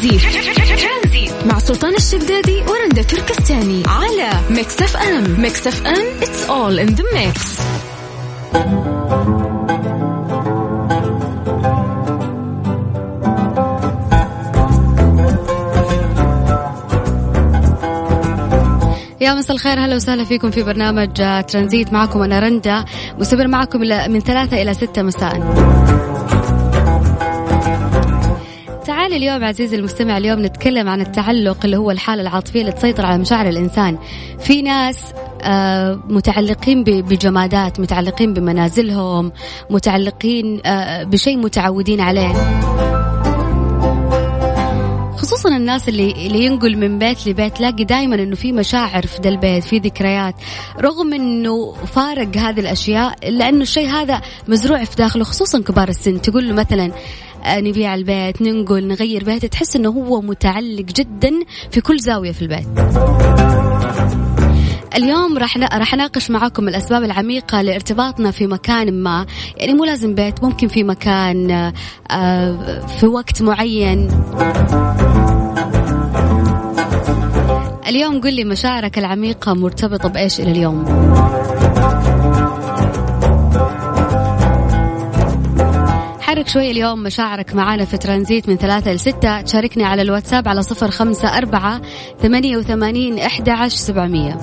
ترانزيت 0.00 1.32
مع 1.46 1.58
سلطان 1.58 1.94
الشدادي 1.94 2.62
ورندا 2.68 3.02
تركستاني 3.02 3.82
على 3.86 4.30
ميكس 4.50 4.82
اف 4.82 4.96
ام. 4.96 5.40
ميكس 5.40 5.66
اف 5.66 5.86
ام 5.86 6.20
it's 6.20 6.48
all 6.48 6.88
in 6.88 6.94
the 6.96 7.04
mix. 7.14 7.60
يا 19.20 19.34
مساء 19.34 19.56
الخير 19.56 19.78
هلا 19.84 19.96
وسهلا 19.96 20.24
فيكم 20.24 20.50
في 20.50 20.62
برنامج 20.62 21.12
ترانزيت 21.48 21.92
معكم 21.92 22.22
أنا 22.22 22.40
رندا 22.40 22.84
مستمر 23.18 23.48
معكم 23.48 23.80
من 23.80 24.20
ثلاثة 24.20 24.62
إلى 24.62 24.74
ستة 24.74 25.02
مساء. 25.02 25.40
تعال 29.10 29.22
اليوم 29.22 29.44
عزيزي 29.44 29.76
المستمع 29.76 30.18
اليوم 30.18 30.46
نتكلم 30.46 30.88
عن 30.88 31.00
التعلق 31.00 31.64
اللي 31.64 31.76
هو 31.76 31.90
الحالة 31.90 32.22
العاطفية 32.22 32.60
اللي 32.60 32.72
تسيطر 32.72 33.06
على 33.06 33.18
مشاعر 33.18 33.48
الإنسان. 33.48 33.98
في 34.38 34.62
ناس 34.62 35.12
آه، 35.42 36.00
متعلقين 36.08 36.84
بجمادات 36.84 37.80
متعلقين 37.80 38.34
بمنازلهم 38.34 39.32
متعلقين 39.70 40.60
آه، 40.66 41.04
بشيء 41.04 41.36
متعودين 41.36 42.00
عليه. 42.00 42.32
خصوصا 45.30 45.56
الناس 45.56 45.88
اللي 45.88 46.26
اللي 46.26 46.44
ينقل 46.44 46.76
من 46.76 46.98
بيت 46.98 47.26
لبيت 47.26 47.56
تلاقي 47.56 47.84
دائما 47.84 48.14
إنه 48.14 48.36
في 48.36 48.52
مشاعر 48.52 49.06
في 49.06 49.22
ذا 49.22 49.28
البيت 49.28 49.64
في 49.64 49.78
ذكريات. 49.78 50.34
رغم 50.80 51.14
إنه 51.14 51.72
فارق 51.72 52.36
هذه 52.36 52.60
الأشياء 52.60 53.30
لأنه 53.30 53.62
الشيء 53.62 53.88
هذا 53.88 54.20
مزروع 54.48 54.84
في 54.84 54.96
داخله 54.96 55.24
خصوصا 55.24 55.60
كبار 55.60 55.88
السن. 55.88 56.20
تقول 56.20 56.48
له 56.48 56.54
مثلا 56.54 56.92
آه، 57.44 57.60
نبيع 57.60 57.94
البيت 57.94 58.42
ننقل 58.42 58.86
نغير 58.86 59.24
بيت 59.24 59.46
تحس 59.46 59.76
إنه 59.76 59.88
هو 59.88 60.20
متعلق 60.20 60.84
جدا 60.84 61.30
في 61.70 61.80
كل 61.80 61.98
زاوية 62.00 62.32
في 62.32 62.42
البيت. 62.42 62.66
اليوم 64.96 65.38
راح 65.38 65.58
راح 65.58 65.94
أناقش 65.94 66.30
معاكم 66.30 66.68
الأسباب 66.68 67.04
العميقة 67.04 67.62
لارتباطنا 67.62 68.30
في 68.30 68.46
مكان 68.46 69.02
ما. 69.02 69.26
يعني 69.56 69.74
مو 69.74 69.84
لازم 69.84 70.14
بيت 70.14 70.44
ممكن 70.44 70.68
في 70.68 70.84
مكان 70.84 71.50
آه، 72.10 72.86
في 72.86 73.06
وقت 73.06 73.42
معين. 73.42 74.08
اليوم 77.90 78.20
قل 78.20 78.34
لي 78.34 78.44
مشاعرك 78.44 78.98
العميقة 78.98 79.54
مرتبطة 79.54 80.08
بإيش 80.08 80.40
إلى 80.40 80.50
اليوم؟ 80.50 80.84
حرك 86.20 86.48
شوي 86.48 86.70
اليوم 86.70 87.02
مشاعرك 87.02 87.54
معانا 87.54 87.84
في 87.84 87.98
ترانزيت 87.98 88.48
من 88.48 88.56
ثلاثة 88.56 88.92
لستة 88.92 89.40
تشاركني 89.40 89.84
على 89.84 90.02
الواتساب 90.02 90.48
على 90.48 90.62
صفر 90.62 90.90
خمسة 90.90 91.38
أربعة 91.38 91.80
ثمانية 92.22 92.56
وثمانين 92.56 93.18
إحدى 93.18 93.50
عشر 93.50 93.76
سبعمية. 93.76 94.38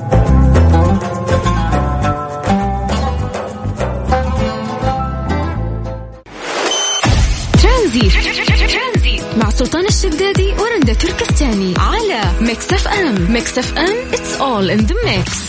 تركستاني 10.99 11.73
على 11.77 12.21
ميكس 12.41 12.73
اف 12.73 12.87
ام 12.87 13.31
ميكس 13.31 13.57
اف 13.57 13.77
ام 13.77 14.11
it's 14.11 14.39
all 14.39 14.69
in 14.69 14.87
the 14.87 14.95
mix. 15.05 15.47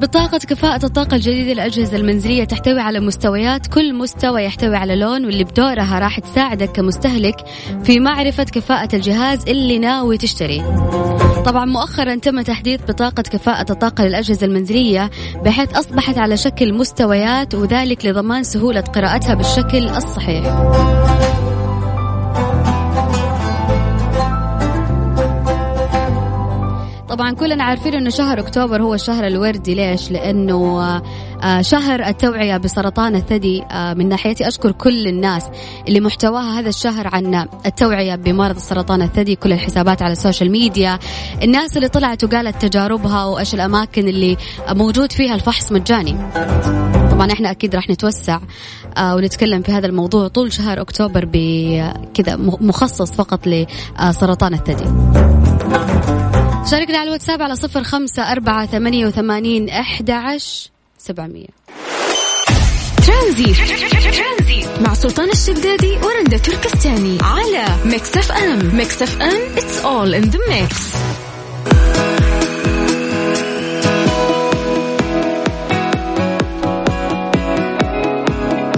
بطاقة 0.00 0.38
كفاءة 0.38 0.86
الطاقة 0.86 1.14
الجديدة 1.14 1.52
للأجهزة 1.52 1.96
المنزلية 1.96 2.44
تحتوي 2.44 2.80
على 2.80 3.00
مستويات 3.00 3.66
كل 3.66 3.94
مستوى 3.94 4.44
يحتوي 4.44 4.76
على 4.76 4.96
لون 4.96 5.24
واللي 5.24 5.44
بدورها 5.44 5.98
راح 5.98 6.20
تساعدك 6.20 6.72
كمستهلك 6.72 7.36
في 7.84 8.00
معرفة 8.00 8.44
كفاءة 8.44 8.96
الجهاز 8.96 9.48
اللي 9.48 9.78
ناوي 9.78 10.18
تشتريه. 10.18 11.11
طبعا 11.44 11.64
مؤخرا 11.64 12.14
تم 12.14 12.40
تحديث 12.40 12.80
بطاقة 12.88 13.22
كفاءة 13.22 13.72
الطاقة 13.72 14.04
للأجهزة 14.04 14.46
المنزلية 14.46 15.10
بحيث 15.44 15.76
أصبحت 15.76 16.18
على 16.18 16.36
شكل 16.36 16.74
مستويات 16.74 17.54
وذلك 17.54 18.06
لضمان 18.06 18.42
سهولة 18.42 18.80
قراءتها 18.80 19.34
بالشكل 19.34 19.88
الصحيح. 19.88 20.44
طبعا 27.12 27.34
كلنا 27.34 27.64
عارفين 27.64 27.94
إنه 27.94 28.10
شهر 28.10 28.40
أكتوبر 28.40 28.82
هو 28.82 28.94
الشهر 28.94 29.26
الوردي. 29.26 29.74
ليش؟ 29.74 30.10
لأنه 30.10 30.82
آه، 31.42 31.62
شهر 31.62 32.06
التوعية 32.06 32.56
بسرطان 32.56 33.16
الثدي 33.16 33.62
آه، 33.70 33.94
من 33.94 34.08
ناحيتي 34.08 34.48
أشكر 34.48 34.72
كل 34.72 35.06
الناس 35.06 35.48
اللي 35.88 36.00
محتواها 36.00 36.60
هذا 36.60 36.68
الشهر 36.68 37.08
عن 37.14 37.48
التوعية 37.66 38.14
بمرض 38.14 38.56
السرطان 38.56 39.02
الثدي. 39.02 39.36
كل 39.36 39.52
الحسابات 39.52 40.02
على 40.02 40.12
ال 40.12 40.17
social 40.17 40.50
media. 40.50 40.98
الناس 41.42 41.76
اللي 41.76 41.88
طلعت 41.88 42.24
وقالت 42.24 42.66
تجاربها 42.66 43.24
وإيش 43.24 43.54
الأماكن 43.54 44.08
اللي 44.08 44.36
موجود 44.68 45.12
فيها 45.12 45.34
الفحص 45.34 45.72
مجاني. 45.72 46.16
طبعا 47.10 47.32
إحنا 47.32 47.50
أكيد 47.50 47.74
راح 47.74 47.90
نتوسع 47.90 48.38
آه، 48.96 49.14
ونتكلم 49.16 49.62
في 49.62 49.72
هذا 49.72 49.86
الموضوع 49.86 50.28
طول 50.28 50.52
شهر 50.52 50.80
أكتوبر 50.80 51.28
بكذا 51.32 52.36
مخصص 52.36 53.12
فقط 53.12 53.46
لسرطان 53.46 54.54
الثدي. 54.54 54.84
شاركنا 56.70 56.98
على 56.98 57.08
الواتساب 57.08 57.42
على 57.42 57.56
صفر 57.56 57.82
خمسة 57.82 58.32
أربعة 58.32 58.66
ثمانية 58.66 59.06
وثمانين 59.06 59.68
أحد 59.68 60.10
سبعمية. 60.98 61.46
ترانزيت 63.06 63.54
مع 64.80 64.94
سلطان 64.94 65.30
الشدادي 65.30 65.96
ورندا 65.96 66.38
تركستاني 66.38 67.18
على 67.22 67.66
ميكس 67.84 68.16
أف 68.16 68.32
أم. 68.32 68.76
ميكس 68.76 69.02
أف 69.02 69.22
أم 69.22 69.56
it's 69.56 69.84
all 69.84 70.14
in 70.14 70.30
the 70.30 70.38
mix. 70.48 70.96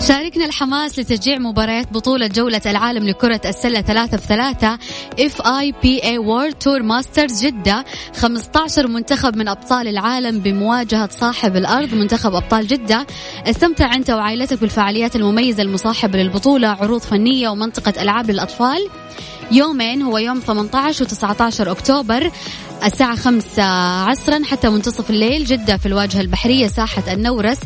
شاركنا 0.09 0.45
الحماس 0.45 0.99
لتشجيع 0.99 1.39
مباريات 1.39 1.93
بطولة 1.93 2.27
جولة 2.27 2.61
العالم 2.67 3.09
لكرة 3.09 3.41
السلة 3.45 3.81
ثلاثة 3.81 4.17
في 4.17 4.27
ثلاثة 4.27 4.79
FIBA 5.21 6.05
World 6.05 6.55
Tour 6.55 6.83
Masters 6.83 7.45
جدة. 7.45 7.85
15 8.17 8.87
منتخب 8.87 9.37
من 9.37 9.49
أبطال 9.49 9.89
العالم 9.89 10.39
بمواجهة 10.39 11.09
صاحب 11.13 11.57
الأرض 11.57 11.95
منتخب 11.95 12.35
أبطال 12.35 12.67
جدة. 12.67 13.07
استمتع 13.47 13.95
أنت 13.95 14.11
وعائلتك 14.11 14.61
بالفعاليات 14.61 15.17
المميزة 15.17 15.63
المصاحبة 15.63 16.19
للبطولة 16.19 16.69
عروض 16.69 17.01
فنية 17.01 17.49
ومنطقة 17.49 18.03
ألعاب 18.03 18.31
للأطفال. 18.31 18.89
يومين 19.53 20.03
هو 20.03 20.19
يوم 20.19 20.41
18 20.41 21.05
و 21.05 21.07
19 21.07 21.71
أكتوبر 21.71 22.31
الساعة 22.85 23.17
خمسة 23.17 23.63
عصرا 24.09 24.45
حتى 24.45 24.69
منتصف 24.69 25.11
الليل 25.11 25.45
جدة 25.45 25.77
في 25.77 25.87
الواجهة 25.87 26.21
البحرية 26.21 26.67
ساحة 26.67 27.13
النورس 27.13 27.61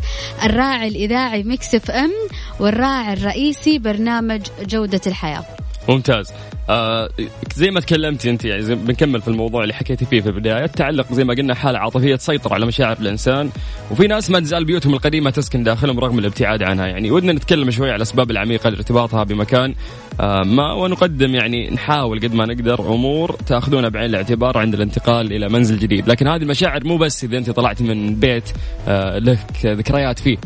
الراعي 0.44 0.88
الإذاعي 0.88 1.42
ميكس 1.42 1.81
اف 1.81 1.90
ام 1.90 2.12
والراعي 2.60 3.12
الرئيسي 3.12 3.78
برنامج 3.78 4.46
جودة 4.60 5.00
الحياة. 5.06 5.44
ممتاز. 5.88 6.32
آه 6.68 7.08
زي 7.54 7.70
ما 7.70 7.80
تكلمتي 7.80 8.30
انت 8.30 8.44
يعني 8.44 8.74
بنكمل 8.74 9.20
في 9.20 9.28
الموضوع 9.28 9.62
اللي 9.62 9.74
حكيتي 9.74 10.04
فيه 10.04 10.20
في 10.20 10.26
البداية. 10.26 10.64
التعلق 10.64 11.12
زي 11.12 11.24
ما 11.24 11.34
قلنا 11.34 11.54
حالة 11.54 11.78
عاطفية 11.78 12.16
تسيطر 12.16 12.54
على 12.54 12.66
مشاعر 12.66 12.96
الإنسان 13.00 13.50
وفي 13.90 14.06
ناس 14.06 14.30
ما 14.30 14.40
تزال 14.40 14.64
بيوتهم 14.64 14.94
القديمة 14.94 15.30
تسكن 15.30 15.62
داخلهم 15.62 16.00
رغم 16.00 16.18
الابتعاد 16.18 16.62
عنها. 16.62 16.86
يعني 16.86 17.10
ودنا 17.10 17.32
نتكلم 17.32 17.70
شوي 17.70 17.86
على 17.86 17.96
الأسباب 17.96 18.30
العميقة 18.30 18.70
لارتباطها 18.70 19.24
بمكان 19.24 19.74
آه 20.20 20.42
ما 20.42 20.72
ونقدم 20.72 21.34
يعني 21.34 21.70
نحاول 21.70 22.20
قد 22.20 22.34
ما 22.34 22.46
نقدر 22.46 22.94
أمور 22.94 23.32
تأخذونها 23.46 23.88
بعين 23.88 24.10
الاعتبار 24.10 24.58
عند 24.58 24.74
الانتقال 24.74 25.32
إلى 25.32 25.48
منزل 25.48 25.78
جديد. 25.78 26.08
لكن 26.08 26.28
هذه 26.28 26.42
المشاعر 26.42 26.84
مو 26.84 26.96
بس 26.96 27.24
إذا 27.24 27.38
أنت 27.38 27.50
طلعت 27.50 27.82
من 27.82 28.14
بيت 28.14 28.50
آه 28.88 29.18
لك 29.18 29.66
ذكريات 29.66 30.18
فيه. 30.18 30.36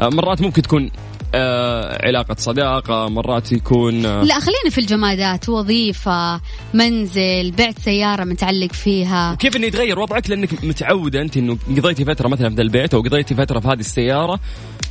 آه 0.00 0.08
مرات 0.08 0.42
ممكن 0.42 0.62
تكون 0.62 0.90
آه 1.34 2.06
علاقة 2.06 2.36
صداقة 2.38 3.08
مرات 3.08 3.52
يكون 3.52 4.06
آه 4.06 4.22
لا 4.22 4.40
خلينا 4.40 4.70
في 4.70 4.78
الجمادات 4.78 5.48
وظيفة 5.48 6.40
منزل 6.74 7.50
بعت 7.58 7.78
سيارة 7.78 8.24
متعلق 8.24 8.72
فيها. 8.72 9.34
كيف 9.34 9.56
إنه 9.56 9.66
يتغير 9.66 9.98
وضعك؟ 9.98 10.30
لأنك 10.30 10.64
متعودة 10.64 11.20
أنت 11.20 11.36
إنه 11.36 11.58
قضيتي 11.76 12.04
فترة 12.04 12.28
مثلا 12.28 12.54
في 12.54 12.62
البيت 12.62 12.94
أو 12.94 13.00
قضيتي 13.00 13.34
فترة 13.34 13.60
في 13.60 13.68
هذه 13.68 13.80
السيارة 13.80 14.40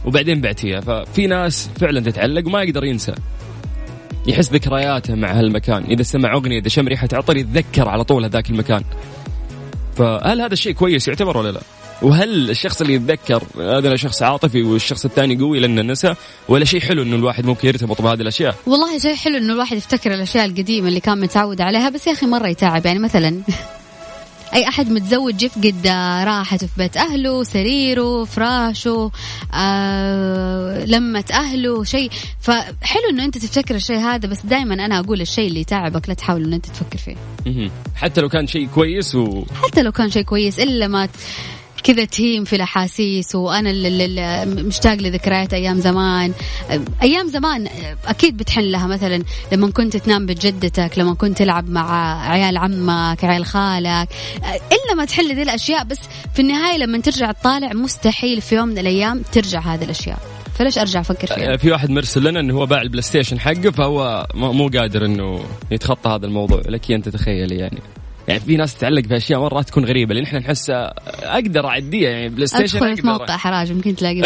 وبعدين 0.06 0.42
بعتيها. 0.42 0.82
ففي 0.82 1.28
ناس 1.28 1.70
فعلا 1.80 2.00
تتعلق 2.00 2.48
وما 2.48 2.64
يقدر 2.64 2.84
ينسى. 2.84 3.14
يحس 4.28 4.52
ذكرياته 4.52 5.16
مع 5.16 5.32
هالمكان. 5.32 5.84
إذا 5.84 6.04
سمع 6.04 6.34
أغنية 6.34 6.60
إذا 6.60 6.70
شم 6.70 6.88
ريحه 6.88 7.10
عطر 7.14 7.38
يتذكر 7.38 7.90
على 7.90 8.04
طول 8.04 8.24
هذاك 8.24 8.50
المكان. 8.50 8.84
فهل 9.96 10.42
هذا 10.42 10.54
الشيء 10.54 10.74
كويس 10.74 11.08
يعتبر 11.08 11.38
ولا 11.38 11.52
لا؟ 11.52 11.62
وهل 12.02 12.50
الشخص 12.50 12.82
اللي 12.82 12.94
يتذكر 12.94 13.44
هذا 13.60 13.96
شخص 13.96 14.24
عاطفي 14.24 14.64
والشخص 14.64 15.06
الثاني 15.06 15.38
قوي 15.38 15.60
لأنه 15.60 15.82
نسى؟ 15.82 16.16
ولا 16.48 16.66
شيء 16.66 16.82
حلو 16.82 17.02
إنه 17.04 17.16
الواحد 17.16 17.46
ممكن 17.46 17.68
يرتبط 17.68 18.02
بهذه 18.02 18.22
الأشياء؟ 18.22 18.56
والله 18.68 18.98
شيء 19.00 19.16
حلو 19.16 19.38
إنه 19.38 19.54
الواحد 19.54 19.78
يفتكر 19.78 20.14
الأشياء 20.14 20.46
القديمة 20.46 20.88
اللي 20.88 21.00
كان 21.00 21.20
متعود 21.20 21.62
عليها 21.62 21.90
بس 21.90 22.08
يا 22.08 22.12
أخي 22.12 22.26
مرة 22.26 22.48
يتعب. 22.48 22.86
يعني 22.86 23.00
مثلا 23.00 23.42
أي 24.54 24.68
أحد 24.68 24.92
متزوج 24.92 25.44
يفقد 25.44 25.88
راحته 26.28 26.68
في 26.68 26.74
بيت 26.78 26.98
أهله 26.98 27.44
سريره 27.44 28.24
فراشه 28.24 29.12
آه 29.54 30.86
لمة 30.86 31.26
أهله 31.34 31.84
شيء. 31.84 32.10
فحلو 32.40 33.10
إنه 33.10 33.26
أنت 33.26 33.38
تفتكر 33.38 33.76
الشيء 33.76 33.98
هذا 33.98 34.28
بس 34.28 34.46
دائما 34.46 34.74
أنا 34.74 35.00
أقول 35.00 35.22
الشيء 35.22 35.48
اللي 35.48 35.60
يتعبك 35.60 36.10
لا 36.10 36.14
تحاول 36.14 36.44
انه 36.44 36.56
أنت 36.56 36.66
تفكر 36.66 36.98
فيه. 36.98 37.16
حتى 37.96 38.22
لو 38.22 38.30
كان 38.30 38.48
شيء 38.48 38.68
كويس 38.68 39.16
و... 39.16 39.44
حتى 39.64 39.82
لو 39.82 39.92
كان 39.92 40.10
شيء 40.10 40.24
كويس 40.24 40.60
إلا 40.60 40.88
ما 40.88 41.08
كذا 41.84 42.06
تهيم 42.06 42.44
في 42.44 42.56
الأحاسيس 42.56 43.36
وأنا 43.36 43.74
مشتاق 44.46 44.94
لذكريات 44.94 45.54
أيام 45.54 45.80
زمان. 45.80 46.34
أيام 47.02 47.28
زمان 47.28 47.68
أكيد 48.08 48.38
بتحن 48.38 48.62
لها 48.62 48.88
مثلا 48.88 49.24
لما 49.52 49.72
كنت 49.72 49.98
تنام 49.98 50.26
بجدتك 50.26 50.92
لما 50.98 51.14
كنت 51.14 51.38
تلعب 51.38 51.70
مع 51.70 52.20
عيال 52.32 52.58
عمك 52.58 53.24
عيال 53.24 53.46
خالك 53.46 54.10
إلا 54.48 54.96
ما 54.98 55.06
تحل 55.06 55.36
ذي 55.36 55.42
الأشياء. 55.44 55.84
بس 55.84 56.00
في 56.34 56.42
النهاية 56.42 56.78
لما 56.78 56.98
ترجع 57.02 57.32
تطالع 57.32 57.74
مستحيل 57.74 58.42
في 58.42 58.56
يوم 58.56 58.68
من 58.68 58.78
الأيام 58.78 59.22
ترجع 59.32 59.60
هذه 59.60 59.84
الأشياء. 59.84 60.20
فليش 60.56 60.78
أرجع 60.78 61.00
أفكر 61.00 61.28
فيها؟ 61.28 61.58
في 61.58 61.72
واحد 61.72 61.90
مرسل 61.90 62.24
لنا 62.24 62.40
إنه 62.40 62.54
هو 62.54 62.66
باع 62.66 62.82
البلاي 62.82 63.02
ستيشن 63.02 63.40
حقه 63.40 63.72
فهو 63.72 64.28
مو 64.36 64.68
قادر 64.68 65.06
إنه 65.06 65.44
يتخطى 65.72 66.10
هذا 66.10 66.26
الموضوع. 66.26 66.62
لك 66.66 66.92
انت 66.92 67.10
تخيلي 67.10 67.56
يعني. 67.56 67.80
يعني 68.28 68.40
في 68.40 68.58
ناس 68.58 68.76
تتعلق 68.76 69.06
في 69.06 69.18
أشياء 69.18 69.40
مرات 69.40 69.68
تكون 69.68 69.86
غريبة 69.86 70.14
لأن 70.14 70.24
إحنا 70.24 70.40
نحس 70.40 70.70
أقدر 70.70 71.68
أعديها 71.68 72.10
يعني 72.10 72.30
بلاي 72.30 72.48
ستيشن 72.48 72.78
ادخل 72.78 72.96
في 73.02 73.08
موقع 73.08 73.38
حراج 73.38 73.72
ممكن 73.72 73.96
تلاقي 73.96 74.22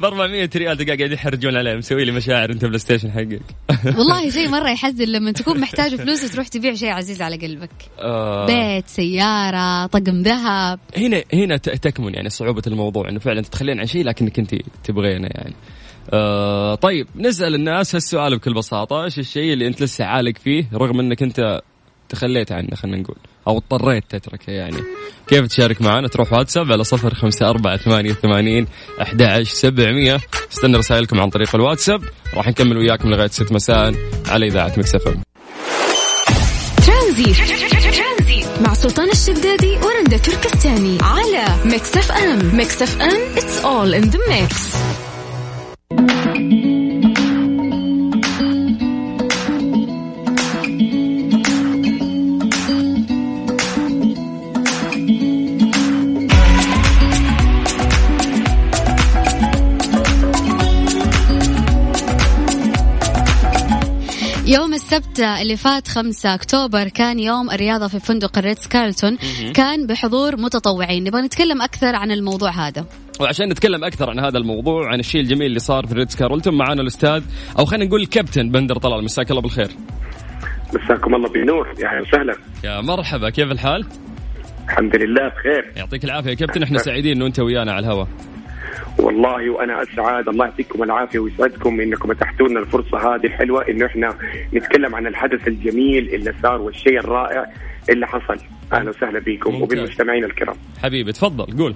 ب 0.00 0.04
400 0.04 0.50
ريال 0.56 0.76
تلقى 0.76 0.96
قاعد 0.96 1.12
يحرجون 1.12 1.56
عليه 1.56 1.74
مسوي 1.74 2.04
لي 2.04 2.12
مشاعر 2.12 2.50
أنت 2.50 2.64
بلاي 2.64 2.78
ستيشن 2.78 3.10
حقك. 3.10 3.42
والله 3.98 4.30
شيء 4.30 4.48
مرة 4.48 4.70
يحزن 4.70 5.04
لما 5.04 5.32
تكون 5.32 5.60
محتاج 5.60 5.94
فلوس 5.94 6.24
وتروح 6.24 6.48
تبيع 6.48 6.74
شيء 6.74 6.90
عزيز 6.90 7.22
على 7.22 7.36
قلبك. 7.36 7.70
آه. 7.98 8.46
بيت 8.46 8.86
سيارة 8.86 9.86
طقم 9.86 10.22
ذهب. 10.22 10.78
هنا 10.96 11.22
هنا 11.34 11.56
تكمن 11.56 12.14
يعني 12.14 12.30
صعوبة 12.30 12.62
الموضوع 12.66 13.08
إنه 13.08 13.18
فعلا 13.18 13.40
تتخلين 13.40 13.80
عن 13.80 13.86
شيء 13.86 14.04
لكنك 14.04 14.38
أنت 14.38 14.54
تبغينه 14.84 15.28
يعني. 15.34 15.54
آه 16.12 16.74
طيب 16.74 17.06
نسأل 17.16 17.54
الناس 17.54 17.94
هالسؤال 17.94 18.36
بكل 18.36 18.54
بساطة 18.54 19.04
إيش 19.04 19.18
الشيء 19.18 19.52
اللي 19.52 19.66
أنت 19.66 19.82
لسه 19.82 20.04
عالق 20.04 20.38
فيه 20.38 20.68
رغم 20.74 21.00
إنك 21.00 21.22
أنت 21.22 21.60
تخليت 22.08 22.52
عنه 22.52 22.68
خلينا 22.74 22.96
نقول. 22.96 23.16
أو 23.48 23.58
اضطريت 23.58 24.04
تتركه 24.08 24.50
يعني. 24.50 24.76
كيف 25.26 25.46
تشارك 25.46 25.82
معنا؟ 25.82 26.08
تروح 26.08 26.32
واتساب 26.32 26.72
على 26.72 26.84
صفر 26.84 27.14
خمسة 27.14 27.50
أربعة 27.50 27.76
ثمانية 27.76 28.12
ثمانين 28.12 28.66
أحد 29.02 29.42
سبعمية. 29.42 30.20
استنى 30.52 30.76
رسائلكم 30.76 31.20
عن 31.20 31.30
طريق 31.30 31.54
الواتساب. 31.54 32.02
راح 32.34 32.48
نكمل 32.48 32.78
وياكم 32.78 33.08
لغاية 33.10 33.28
ست 33.28 33.52
مساء 33.52 33.94
على 34.28 34.46
إذاعة 34.46 34.72
Mix 34.76 34.93
FM 34.93 35.04
Tranzit. 36.86 38.44
مع 38.60 38.74
سلطان 38.74 39.10
الشدادي 39.10 39.76
ورندا 39.76 40.16
تركستاني 40.16 40.98
على 41.02 41.44
Mix 41.64 41.96
FM. 41.96 42.56
Mix 42.56 42.82
FM 42.82 43.34
it's 43.34 43.64
all 43.64 44.00
in 44.00 44.10
the 44.10 44.18
mix. 44.18 44.76
يوم 64.48 64.74
السبت 64.74 65.20
اللي 65.20 65.56
فات 65.56 65.88
5 65.88 66.34
أكتوبر 66.34 66.88
كان 66.88 67.18
يوم 67.18 67.50
الرياضة 67.50 67.88
في 67.88 68.00
فندق 68.00 68.38
ال 68.38 68.44
Ritz 68.44 68.68
Carlton. 68.68 69.18
كان 69.54 69.86
بحضور 69.86 70.36
متطوعين. 70.36 71.04
نبغى 71.04 71.22
نتكلم 71.22 71.62
أكثر 71.62 71.94
عن 71.94 72.10
الموضوع 72.10 72.50
هذا. 72.50 72.86
وعشان 73.20 73.48
نتكلم 73.48 73.84
أكثر 73.84 74.10
عن 74.10 74.18
هذا 74.18 74.38
الموضوع 74.38 74.92
عن 74.92 75.00
الشيء 75.00 75.20
الجميل 75.20 75.46
اللي 75.46 75.58
صار 75.58 75.86
في 75.86 75.92
ال 75.92 75.97
Ritz 75.97 76.16
Carlton 76.16 76.54
معنا 76.58 76.82
الأستاذ 76.82 77.22
أو 77.58 77.64
خلينا 77.64 77.84
نقول 77.84 78.00
الكابتن 78.00 78.50
بندر 78.50 78.78
طلال. 78.78 79.04
مساك 79.04 79.30
الله 79.30 79.42
بالخير. 79.42 79.70
مساكم 80.74 81.14
الله 81.14 81.28
بالنور 81.28 81.74
يا 81.78 81.88
أهلا 81.88 82.00
وسهلا. 82.00 82.36
يا 82.64 82.80
مرحبا. 82.80 83.30
كيف 83.30 83.52
الحال؟ 83.52 83.86
الحمد 84.68 84.96
لله 84.96 85.28
بخير. 85.28 85.72
يعطيك 85.76 86.04
العافية. 86.04 86.30
يا 86.30 86.34
كابتن 86.34 86.62
إحنا 86.62 86.78
سعيدين 86.78 87.16
إنه 87.16 87.26
أنت 87.26 87.40
ويانا 87.40 87.72
على 87.72 87.86
الهواء. 87.86 88.08
والله 88.98 89.50
وأنا 89.50 89.82
أسعد. 89.82 90.28
الله 90.28 90.44
يعطيكم 90.44 90.82
العافية 90.82 91.18
ويسعدكم 91.18 91.80
إنكم 91.80 92.10
اتحتوا 92.10 92.48
لنا 92.48 92.60
الفرصة 92.60 93.14
هذه 93.14 93.26
الحلوة 93.26 93.68
إنه 93.68 93.86
إحنا 93.86 94.14
نتكلم 94.54 94.94
عن 94.94 95.06
الحدث 95.06 95.48
الجميل 95.48 96.14
اللي 96.14 96.34
صار 96.42 96.60
والشيء 96.60 96.98
الرائع 96.98 97.46
اللي 97.90 98.06
حصل. 98.06 98.38
أهلا 98.72 98.90
وسهلا 98.90 99.18
بكم 99.18 99.62
وبالمستمعين 99.62 100.24
الكرام. 100.24 100.56
حبيبي 100.82 101.12
تفضل 101.12 101.58
قول. 101.58 101.74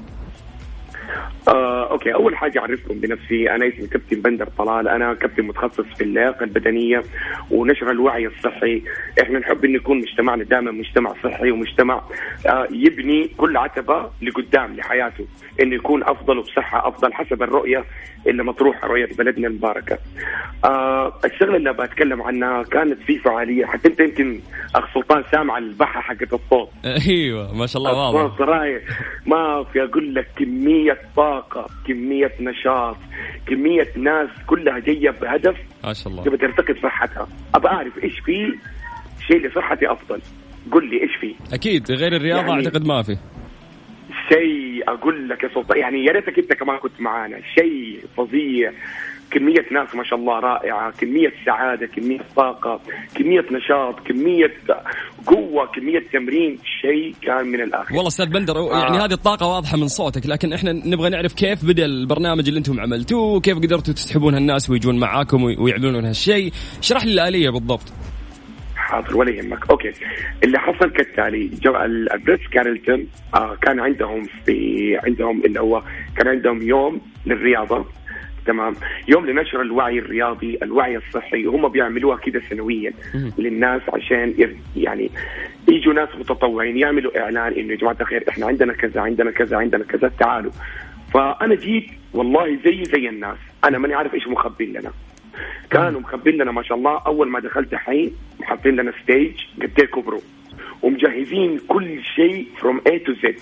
آه، 1.49 1.91
أوكي 1.91 2.15
أول 2.15 2.37
حاجة 2.37 2.59
أعرفكم 2.59 2.95
بنفسي 3.01 3.51
أنا 3.51 3.69
اسمي 3.69 3.87
كابتن 3.87 4.21
بندر 4.21 4.49
طلال 4.59 4.89
أنا 4.89 5.15
كابتن 5.15 5.43
متخصص 5.43 5.85
في 5.97 6.05
اللياقة 6.05 6.45
البدنية 6.45 7.03
ونشر 7.51 7.91
الوعي 7.91 8.27
الصحي. 8.27 8.83
إحنا 9.23 9.39
نحب 9.39 9.65
إن 9.65 9.75
يكون 9.75 9.99
مجتمعنا 9.99 10.45
دائما 10.45 10.71
مجتمع 10.71 11.15
صحي 11.25 11.51
ومجتمع 11.51 12.03
آه 12.47 12.69
يبني 12.71 13.29
كل 13.37 13.57
عتبة 13.57 14.11
لقدام 14.23 14.77
لحياته 14.77 15.27
انه 15.63 15.75
يكون 15.75 16.03
أفضل 16.03 16.39
وبصحة 16.39 16.89
أفضل 16.89 17.13
حسب 17.13 17.43
الرؤية 17.43 17.85
اللي 18.27 18.43
مطروحة 18.45 18.89
رؤية 18.89 19.09
بلدنا 19.19 19.49
المباركة. 19.49 19.99
آه 20.65 21.13
الشغلة 21.25 21.57
اللي 21.57 21.73
بتكلم 21.73 22.23
عنها 22.23 22.63
كانت 22.63 23.03
في 23.03 23.19
فعالية 23.19 23.67
حتى 23.67 23.89
أنت 23.89 24.01
يمكن 24.01 24.41
أخ 24.75 24.95
سلطان 24.95 25.25
سامع 25.33 25.59
البحة 25.59 26.01
حقت 26.01 26.33
الصوت. 26.33 26.69
أيوه 27.09 27.55
ما 27.55 27.67
شاء 27.67 27.83
الله 27.83 27.93
واضح. 28.11 28.31
ما 29.27 29.65
في 29.65 29.83
أقول 29.83 30.15
لك 30.15 30.29
كمية 30.37 30.99
طاقة 31.17 31.67
كمية 31.87 32.33
نشاط 32.41 32.97
كمية 33.47 33.89
ناس 33.97 34.29
كلها 34.47 34.79
جاية 34.79 35.11
بهدف 35.11 35.57
ما 35.85 35.93
شاء 35.93 36.09
الله. 36.09 36.25
تبغى 36.25 36.37
ترتقي 36.37 36.75
صحتها 36.83 37.29
أبى 37.55 37.69
أعرف 37.69 38.05
إيش 38.05 38.21
في 38.21 38.59
شيء 39.29 39.47
لصحتي 39.47 39.93
أفضل. 39.93 40.21
قل 40.73 40.91
لي 40.91 41.03
إيش 41.03 41.17
في. 41.21 41.35
أكيد 41.53 41.91
غير 41.93 42.17
الرياضة 42.17 42.49
يعني 42.49 42.67
أعتقد 42.67 42.87
ما 42.87 43.03
في. 43.03 43.17
شيء 44.29 44.83
أقول 44.89 45.29
لك 45.29 45.43
يا 45.45 45.49
سلطان 45.55 45.79
يعني 45.79 46.05
يا 46.05 46.13
ريتك 46.13 46.39
أنت 46.39 46.53
كمان 46.53 46.77
كنت 46.79 47.01
معانا. 47.01 47.41
شيء 47.55 48.05
فظيع. 48.17 48.73
كمية 49.33 49.67
ناس 49.73 49.95
ما 49.95 50.05
شاء 50.05 50.19
الله 50.19 50.41
رائعة 50.41 50.91
كمية 50.91 51.33
سعادة 51.47 51.87
كمية 51.87 52.21
طاقة 52.37 52.81
كمية 53.15 53.45
نشاط 53.53 54.01
كمية 54.07 54.53
قوة 55.27 55.67
كمية 55.67 56.03
تمرين 56.13 56.59
شيء 56.83 57.15
كان 57.23 57.47
من 57.47 57.61
الآخر. 57.61 57.95
والله 57.95 58.09
أستاذ 58.09 58.27
بندر 58.27 58.57
آه. 58.57 58.83
يعني 58.83 58.99
هذه 58.99 59.13
الطاقة 59.13 59.47
واضحة 59.47 59.77
من 59.77 59.89
صوتك 59.89 60.27
لكن 60.27 60.53
إحنا 60.53 60.73
نبغى 60.73 61.11
نعرف 61.11 61.35
كيف 61.35 61.65
بدأ 61.65 61.85
البرنامج 61.85 62.49
اللي 62.49 62.59
أنتم 62.59 62.81
عملتوه 62.81 63.41
كيف 63.41 63.59
قدرتوا 63.59 63.95
تسحبون 63.95 64.35
هالناس 64.35 64.71
ويجون 64.71 65.01
معاكم 65.01 65.43
ويعملون 65.43 66.05
هالشيء. 66.05 66.53
اشرح 66.79 67.05
لي 67.05 67.13
الآلية 67.13 67.51
بالضبط. 67.51 67.93
حاضر 68.77 69.17
ولا 69.17 69.31
يهمك. 69.31 69.71
أوكي. 69.71 69.93
اللي 70.45 70.59
حصل 70.59 70.91
كالتالي 70.91 71.51
ال 72.15 72.21
Ritz 72.21 72.47
Carlton 72.53 73.07
آه 73.35 73.57
كان 73.63 73.81
عندهم 73.81 74.23
في 74.47 74.99
عندهم 75.07 75.45
اللي 75.45 75.61
هو 75.61 75.83
كان 76.17 76.29
عندهم 76.29 76.63
يوم 76.63 77.01
للرياضة. 77.27 77.87
تمام. 78.47 78.75
يوم 79.09 79.27
لنشر 79.27 79.61
الوعي 79.63 79.99
الرياضي 79.99 80.59
الوعي 80.63 80.97
الصحي 80.97 81.47
وهم 81.47 81.69
بيعملوها 81.69 82.17
كده 82.17 82.41
سنويا 82.51 82.93
للناس 83.39 83.83
عشان 83.89 84.35
يعني 84.77 85.11
يجوا 85.69 85.95
ناس 85.95 86.09
متطوعين 86.19 86.77
يعملوا 86.77 87.21
إعلان 87.21 87.53
إنه 87.53 87.73
يا 87.73 87.77
جماعة 87.77 87.97
الخير 88.01 88.25
إحنا 88.29 88.47
عندنا 88.47 88.73
كذا 88.73 89.01
عندنا 89.01 89.31
كذا 89.31 89.57
عندنا 89.57 89.85
كذا 89.85 90.09
تعالوا. 90.09 90.53
فأنا 91.15 91.55
جيت 91.55 91.87
والله 92.15 92.59
زي 92.65 92.85
زي 92.85 93.09
الناس. 93.09 93.39
أنا 93.65 93.79
ماني 93.79 93.95
عارف 93.95 94.15
إيش 94.15 94.29
مخبين 94.29 94.73
لنا. 94.73 94.91
كانوا 95.71 96.01
مخبين 96.01 96.35
لنا 96.35 96.53
ما 96.53 96.63
شاء 96.63 96.79
الله 96.79 97.03
أول 97.07 97.29
ما 97.29 97.41
دخلت 97.41 97.75
حين 97.75 98.13
حاطين 98.43 98.77
لنا 98.77 98.93
stage 99.03 99.33
قد 99.63 99.81
كبروا. 99.81 100.21
ومجهزين 100.83 101.61
كل 101.69 102.03
شيء 102.17 102.47
from 102.61 102.81
A 102.87 102.99
to 102.99 103.13
Z 103.13 103.41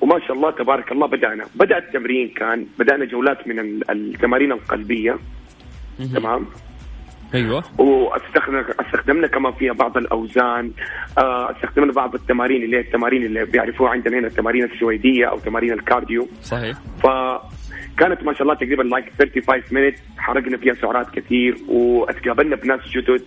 وما 0.00 0.18
شاء 0.20 0.32
الله 0.32 0.50
تبارك 0.50 0.92
الله 0.92 1.06
بدأنا. 1.06 1.44
بدأ 1.54 1.78
التمرين 1.78 2.28
كان 2.28 2.66
بدأنا 2.78 3.04
جولات 3.04 3.48
من 3.48 3.82
التمارين 3.90 4.52
القلبية. 4.52 5.18
تمام؟ 6.14 6.46
أيوه. 7.34 7.62
واستخدمنا 7.78 8.64
أستخدمنا 8.80 9.26
كمان 9.26 9.52
فيها 9.52 9.72
بعض 9.72 9.96
الأوزان. 9.96 10.72
آه، 11.18 11.50
أستخدمنا 11.50 11.92
بعض 11.92 12.14
التمارين 12.14 12.62
اللي 12.62 12.76
هي 12.76 12.80
التمارين 12.80 13.22
اللي 13.22 13.44
بيعرفوها 13.44 13.90
عندنا 13.90 14.18
هنا 14.18 14.26
التمارين 14.26 14.64
السويدية 14.64 15.26
أو 15.26 15.38
تمارين 15.38 15.72
ال 15.72 15.79
cardio. 15.79 16.28
صحيح. 16.42 16.76
فكانت 17.02 18.22
ما 18.22 18.32
شاء 18.32 18.42
الله 18.42 18.54
تقريبا 18.54 18.82
like 18.82 19.12
35 19.18 19.62
minute 19.72 19.96
حرقنا 20.18 20.56
فيها 20.56 20.74
سعرات 20.74 21.10
كثير 21.10 21.56
واتقابلنا 21.68 22.56
بناس 22.56 22.80
جدد. 22.96 23.22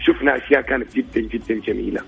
شفنا 0.00 0.36
أشياء 0.36 0.60
كانت 0.60 0.96
جدا 0.96 1.20
جدا 1.20 1.54
جميلة. 1.54 2.00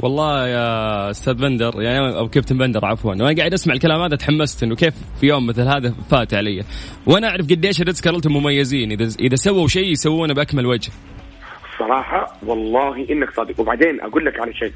والله 0.00 0.48
يا 0.48 1.10
أستاذ 1.10 1.34
بندر 1.34 1.82
يعني 1.82 1.98
أو 1.98 2.28
كابتن 2.28 2.58
بندر 2.58 2.84
عفوا 2.84 3.10
وأنا 3.10 3.36
قاعد 3.36 3.52
أسمع 3.52 3.74
الكلام 3.74 4.00
هذا 4.00 4.16
تحمست 4.16 4.62
انه 4.62 4.74
كيف 4.74 4.94
في 5.20 5.26
يوم 5.26 5.46
مثل 5.46 5.62
هذا 5.62 5.94
فات 6.10 6.34
علي. 6.34 6.64
وأنا 7.06 7.28
أعرف 7.28 7.46
قديش 7.46 7.80
ال 7.80 7.84
Ritz 7.84 8.00
Carlton 8.00 8.32
مميزين 8.32 8.92
إذا 8.92 9.08
إذا 9.20 9.36
سووا 9.36 9.68
شيء 9.68 9.92
يسوونه 9.92 10.34
بأكمل 10.34 10.66
وجه. 10.66 10.90
صراحة 11.78 12.36
والله 12.42 13.06
إنك 13.10 13.30
صادق. 13.30 13.60
وبعدين 13.60 14.00
أقول 14.00 14.24
لك 14.24 14.40
على 14.40 14.54
شيء. 14.54 14.72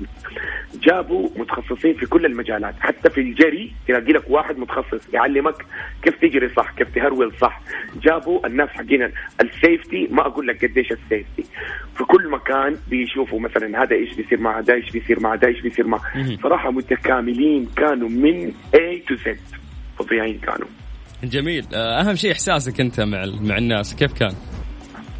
جابوا 0.74 1.28
متخصصين 1.36 1.94
في 1.94 2.06
كل 2.06 2.26
المجالات. 2.26 2.74
حتى 2.80 3.10
في 3.10 3.20
الجري 3.20 3.72
تلاقي 3.88 4.12
لك 4.12 4.30
واحد 4.30 4.58
متخصص 4.58 5.14
يعلمك 5.14 5.66
كيف 6.02 6.14
تجري 6.14 6.48
صح 6.48 6.72
كيف 6.72 6.94
تهرول 6.94 7.32
صح. 7.40 7.60
جابوا 8.02 8.46
الناس 8.46 8.68
حقين 8.68 9.12
السيفتي 9.40 10.08
ما 10.10 10.26
أقول 10.26 10.46
لك 10.46 10.64
قديش 10.64 10.92
السيفتي. 10.92 11.44
في 11.96 12.04
كل 12.04 12.30
مكان 12.30 12.76
بيشوفوا 12.88 13.40
مثلا 13.40 13.82
هذا 13.82 13.96
إيش 13.96 14.14
بيصير 14.14 14.40
مع 14.40 14.58
هذا 14.58 14.74
إيش 14.74 14.90
بيصير 14.90 15.20
مع 15.20 15.34
هذا 15.34 15.48
إيش 15.48 15.60
بيصير 15.60 15.86
مع 15.86 15.98
صراحة 16.42 16.70
متكاملين 16.70 17.66
كانوا 17.76 18.08
من 18.08 18.52
A 18.74 19.10
to 19.10 19.16
Z. 19.16 19.36
فظيعين 19.98 20.38
كانوا. 20.38 20.68
جميل. 21.24 21.64
أهم 21.74 22.14
شيء 22.14 22.32
إحساسك 22.32 22.80
أنت 22.80 23.00
مع 23.00 23.24
مع 23.40 23.58
الناس 23.58 23.96
كيف 23.96 24.12
كان؟ 24.12 24.32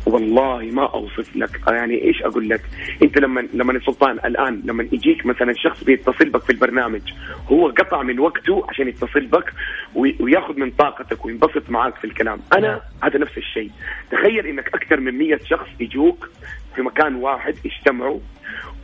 والله 0.06 0.70
ما 0.72 0.86
أوصف 0.94 1.36
لك. 1.36 1.60
يعني 1.68 2.04
إيش 2.04 2.22
أقول 2.22 2.48
لك؟ 2.48 2.60
أنت 3.02 3.18
لما 3.18 3.48
لما 3.54 3.72
السلطان 3.72 4.18
الآن 4.24 4.62
لما 4.64 4.82
يجيك 4.92 5.26
مثلا 5.26 5.52
شخص 5.52 5.84
بيتصل 5.84 6.28
بك 6.28 6.42
في 6.42 6.50
البرنامج 6.50 7.00
هو 7.48 7.68
قطع 7.68 8.02
من 8.02 8.18
وقته 8.18 8.66
عشان 8.68 8.88
يتصل 8.88 9.26
بك 9.26 9.52
وياخذ 9.94 10.58
من 10.60 10.70
طاقتك 10.70 11.24
وينبسط 11.24 11.70
معك 11.70 11.94
في 11.94 12.04
الكلام. 12.04 12.38
أنا 12.58 12.80
هذا 13.02 13.18
نفس 13.18 13.38
الشيء. 13.38 13.70
تخيل 14.10 14.46
إنك 14.46 14.74
أكثر 14.74 15.00
من 15.00 15.18
100 15.18 15.38
شخص 15.44 15.68
يجوك 15.80 16.30
في 16.76 16.82
مكان 16.82 17.14
واحد 17.14 17.54
يجتمعوا 17.64 18.20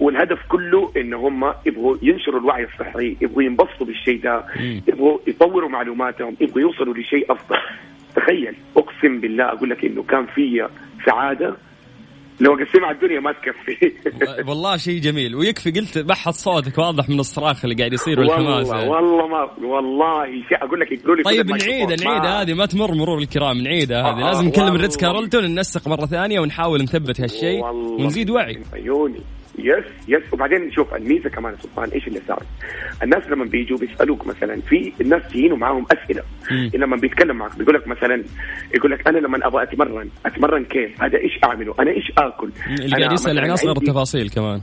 والهدف 0.00 0.38
كله 0.48 0.92
إن 0.96 1.14
هم 1.14 1.52
يبغوا 1.66 1.96
ينشروا 2.02 2.40
الوعي 2.40 2.64
الصحي 2.64 3.16
يبغوا 3.20 3.42
ينبسطوا 3.42 3.86
بالشيء 3.86 4.20
ده 4.22 4.44
يبغوا 4.88 5.18
يطوروا 5.26 5.68
معلوماتهم 5.68 6.36
يبغوا 6.40 6.60
يوصلوا 6.60 6.94
لشيء 6.94 7.32
أفضل. 7.32 7.56
تخيل 8.16 8.56
أقسم 8.76 9.20
بالله 9.20 9.44
أقول 9.44 9.70
لك 9.70 9.84
إنه 9.84 10.02
كان 10.02 10.26
في 10.26 10.68
سعادة. 11.06 11.56
لو 12.40 12.54
اقسمها 12.54 12.86
على 12.86 12.96
الدنيا 12.96 13.20
ما 13.20 13.32
تكفي. 13.32 13.92
والله 14.48 14.76
شيء 14.76 15.00
جميل. 15.00 15.34
ويكفي 15.34 15.70
قلت 15.70 15.98
بحة 15.98 16.34
صوتك 16.34 16.78
واضح 16.78 17.08
من 17.08 17.20
الصراخ 17.20 17.64
اللي 17.64 17.76
قاعد 17.76 17.92
يصير 17.92 18.20
والحماس. 18.20 18.68
والله 18.68 18.90
والله 18.90 19.26
ما 19.26 19.66
والله 19.66 20.26
شيء 20.26 20.64
أقول 20.64 20.80
لك 20.80 20.92
يقولوا 20.92 21.16
لي 21.16 21.22
طيب 21.22 21.46
نعيد 21.50 22.02
نعيد 22.02 22.24
هذه 22.24 22.54
ما 22.54 22.66
تمر 22.66 22.94
مرور 22.94 23.18
الكرام 23.18 23.58
نعيدها 23.58 24.02
هذه. 24.02 24.22
آه 24.22 24.26
لازم 24.26 24.46
نكلم 24.46 24.74
ال 24.74 24.78
Ritz 24.78 24.96
Carlton 24.96 25.44
ننسق 25.44 25.88
مرة 25.88 26.06
ثانية 26.06 26.40
ونحاول 26.40 26.82
نثبت 26.82 27.20
هالشيء 27.20 27.64
ونزيد 27.64 28.30
وعي. 28.30 28.62
عيوني 28.72 29.20
yes 29.58 29.84
yes 30.08 30.22
وبعدين 30.32 30.58
نشوف 30.66 30.94
الميزة 30.94 31.30
كمان 31.30 31.54
سلطان 31.62 31.88
إيش 31.88 32.08
اللي 32.08 32.20
صار؟ 32.28 32.42
الناس 33.02 33.28
لما 33.28 33.44
بيجوا 33.44 33.78
بيسألوك 33.78 34.26
مثلا 34.26 34.60
في 34.60 34.92
الناس 35.00 35.22
تجيني 35.28 35.52
ومعاهم 35.52 35.86
أسئلة. 35.92 36.22
لما 36.74 36.96
بيتكلم 36.96 37.36
معك 37.36 37.58
بيقول 37.58 37.74
لك 37.74 37.88
مثلا 37.88 38.24
يقول 38.74 38.90
لك 38.90 39.08
أنا 39.08 39.18
لما 39.18 39.46
أبغى 39.46 39.62
أتمرن 39.62 40.08
أتمرن 40.26 40.64
كيف؟ 40.64 41.02
هذا 41.02 41.18
إيش 41.18 41.32
أعمله؟ 41.44 41.74
أنا 41.80 41.90
إيش 41.90 42.12
آكل؟ 42.18 42.50
اللي 42.70 42.96
قاعد 42.96 43.12
يسال 43.12 43.38
عن 43.38 43.50
أصغر 43.50 43.76
التفاصيل 43.76 44.30
كمان. 44.30 44.60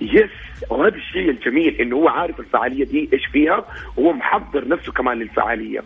yes 0.00 0.30
وهذا 0.70 0.96
الشيء 0.96 1.30
الجميل 1.30 1.80
إنه 1.80 1.96
هو 1.96 2.08
عارف 2.08 2.40
الفعالية 2.40 2.84
دي 2.84 3.08
إيش 3.12 3.26
فيها 3.32 3.64
وهو 3.96 4.12
محضر 4.12 4.68
نفسه 4.68 4.92
كمان 4.92 5.18
للفعالية. 5.18 5.80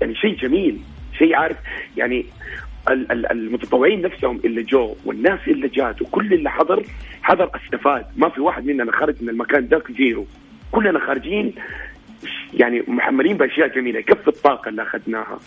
يعني 0.00 0.14
شيء 0.14 0.34
جميل 0.34 0.80
شيء 1.18 1.36
عارف. 1.36 1.56
يعني 1.96 2.26
المتطوعين 2.90 4.02
نفسهم 4.02 4.40
اللي 4.44 4.62
جو 4.62 4.94
والناس 5.04 5.40
اللي 5.48 5.68
جات 5.68 6.02
وكل 6.02 6.32
اللي 6.32 6.50
حضر 6.50 6.84
حضر 7.22 7.50
استفاد 7.56 8.06
ما 8.16 8.28
في 8.28 8.40
واحد 8.40 8.66
مننا 8.66 8.92
خرج 8.92 9.14
من 9.22 9.28
المكان 9.28 9.64
ذاك 9.64 9.92
zero. 9.92 10.26
كلنا 10.72 10.98
خارجين 10.98 11.54
يعني 12.54 12.82
محملين 12.88 13.36
بأشياء 13.36 13.68
جميلة. 13.68 14.00
كيف 14.00 14.28
الطاقة 14.28 14.68
اللي 14.68 14.82
أخذناها. 14.82 15.38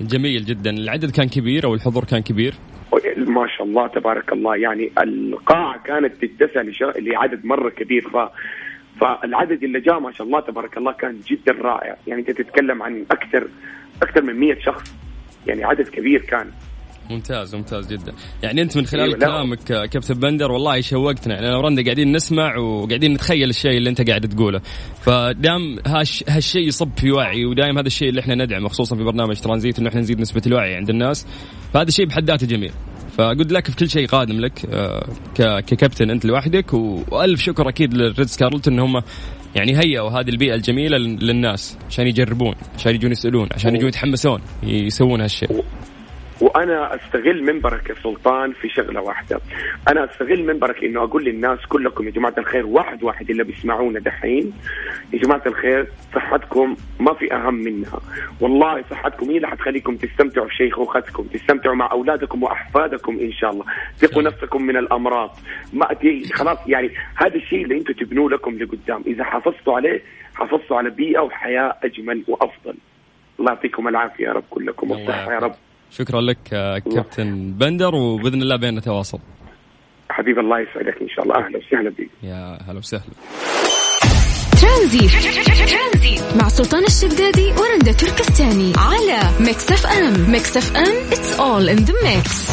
جميل 0.00 0.44
جدا. 0.44 0.70
العدد 0.70 1.10
كان 1.10 1.28
كبير 1.28 1.64
أو 1.64 1.74
الحضور 1.74 2.04
كان 2.04 2.22
كبير؟ 2.22 2.54
ما 3.16 3.46
شاء 3.56 3.66
الله 3.66 3.86
تبارك 3.86 4.32
الله. 4.32 4.56
يعني 4.56 4.90
القاعة 5.02 5.82
كانت 5.82 6.24
تتسع 6.24 6.62
لعدد 6.98 7.46
مرة 7.46 7.68
كبير. 7.68 8.08
ف 8.08 8.16
فالعدد 9.00 9.64
اللي 9.64 9.80
جاء 9.80 10.00
ما 10.00 10.12
شاء 10.12 10.26
الله 10.26 10.40
تبارك 10.40 10.78
الله 10.78 10.92
كان 10.92 11.20
جدا 11.26 11.52
رائع. 11.52 11.96
يعني 12.06 12.20
أنت 12.20 12.30
تتكلم 12.30 12.82
عن 12.82 13.04
أكثر 13.10 13.48
أكثر 14.02 14.22
من 14.22 14.34
100 14.34 14.58
شخص. 14.60 15.05
يعني 15.46 15.64
عدد 15.64 15.88
كبير 15.88 16.20
كان. 16.20 16.50
ممتاز 17.10 17.54
ممتاز 17.54 17.92
جدا. 17.92 18.12
يعني 18.42 18.62
أنت 18.62 18.76
من 18.76 18.86
خلال 18.86 19.18
كلامك 19.18 19.58
كابتن 19.64 20.14
بندر 20.14 20.52
والله 20.52 20.80
شوقتنا. 20.80 21.34
يعني 21.34 21.48
أنا 21.48 21.56
ورندا 21.56 21.84
قاعدين 21.84 22.12
نسمع 22.12 22.56
وقاعدين 22.56 23.12
نتخيل 23.12 23.50
الشيء 23.50 23.76
اللي 23.76 23.90
أنت 23.90 24.08
قاعد 24.08 24.28
تقوله. 24.28 24.60
فدام 25.00 25.78
هاش 25.86 26.24
هالشيء 26.28 26.66
يصب 26.66 26.90
في 26.96 27.12
وعي 27.12 27.44
ودائما 27.44 27.80
هذا 27.80 27.86
الشيء 27.86 28.08
اللي 28.08 28.20
إحنا 28.20 28.34
ندعمه 28.34 28.68
خصوصا 28.68 28.96
في 28.96 29.02
برنامج 29.02 29.40
ترانزيت 29.40 29.78
إنه 29.78 29.88
إحنا 29.88 30.00
نزيد 30.00 30.20
نسبة 30.20 30.42
الوعي 30.46 30.74
عند 30.74 30.90
الناس. 30.90 31.26
فهذا 31.72 31.88
الشيء 31.88 32.06
بحد 32.06 32.24
ذاته 32.24 32.46
جميل. 32.46 32.72
فقلت 33.16 33.52
لك 33.52 33.70
في 33.70 33.76
كل 33.76 33.90
شيء 33.90 34.06
قادم 34.06 34.40
لك 34.40 34.66
آه، 34.70 35.60
ككابتن 35.60 36.10
أنت 36.10 36.24
لوحدك 36.24 36.74
وألف 36.74 37.40
شكر 37.40 37.68
أكيد 37.68 37.94
للريدز 37.94 38.36
كارلتون 38.36 38.72
إن 38.72 38.80
هم 38.80 39.02
يعني 39.54 39.78
هيئوا 39.78 40.10
هذه 40.10 40.28
البيئة 40.28 40.54
الجميلة 40.54 40.98
للناس 40.98 41.78
عشان 41.88 42.06
يجربون 42.06 42.54
عشان 42.74 42.94
يجون 42.94 43.12
يسألون 43.12 43.48
عشان 43.52 43.76
يجون 43.76 43.88
يتحمسون 43.88 44.40
يسوون 44.62 45.20
هالشيء. 45.20 45.64
وأنا 46.40 46.94
أستغل 46.94 47.42
منبرك 47.42 47.90
يا 47.90 47.94
سلطان 48.02 48.52
في 48.52 48.68
شغلة 48.68 49.00
واحدة. 49.00 49.40
أنا 49.88 50.04
أستغل 50.04 50.44
منبرك 50.46 50.84
إنه 50.84 51.02
أقول 51.02 51.24
للناس 51.24 51.66
كلكم 51.66 52.06
يا 52.06 52.10
جماعة 52.10 52.34
الخير 52.38 52.66
واحد 52.66 53.02
واحد 53.02 53.30
اللي 53.30 53.44
بيسمعونا 53.44 54.00
دحين. 54.00 54.52
يا 55.12 55.18
جماعة 55.18 55.42
الخير 55.46 55.86
صحتكم 56.14 56.76
ما 57.00 57.14
في 57.14 57.34
أهم 57.34 57.54
منها. 57.54 58.00
والله 58.40 58.84
صحتكم 58.90 59.30
هي 59.30 59.36
اللي 59.36 59.48
حتخليكم 59.48 59.96
تستمتعوا 59.96 60.48
في 60.48 60.54
شيخوختكم 60.54 61.24
تستمتعوا 61.24 61.74
مع 61.74 61.90
أولادكم 61.92 62.42
وأحفادكم 62.42 63.18
إن 63.18 63.32
شاء 63.32 63.50
الله. 63.50 63.64
تقوا 64.00 64.22
نفسكم 64.22 64.62
من 64.62 64.76
الأمراض. 64.76 65.30
ما 65.72 65.88
خلاص 66.32 66.58
يعني 66.66 66.90
هذا 67.14 67.34
الشيء 67.34 67.64
اللي 67.64 67.78
أنتم 67.78 67.92
تبنوه 67.92 68.30
لكم 68.30 68.58
لقدام. 68.58 69.02
إذا 69.06 69.24
حافظتوا 69.24 69.76
عليه 69.76 70.02
حافظتوا 70.34 70.76
على 70.76 70.90
بيئة 70.90 71.20
وحياة 71.20 71.76
أجمل 71.84 72.24
وأفضل. 72.28 72.74
الله 73.40 73.52
يعطيكم 73.52 73.88
العافية 73.88 74.24
يا 74.24 74.32
رب 74.32 74.44
كلكم. 74.50 74.90
والصحة 74.90 75.32
يا 75.32 75.38
رب. 75.38 75.54
شكرا 75.90 76.20
لك 76.20 76.38
كابتن 76.94 77.52
بندر 77.52 77.94
وبإذن 77.94 78.42
الله 78.42 78.56
بيننا 78.56 78.80
تواصل. 78.80 79.18
حبيبي 80.10 80.40
الله 80.40 80.60
يسعدك 80.60 81.02
إن 81.02 81.08
شاء 81.08 81.24
الله. 81.24 81.36
أهلا 81.36 81.58
وسهلا 81.58 81.90
بك 81.90 82.10
يا 82.22 82.58
هلا 82.68 82.78
وسهلا. 82.78 83.04
ترانزي 84.60 85.08
مع 86.36 86.48
سلطان 86.48 86.84
الشدادي 86.84 87.46
ورندا 87.46 87.92
تركستاني 87.92 88.72
على 88.76 89.20
Mix 89.40 89.72
FM 89.72 90.30
Mix 90.30 90.56
FM 90.56 91.12
it's 91.12 91.40
all 91.40 91.68
in 91.68 91.76
the 91.76 91.94
mix 92.04 92.50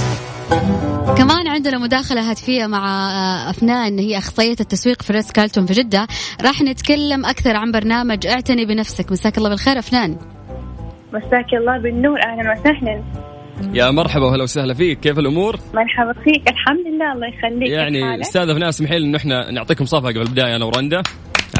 كمان 1.17 1.47
عندنا 1.47 1.77
مداخلة 1.77 2.29
هاتفية 2.29 2.67
مع 2.67 3.09
أفنان 3.49 3.99
هي 3.99 4.17
أخصائية 4.17 4.55
التسويق 4.59 5.01
في 5.01 5.13
Ritz 5.13 5.31
Carlton 5.31 5.65
في 5.65 5.73
جدة. 5.73 6.07
راح 6.41 6.61
نتكلم 6.61 7.25
أكثر 7.25 7.55
عن 7.55 7.71
برنامج. 7.71 8.27
اعتني 8.27 8.65
بنفسك. 8.65 9.11
مساك 9.11 9.37
الله 9.37 9.49
بالخير 9.49 9.79
أفنان. 9.79 10.17
مساك 11.13 11.53
الله 11.53 11.77
بالنور 11.77 12.19
أهلا 12.19 12.51
وسهلا. 12.51 13.03
يا 13.73 13.91
مرحبا 13.91 14.25
وهلا 14.25 14.43
وسهلا 14.43 14.73
فيك 14.73 14.99
كيف 14.99 15.19
الأمور؟ 15.19 15.55
مرحبا 15.73 16.13
فيك 16.13 16.49
الحمد 16.49 16.87
لله 16.87 17.13
الله 17.13 17.27
يخليك. 17.27 17.69
يعني 17.69 18.21
أستاذ 18.21 18.57
ناس 18.57 18.75
اسمحي 18.75 18.99
لي 18.99 19.05
انه 19.05 19.17
إحنا 19.17 19.51
نعطيكم 19.51 19.85
صفقه 19.85 20.09
قبل 20.09 20.21
البداية 20.21 20.55
أنا 20.55 20.65
ورندا. 20.65 21.01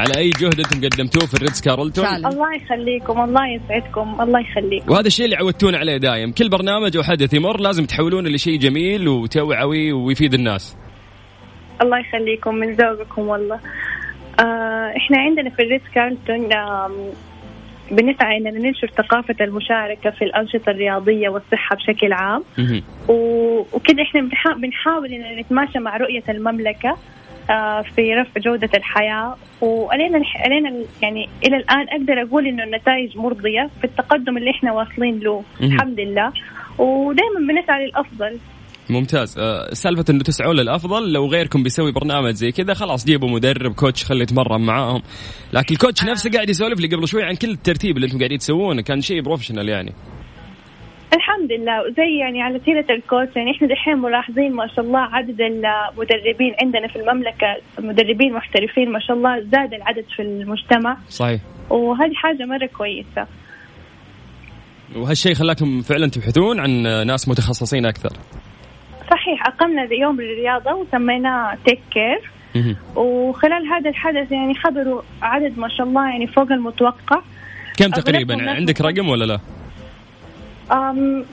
على 0.00 0.18
أي 0.18 0.30
جهد 0.30 0.58
أنتم 0.58 0.88
قدمتوه 0.88 1.26
في 1.26 1.34
ال 1.34 1.39
Ritz 1.39 1.60
Carlton؟ 1.60 2.04
الله 2.06 2.54
يخليكم 2.56 3.24
الله 3.24 3.42
يسعدكم 3.48 4.20
الله 4.20 4.40
يخليكم. 4.40 4.92
وهذا 4.92 5.06
الشيء 5.06 5.24
اللي 5.24 5.36
عودتونا 5.36 5.78
عليه 5.78 5.96
دايم. 5.96 6.32
كل 6.32 6.48
برنامج 6.48 6.96
أو 6.96 7.02
حدث 7.02 7.34
يمر 7.34 7.60
لازم 7.60 7.84
تحولونه 7.84 8.28
لشيء 8.28 8.58
جميل 8.58 9.08
وتوعوي 9.08 9.92
ويفيد 9.92 10.34
الناس. 10.34 10.76
الله 11.82 11.98
يخليكم 11.98 12.54
من 12.54 12.72
ذوقكم 12.72 13.22
والله. 13.22 13.60
آه 14.40 14.92
إحنا 14.96 15.18
عندنا 15.18 15.50
في 15.50 15.62
ال 15.62 15.66
Ritz 15.66 15.84
Carlton 15.94 16.48
بنسعى 17.90 18.36
إننا 18.36 18.50
ننشر 18.50 18.90
ثقافة 18.96 19.34
المشاركة 19.40 20.10
في 20.10 20.24
الأنشطة 20.24 20.70
الرياضية 20.70 21.28
والصحة 21.28 21.76
بشكل 21.76 22.12
عام. 22.12 22.44
وكذا 23.08 24.02
إحنا 24.02 24.28
بنحاول 24.56 25.12
إننا 25.12 25.40
نتماشى 25.40 25.78
مع 25.78 25.96
رؤية 25.96 26.22
المملكة 26.28 26.96
آه، 27.50 27.82
في 27.82 28.14
رفع 28.14 28.40
جودة 28.40 28.70
الحياة. 28.74 29.36
وألينا 29.60 30.22
ألينا 30.46 30.72
يعني 31.02 31.28
إلى 31.46 31.56
الآن 31.56 31.86
أقدر 31.88 32.22
أقول 32.22 32.46
إنه 32.46 32.64
النتائج 32.64 33.18
مرضية 33.18 33.70
في 33.80 33.84
التقدم 33.84 34.36
اللي 34.36 34.50
إحنا 34.50 34.72
واصلين 34.72 35.20
له. 35.20 35.42
الحمد 35.62 36.00
لله. 36.00 36.32
ودائما 36.78 37.40
بنسعى 37.48 37.86
للأفضل. 37.86 38.38
ممتاز. 38.90 39.38
أه 39.38 39.74
سالفة 39.74 40.04
إنه 40.10 40.22
تسعون 40.22 40.56
للأفضل 40.56 41.12
لو 41.12 41.26
غيركم 41.26 41.62
بيسوي 41.62 41.92
برنامج 41.92 42.32
زي 42.32 42.52
كذا 42.52 42.74
خلاص 42.74 43.06
جيبوا 43.06 43.28
مدرب 43.28 43.74
coach 43.74 44.04
خليه 44.04 44.22
يتمرن 44.22 44.60
معاهم. 44.60 45.02
لكن 45.52 45.74
ال 45.74 45.79
coach 45.79 46.04
نفسه 46.04 46.30
قاعد 46.30 46.50
يسولف 46.50 46.80
لي 46.80 46.86
قبل 46.96 47.08
شوي 47.08 47.22
عن 47.22 47.34
كل 47.34 47.50
الترتيب 47.50 47.96
اللي 47.96 48.06
أنتم 48.06 48.18
قاعدين 48.18 48.38
تسوونه. 48.38 48.82
كان 48.82 49.00
شيء 49.00 49.22
professional 49.22 49.68
يعني. 49.68 49.92
الحمد 51.14 51.52
لله. 51.52 51.82
وزي 51.82 52.18
يعني 52.20 52.42
على 52.42 52.60
سيرة 52.64 52.86
الكوتش 52.90 53.36
يعني 53.36 53.50
إحنا 53.50 53.68
دحين 53.68 53.98
ملاحظين 53.98 54.52
ما 54.52 54.66
شاء 54.76 54.84
الله 54.84 55.00
عدد 55.00 55.40
المدربين 55.40 56.54
عندنا 56.62 56.88
في 56.88 56.96
المملكة 56.96 57.46
مدربين 57.78 58.32
محترفين 58.32 58.92
ما 58.92 59.00
شاء 59.00 59.16
الله 59.16 59.40
زاد 59.40 59.74
العدد 59.74 60.04
في 60.16 60.22
المجتمع. 60.22 60.96
صحيح. 61.08 61.40
وهذه 61.70 62.14
حاجة 62.14 62.44
مرة 62.44 62.66
كويسة. 62.66 63.26
وهالشيء 64.96 65.34
خلاكم 65.34 65.82
فعلا 65.82 66.06
تبحثون 66.06 66.60
عن 66.60 66.82
ناس 67.06 67.28
متخصصين 67.28 67.86
أكثر. 67.86 68.12
صحيح 69.10 69.46
أقمنا 69.46 69.88
يوم 69.92 70.20
الرياضه 70.20 70.74
وسميناه 70.74 71.58
تيك 71.64 71.80
كير. 71.90 72.30
وخلال 72.96 73.66
هذا 73.66 73.90
الحدث 73.90 74.32
يعني 74.32 74.54
حضروا 74.54 75.02
عدد 75.22 75.58
ما 75.58 75.68
شاء 75.68 75.86
الله 75.86 76.08
يعني 76.08 76.26
فوق 76.26 76.52
المتوقع 76.52 77.20
كم 77.76 77.90
تقريبا 77.90 78.50
عندك. 78.50 78.80
رقم 78.80 79.08
ولا 79.08 79.24
لا؟ 79.24 79.40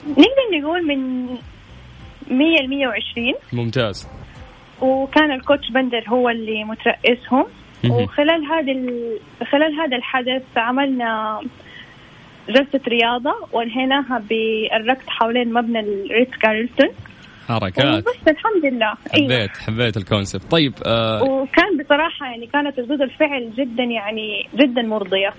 نقدر 0.08 0.60
نقول 0.60 0.86
من 0.86 1.26
100 2.30 2.62
ل 2.62 2.68
120 2.68 3.34
ممتاز 3.52 4.08
وكان 4.80 5.32
الكوتش 5.32 5.70
بندر 5.70 6.04
هو 6.08 6.28
اللي 6.28 6.64
مترأسهم. 6.64 7.46
وخلال 7.90 8.44
هذا 8.44 8.72
ال... 8.72 9.18
خلال 9.52 9.74
هذا 9.74 9.96
الحدث 9.96 10.42
عملنا 10.56 11.40
جلسة 12.48 12.80
رياضة 12.88 13.34
وانهيناها 13.52 14.22
بالركض 14.30 15.08
حوالين 15.08 15.52
مبنى 15.52 15.80
الريتز 15.80 16.34
كارلتون 16.42 16.88
حركات. 17.60 17.84
وبس 18.06 18.28
الحمد 18.28 18.64
لله. 18.64 18.92
أيوه 19.14 19.28
حبيت 19.36 19.56
حبيت 19.56 19.96
الكونسبت 19.96 20.50
طيب 20.50 20.72
آه 20.86 21.22
وكان 21.22 21.78
بصراحة 21.84 22.26
يعني 22.26 22.46
كانت 22.46 22.78
ردود 22.78 23.02
الفعل 23.02 23.50
جدا 23.58 23.82
يعني 23.82 24.48
جدا 24.54 24.82
مرضية. 24.82 25.34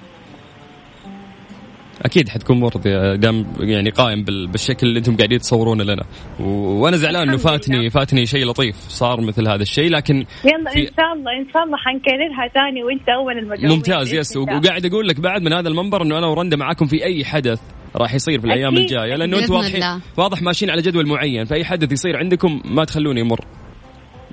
أكيد 2.05 2.29
حتكون 2.29 2.60
مرضي 2.60 3.17
دام 3.17 3.45
يعني 3.60 3.89
قائم 3.89 4.24
بال- 4.24 4.48
بالشكل 4.48 4.88
اللي 4.88 5.00
أنتم 5.00 5.17
قاعدين 5.17 5.39
تصورونه 5.39 5.83
لنا 5.83 6.03
و... 6.39 6.43
وأنا 6.53 6.98
زعلان 6.98 7.29
إنه 7.29 7.38
فاتني 7.38 7.77
لله. 7.79 7.89
فاتني 7.89 8.25
شيء 8.25 8.45
لطيف 8.45 8.75
صار 8.75 9.22
مثل 9.22 9.48
هذا 9.48 9.62
الشيء 9.62 9.89
لكن 9.91 10.15
يلا 10.15 10.72
في- 10.74 10.79
إن 10.81 10.86
شاء 10.98 11.13
الله 11.13 11.31
إن 11.41 11.45
شاء 11.53 11.63
الله 11.63 11.77
حنكررها 11.77 12.48
ثاني 12.53 12.83
وأنت 12.83 13.10
أول 13.10 13.38
المدعوين 13.38 13.69
ممتاز 13.75 14.13
يس. 14.13 14.38
وقاعد 14.38 14.86
أقول 14.86 15.07
لك 15.07 15.19
بعد 15.19 15.41
من 15.41 15.53
هذا 15.53 15.67
المنبر 15.69 16.01
إنه 16.01 16.17
أنا 16.17 16.27
ورندا 16.27 16.57
معاكم 16.57 16.86
في 16.86 17.03
أي 17.05 17.25
حدث 17.25 17.60
راح 17.95 18.13
يصير 18.13 18.39
في 18.39 18.48
الأيام 18.48 18.74
أكيد. 18.74 18.79
الجاية 18.83 19.15
لأنه 19.15 19.39
أنتم 19.39 19.53
واضحين. 19.53 19.83
واضح 20.17 20.41
ماشيين 20.41 20.72
على 20.72 20.81
جدول 20.81 21.07
معين 21.07 21.45
فأي 21.45 21.65
حدث 21.65 21.91
يصير 21.91 22.17
عندكم 22.17 22.62
ما 22.65 22.86
تخلونه 22.86 23.19
يمر 23.19 23.39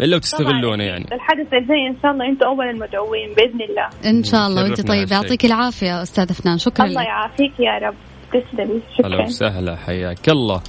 إلا 0.00 0.16
وتستغلونه 0.16 0.84
يعني. 0.84 1.04
الحدث 1.12 1.52
الجاي 1.52 1.86
إن 1.90 1.96
شاء 2.02 2.10
الله 2.10 2.28
أنتم 2.28 2.46
أول 2.46 2.66
المدعوين 2.66 3.34
بإذن 3.36 3.60
الله. 3.70 4.10
إن 4.10 4.24
شاء 4.24 4.46
الله. 4.46 4.62
وأنت 4.62 4.88
طيب. 4.88 5.12
يعطيك 5.12 5.44
العافية 5.44 6.02
أستاذة 6.02 6.32
أفنان 6.32 6.58
شكرا 6.58 6.86
الله 6.86 7.02
يعافيك 7.02 7.52
يا 7.60 7.88
رب. 7.88 7.94
تسلمي 8.28 8.74
هلا 8.74 8.82
شكرا 8.98 9.22
وسهلا. 9.22 9.76
حياك 9.76 10.28
الله. 10.28 10.62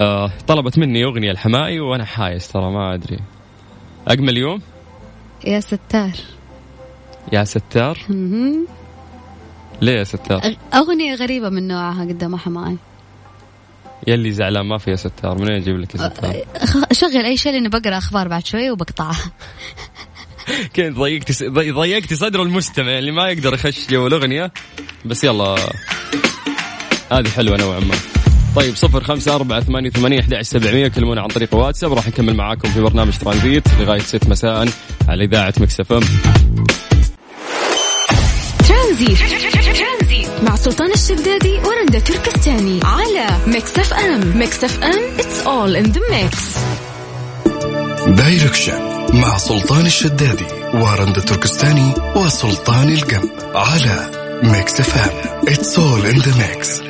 آه 0.00 0.30
طلبت 0.46 0.78
مني 0.78 1.04
أغنية 1.04 1.30
الحمائي 1.30 1.80
وأنا 1.80 2.04
حايس 2.04 2.52
ترى 2.52 2.70
ما 2.70 2.94
أدري. 2.94 3.18
أجمل 4.08 4.36
يوم؟ 4.36 4.60
يا 5.46 5.60
ستار. 5.60 6.12
يا 7.32 7.44
ستار. 7.44 7.98
ليه 9.82 9.98
يا 9.98 10.04
ستار؟ 10.04 10.40
أغنية 10.74 11.14
غريبة 11.14 11.48
من 11.48 11.68
نوعها 11.68 12.04
قدام 12.04 12.36
حماي 12.36 12.76
يلي 14.06 14.32
زعلان 14.32 14.66
ما 14.66 14.78
في 14.78 14.90
يا 14.90 14.96
ستار 14.96 15.38
منين 15.38 15.52
أجيب 15.52 15.80
لك 15.80 15.94
يا 15.94 16.08
ستار 16.08 16.36
أخ- 16.56 16.92
شغل 16.92 17.24
أي 17.24 17.36
شيء 17.36 17.52
لأني 17.52 17.68
بقرأ 17.68 17.98
أخبار 17.98 18.28
بعد 18.28 18.46
شوي 18.46 18.70
وبقطعها 18.70 19.16
كنت 20.76 20.96
ضيقتي 20.96 21.32
س- 21.32 21.42
ضي- 21.42 21.70
ضيقتي 21.70 22.16
صدر 22.16 22.42
المستمع 22.42 22.98
اللي 22.98 23.10
ما 23.12 23.28
يقدر 23.28 23.54
يخش 23.54 23.86
جو 23.90 24.06
الأغنية. 24.06 24.52
بس 25.04 25.24
يلا. 25.24 25.56
هذه 27.12 27.28
حلوة 27.28 27.56
نوعا 27.56 27.80
ما. 27.80 27.94
طيب 28.56 28.76
صفر 28.76 29.04
خمسة 29.04 29.34
أربعة 29.34 29.60
ثمانية 29.60 29.90
ثمانية 29.90 30.20
أحد 30.20 30.42
سبعمية 30.42 30.88
كلمونا 30.88 31.20
عن 31.22 31.28
طريق 31.28 31.54
واتساب. 31.54 31.92
راح 31.92 32.08
نكمل 32.08 32.34
معاكم 32.36 32.68
في 32.68 32.80
برنامج 32.80 33.12
ترانزيت 33.18 33.68
لغاية 33.80 34.00
ست 34.00 34.28
مساء 34.28 34.68
على 35.08 35.24
إذاعة 35.24 35.54
Mix 35.60 35.92
FM. 35.92 36.00
Tranzit. 38.68 39.53
مع 40.44 40.56
سلطان 40.56 40.92
الشدادي 40.92 41.58
ورندا 41.58 41.98
تركستاني 41.98 42.80
على 42.84 43.26
Mix 43.46 43.78
FM 43.78 44.38
Mix 44.38 44.64
FM 44.64 45.02
it's 45.18 45.46
all 45.46 45.84
in 45.84 45.92
the 45.92 46.00
mix. 46.12 46.58
direction 48.08 48.80
مع 49.12 49.38
سلطان 49.38 49.86
الشدادي 49.86 50.46
ورندا 50.74 51.20
تركستاني 51.20 51.92
وسلطان 52.16 52.88
القلب 52.92 53.30
على 53.54 54.10
ميكس 54.42 54.80
اف 54.80 54.96
ام 54.98 55.48
it's 55.48 55.78
all 55.78 56.06
in 56.06 56.18
the 56.18 56.48
mix 56.48 56.80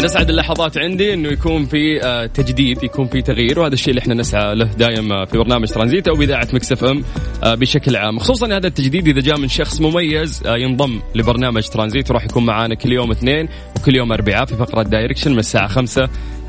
من 0.00 0.06
اسعد 0.06 0.30
اللحظات 0.30 0.78
عندي 0.78 1.14
إنه 1.14 1.28
يكون 1.28 1.66
في 1.66 2.02
آه، 2.04 2.26
تجديد 2.26 2.82
يكون 2.82 3.06
في 3.06 3.22
تغيير 3.22 3.60
وهذا 3.60 3.74
الشيء 3.74 3.90
اللي 3.90 4.00
إحنا 4.00 4.14
نسعى 4.14 4.54
له 4.54 4.64
دائما 4.64 5.24
في 5.24 5.38
برنامج 5.38 5.68
ترانزيت 5.68 6.08
أو 6.08 6.14
بإذاعة 6.14 6.48
مكس 6.52 6.72
إف 6.72 6.84
إم 6.84 7.04
آه، 7.44 7.54
بشكل 7.54 7.96
عام. 7.96 8.18
خصوصا 8.18 8.46
هذا 8.46 8.66
التجديد 8.66 9.08
إذا 9.08 9.20
جاء 9.20 9.38
من 9.38 9.48
شخص 9.48 9.80
مميز 9.80 10.42
آه، 10.46 10.56
ينضم 10.56 11.00
لبرنامج 11.14 11.68
ترانزيت 11.68 12.10
وراح 12.10 12.24
يكون 12.24 12.46
معانا 12.46 12.74
كل 12.74 12.92
يوم 12.92 13.10
اثنين 13.10 13.48
وكل 13.76 13.96
يوم 13.96 14.12
أربعاء 14.12 14.44
في 14.44 14.56
فقرة 14.56 14.82
direction 14.82 15.32
من 15.32 15.38
الساعة 15.38 15.68
خمسة 15.68 16.02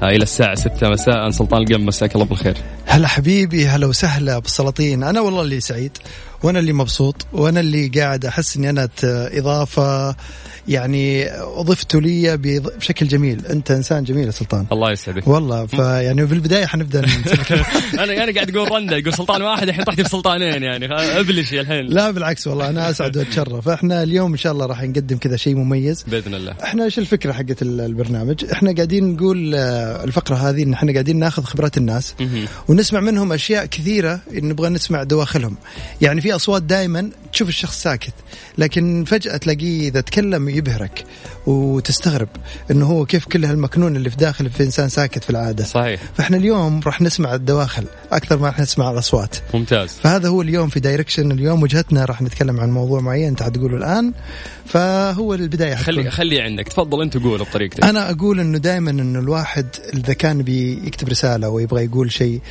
آه، 0.04 0.10
إلى 0.10 0.24
الساعة 0.24 0.56
ستة 0.56 0.90
مساء. 0.90 1.30
سلطان 1.30 1.62
القم 1.62 1.86
مساك 1.86 2.16
الله 2.16 2.26
بالخير. 2.26 2.58
هلا 2.86 3.08
حبيبي 3.08 3.68
هلا 3.68 3.88
وسهلا 3.88 4.40
بالسلاطين 4.40 5.04
أنا 5.04 5.22
والله 5.22 5.42
اللي 5.42 5.60
سعيد. 5.60 5.98
وأنا 6.44 6.60
اللي 6.60 6.74
مبسوط 6.74 7.26
وأنا 7.34 7.60
اللي 7.60 7.88
قاعد 7.88 8.26
أحس 8.26 8.58
إني 8.58 8.70
أنا 8.70 8.90
إضافة 9.04 10.16
يعني 10.68 11.32
اضفته 11.32 12.02
لي 12.02 12.38
بشكل 12.38 13.08
جميل. 13.08 13.46
أنت 13.46 13.72
إنسان 13.72 14.04
جميل 14.04 14.26
يا 14.26 14.32
سلطان. 14.32 14.66
الله 14.72 14.92
يسعدك. 14.92 15.28
والله 15.28 15.66
فيعني 15.66 16.28
في 16.28 16.34
البداية 16.34 16.66
حنبدأ 16.66 17.00
أنا 17.94 18.24
أنا 18.24 18.34
قاعد 18.34 18.56
أقول 18.58 18.72
رندا 18.72 18.98
يقول 18.98 19.14
سلطان 19.14 19.42
واحد 19.42 19.68
الحين 19.68 19.84
طحتي 19.84 20.04
في 20.04 20.10
سلطانين 20.10 20.64
يعني 20.64 20.86
ابلشي 21.20 21.62
الحين. 21.62 21.86
لا 21.86 22.12
بالعكس 22.12 22.48
والله 22.48 22.70
أنا 22.70 22.90
أسعد 22.90 23.18
وأتشرف. 23.18 23.70
إحنا 23.70 24.04
اليوم 24.04 24.32
إن 24.32 24.38
شاء 24.38 24.54
الله 24.54 24.66
راح 24.66 24.84
نقدم 24.84 25.18
كذا 25.18 25.38
شيء 25.38 25.56
مميز. 25.56 26.04
بإذن 26.08 26.36
الله. 26.36 26.56
إحنا 26.64 26.84
إيش 26.84 27.00
الفكرة 27.00 27.32
حقت 27.32 27.62
ال- 27.62 27.82
البرنامج؟ 27.82 28.46
إحنا 28.52 28.74
قاعدين 28.76 29.14
نقول 29.14 29.56
آه، 29.56 30.04
الفقرة 30.04 30.36
هذه 30.36 30.64
إن 30.64 30.74
إحنا 30.74 30.92
قاعدين 30.94 31.20
ناخذ 31.20 31.44
خبرات 31.44 31.78
الناس. 31.78 32.16
ونسمع 32.68 33.00
منهم 33.00 33.34
أشياء 33.34 33.66
كثيرة 33.66 34.20
نبغى 34.34 34.70
نسمع 34.70 35.04
دواخلهم. 35.04 35.58
يعني 36.02 36.22
في 36.22 36.31
أصوات 36.36 36.64
دائما 36.64 37.10
تشوف 37.34 37.50
الشخص 37.50 37.82
ساكت 37.82 38.14
لكن 38.58 39.04
فجأة 39.08 39.38
تلاقيه 39.38 39.88
إذا 39.88 40.02
تكلم 40.02 40.50
يبهرك 40.50 41.04
وتستغرب 41.48 42.28
إنه 42.72 42.86
هو 42.86 43.06
كيف 43.06 43.26
كل 43.26 43.46
هالمكنون 43.46 43.96
اللي 43.96 44.10
في 44.10 44.16
داخل 44.16 44.50
في 44.50 44.64
إنسان 44.64 44.90
ساكت 44.90 45.24
في 45.24 45.30
العادة. 45.30 45.64
صحيح. 45.64 46.02
فإحنا 46.18 46.38
اليوم 46.38 46.80
راح 46.86 47.02
نسمع 47.02 47.36
الدواخل 47.36 47.86
أكثر 48.12 48.38
ما 48.38 48.48
راح 48.48 48.60
نسمع 48.60 48.92
الأصوات. 48.92 49.36
ممتاز. 49.54 49.90
فهذا 49.90 50.30
هو 50.30 50.42
اليوم 50.42 50.70
في 50.70 50.80
دايركشن 50.80 51.32
اليوم 51.32 51.64
وجهتنا 51.64 52.06
راح 52.06 52.22
نتكلم 52.22 52.60
عن 52.60 52.72
موضوع 52.72 53.00
معين 53.00 53.28
أنت 53.28 53.44
حتقوله 53.44 53.78
الآن. 53.78 54.14
فهو 54.72 55.34
البداية 55.34 55.76
حتكون 55.76 55.94
خلي 55.94 56.12
خلي 56.12 56.42
عندك. 56.42 56.68
تفضل 56.68 57.02
أنت 57.02 57.18
قول 57.18 57.40
بطريقتك 57.40 57.84
أنا 57.84 58.12
أقول 58.12 58.40
إنه 58.40 58.58
دائما 58.58 58.92
إنه 58.92 59.20
الواحد 59.20 59.68
إذا 59.94 60.14
كان 60.14 60.42
بيكتب 60.42 61.10
رسالة 61.10 61.50
ويبغى 61.50 61.86
يقول 61.86 62.12
شيء 62.12 62.42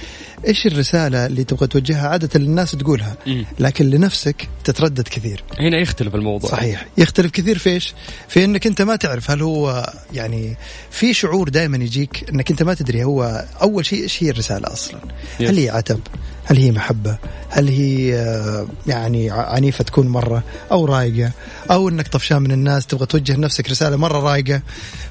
إيش 0.47 0.67
الرسالة 0.67 1.27
اللي 1.27 1.45
تبغى 1.45 1.67
توجهها؟ 1.67 2.09
عادة 2.09 2.41
للناس 2.41 2.73
تقولها. 2.73 3.17
لكن 3.59 3.91
لنفسك 3.91 4.49
تتردد 4.65 5.09
كثير. 5.09 5.45
هنا 5.61 5.79
يختلف 5.79 6.15
الموضوع. 6.15 6.51
صحيح. 6.51 6.87
يختلف 6.99 7.31
كثير 7.31 7.59
في 7.59 7.71
إيش؟ 7.71 7.95
في 8.29 8.45
إنك 8.45 8.67
أنت 8.67 8.83
ما 8.83 8.97
تعرف 8.97 9.31
هل 9.31 9.43
هو 9.43 9.93
يعني 10.13 10.57
في 10.91 11.15
شعور 11.15 11.49
دائما 11.49 11.77
يجيك 11.77 12.31
إنك 12.33 12.51
أنت 12.51 12.63
ما 12.63 12.75
تدري 12.75 13.05
هو 13.05 13.45
أول 13.63 13.87
شيء 13.87 14.03
إيش 14.03 14.23
هي 14.23 14.31
الرسالة 14.31 14.73
أصلا؟ 14.73 15.01
يس. 15.41 15.51
هل 15.51 15.59
هي 15.59 15.71
عتب؟ 15.71 16.01
هل 16.45 16.57
هي 16.57 16.71
محبة؟ 16.73 17.19
هل 17.49 17.69
هي 17.69 18.15
آه، 18.19 18.67
يعني 18.87 19.31
ع- 19.31 19.55
عنيفة 19.55 19.85
تكون 19.85 20.09
مرة 20.09 20.43
أو 20.73 20.85
رايقة؟ 20.85 21.31
أو 21.71 21.89
إنك 21.89 22.09
طفشان 22.09 22.43
من 22.43 22.53
الناس 22.53 22.87
تبغى 22.87 23.07
توجه 23.07 23.37
لنفسك 23.37 23.71
رسالة 23.71 23.97
مرة 23.97 24.19
رايقة؟ 24.21 24.63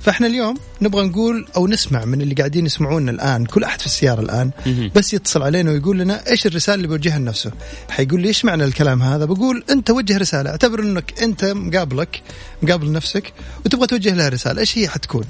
فإحنا 0.01 0.27
اليوم 0.27 0.57
نبغى 0.81 1.07
نقول 1.07 1.45
أو 1.55 1.67
نسمع 1.67 2.05
من 2.05 2.21
اللي 2.21 2.35
قاعدين 2.35 2.65
يسمعونا 2.65 3.11
الآن 3.11 3.45
كل 3.45 3.63
أحد 3.63 3.79
في 3.79 3.85
السيارة 3.85 4.21
الآن 4.21 4.51
مهم. 4.65 4.91
بس 4.95 5.13
يتصل 5.13 5.43
علينا 5.43 5.71
ويقول 5.71 5.99
لنا 5.99 6.29
إيش 6.29 6.45
الرسالة 6.45 6.75
اللي 6.75 6.87
بيوجهها 6.87 7.19
لنفسه؟ 7.19 7.51
حيقول 7.89 8.21
لي 8.21 8.27
إيش 8.27 8.45
معنى 8.45 8.63
الكلام 8.63 9.01
هذا؟ 9.03 9.25
بقول 9.25 9.63
أنت 9.69 9.89
وجه 9.91 10.17
رسالة 10.17 10.49
أعتبر 10.49 10.79
إنك 10.79 11.21
أنت 11.21 11.45
مقابلك 11.45 12.21
مقابل 12.61 12.91
نفسك 12.91 13.33
وتبغى 13.65 13.87
توجه 13.87 14.13
لها 14.13 14.29
رسالة 14.29 14.59
إيش 14.61 14.77
هي 14.77 14.87
حتكون؟ 14.87 15.23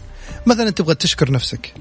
مثلا 0.45 0.69
تبغى 0.69 0.95
تشكر 0.95 1.32
نفسك 1.32 1.73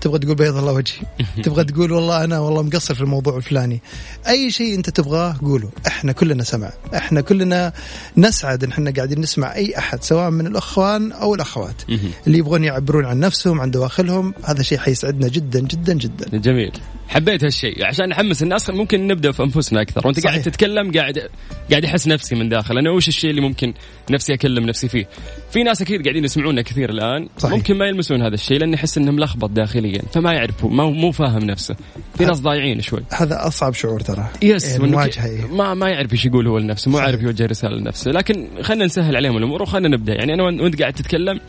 تبغى 0.00 0.18
تقول 0.18 0.34
بيض 0.34 0.56
الله 0.56 0.72
وجهي 0.72 0.98
تبغى 1.44 1.64
تقول 1.64 1.92
والله 1.92 2.24
أنا 2.24 2.38
والله 2.38 2.62
مقصر 2.62 2.94
في 2.94 3.00
الموضوع 3.00 3.36
الفلاني. 3.36 3.82
أي 4.28 4.50
شيء 4.50 4.74
أنت 4.74 4.90
تبغاه 4.90 5.36
قوله 5.42 5.70
إحنا 5.86 6.12
كلنا 6.12 6.44
سمع 6.44 6.70
إحنا 6.94 7.20
كلنا 7.20 7.72
نسعد 8.16 8.64
إن 8.64 8.70
إحنا 8.70 8.90
قاعدين 8.90 9.20
نسمع 9.20 9.54
أي 9.54 9.78
أحد 9.78 10.02
سواء 10.02 10.30
من 10.30 10.46
الأخوان 10.46 11.12
أو 11.12 11.34
الأخوات. 11.34 11.82
اللي 12.26 12.38
يبغون 12.38 12.64
يعبرون 12.64 13.04
عن 13.04 13.20
نفسهم 13.20 13.60
عن 13.60 13.70
دواخلهم 13.70 14.34
هذا 14.44 14.62
شيء 14.62 14.78
حيسعدنا 14.78 15.28
جدا 15.28 15.60
جدا 15.60 15.92
جدا. 15.94 16.38
جميل. 16.38 16.72
حبيت 17.08 17.44
هالشيء. 17.44 17.84
عشان 17.84 18.08
نحمس 18.08 18.42
الناس 18.42 18.70
ممكن 18.70 19.06
نبدأ 19.06 19.32
في 19.32 19.42
أنفسنا 19.42 19.80
أكثر. 19.80 20.06
وأنت 20.06 20.20
قاعد 20.20 20.34
صحيح. 20.34 20.44
تتكلم 20.44 20.92
قاعد 20.92 21.28
قاعد 21.70 21.84
احس 21.84 22.08
نفسي 22.08 22.34
من 22.34 22.48
داخل. 22.48 22.78
أنا 22.78 22.90
وش 22.90 23.08
الشيء 23.08 23.30
اللي 23.30 23.40
ممكن 23.40 23.74
نفسي 24.10 24.34
أكلم 24.34 24.66
نفسي 24.66 24.88
فيه؟ 24.88 25.08
في 25.50 25.62
ناس 25.62 25.82
أكيد 25.82 26.02
قاعدين 26.02 26.24
يسمعونا 26.24 26.62
كثير 26.62 26.90
الآن. 26.90 27.28
صحيح. 27.38 27.54
ممكن 27.54 27.76
ما 27.76 27.86
يلمسون 27.86 28.22
هذا 28.22 28.34
الشيء 28.34 28.58
لأن 28.58 28.72
يحس 28.72 28.98
انه 28.98 29.12
ملخبط 29.12 29.50
داخليا. 29.50 30.02
فما 30.12 30.32
يعرفوا 30.32 30.70
ما 30.70 30.84
مو 30.84 31.12
فاهم 31.12 31.44
نفسه. 31.44 31.76
في 32.18 32.24
ناس 32.24 32.40
ضايعين 32.40 32.80
شوي. 32.80 33.00
هذا 33.12 33.46
أصعب 33.46 33.74
شعور 33.74 34.00
ترى. 34.00 34.28
يس 34.42 34.64
يعني. 34.64 35.46
ما 35.52 35.74
ما 35.74 35.88
يعرف 35.88 36.12
إيش 36.12 36.26
يقول 36.26 36.46
هو 36.46 36.58
لنفسه 36.58 36.90
مو. 36.90 36.98
عارف 36.98 37.22
يوجه 37.22 37.46
رسالة 37.46 37.76
لنفسه. 37.76 38.10
لكن 38.10 38.48
خلينا 38.62 38.84
نسهل 38.84 39.16
عليهم 39.16 39.36
الأمور 39.36 39.62
وخلينا 39.62 39.88
نبدأ. 39.96 40.14
يعني 40.14 40.34
أنا 40.34 40.42
وأنت 40.42 40.80
قاعد 40.80 40.92
تتكلم 40.92 41.40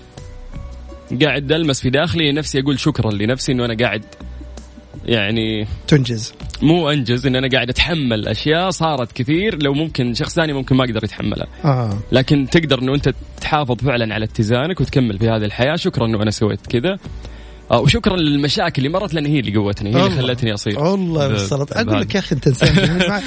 قاعد 1.23 1.51
ألمس 1.51 1.81
في 1.81 1.89
داخلي 1.89 2.31
نفسي 2.31 2.59
أقول 2.59 2.79
شكرا 2.79 3.11
لنفسي 3.11 3.51
إنه 3.51 3.65
أنا 3.65 3.75
قاعد 3.79 4.05
يعني 5.05 5.67
تنجز. 5.87 6.33
مو 6.61 6.89
أنجز 6.91 7.27
إن 7.27 7.35
أنا 7.35 7.47
قاعد 7.53 7.69
أتحمل 7.69 8.27
أشياء 8.27 8.69
صارت 8.69 9.11
كثير 9.11 9.63
لو 9.63 9.73
ممكن 9.73 10.13
شخص 10.13 10.35
ثاني 10.35 10.53
ممكن 10.53 10.75
ما 10.75 10.85
يقدر 10.85 11.03
يتحملها. 11.03 11.47
آه. 11.65 11.97
لكن 12.11 12.47
تقدر 12.51 12.79
إنه 12.81 12.95
أنت 12.95 13.13
تحافظ 13.41 13.75
فعلا 13.75 14.13
على 14.13 14.25
اتزانك 14.25 14.81
وتكمل 14.81 15.19
في 15.19 15.29
هذه 15.29 15.45
الحياة. 15.45 15.75
شكرا 15.75 16.05
إنه 16.05 16.21
أنا 16.23 16.31
سويت 16.31 16.67
كذا. 16.67 16.97
آه، 17.71 17.79
وشكرا 17.79 18.15
للمشاكل 18.15 18.85
اللي 18.85 18.89
مرت 18.99 19.13
لأن 19.13 19.25
هي 19.25 19.39
اللي 19.39 19.55
قوتني 19.55 19.95
هي 19.95 20.05
اللي. 20.05 20.21
خلتني 20.21 20.53
أصير. 20.53 20.79
والله 20.79 21.27
ب- 21.27 21.31
بالصلاة. 21.31 21.67
أقول. 21.71 22.01
لك 22.01 22.15
يا 22.15 22.19
أخي 22.19 22.35
أنت 22.35 22.47
إنسان 22.47 22.75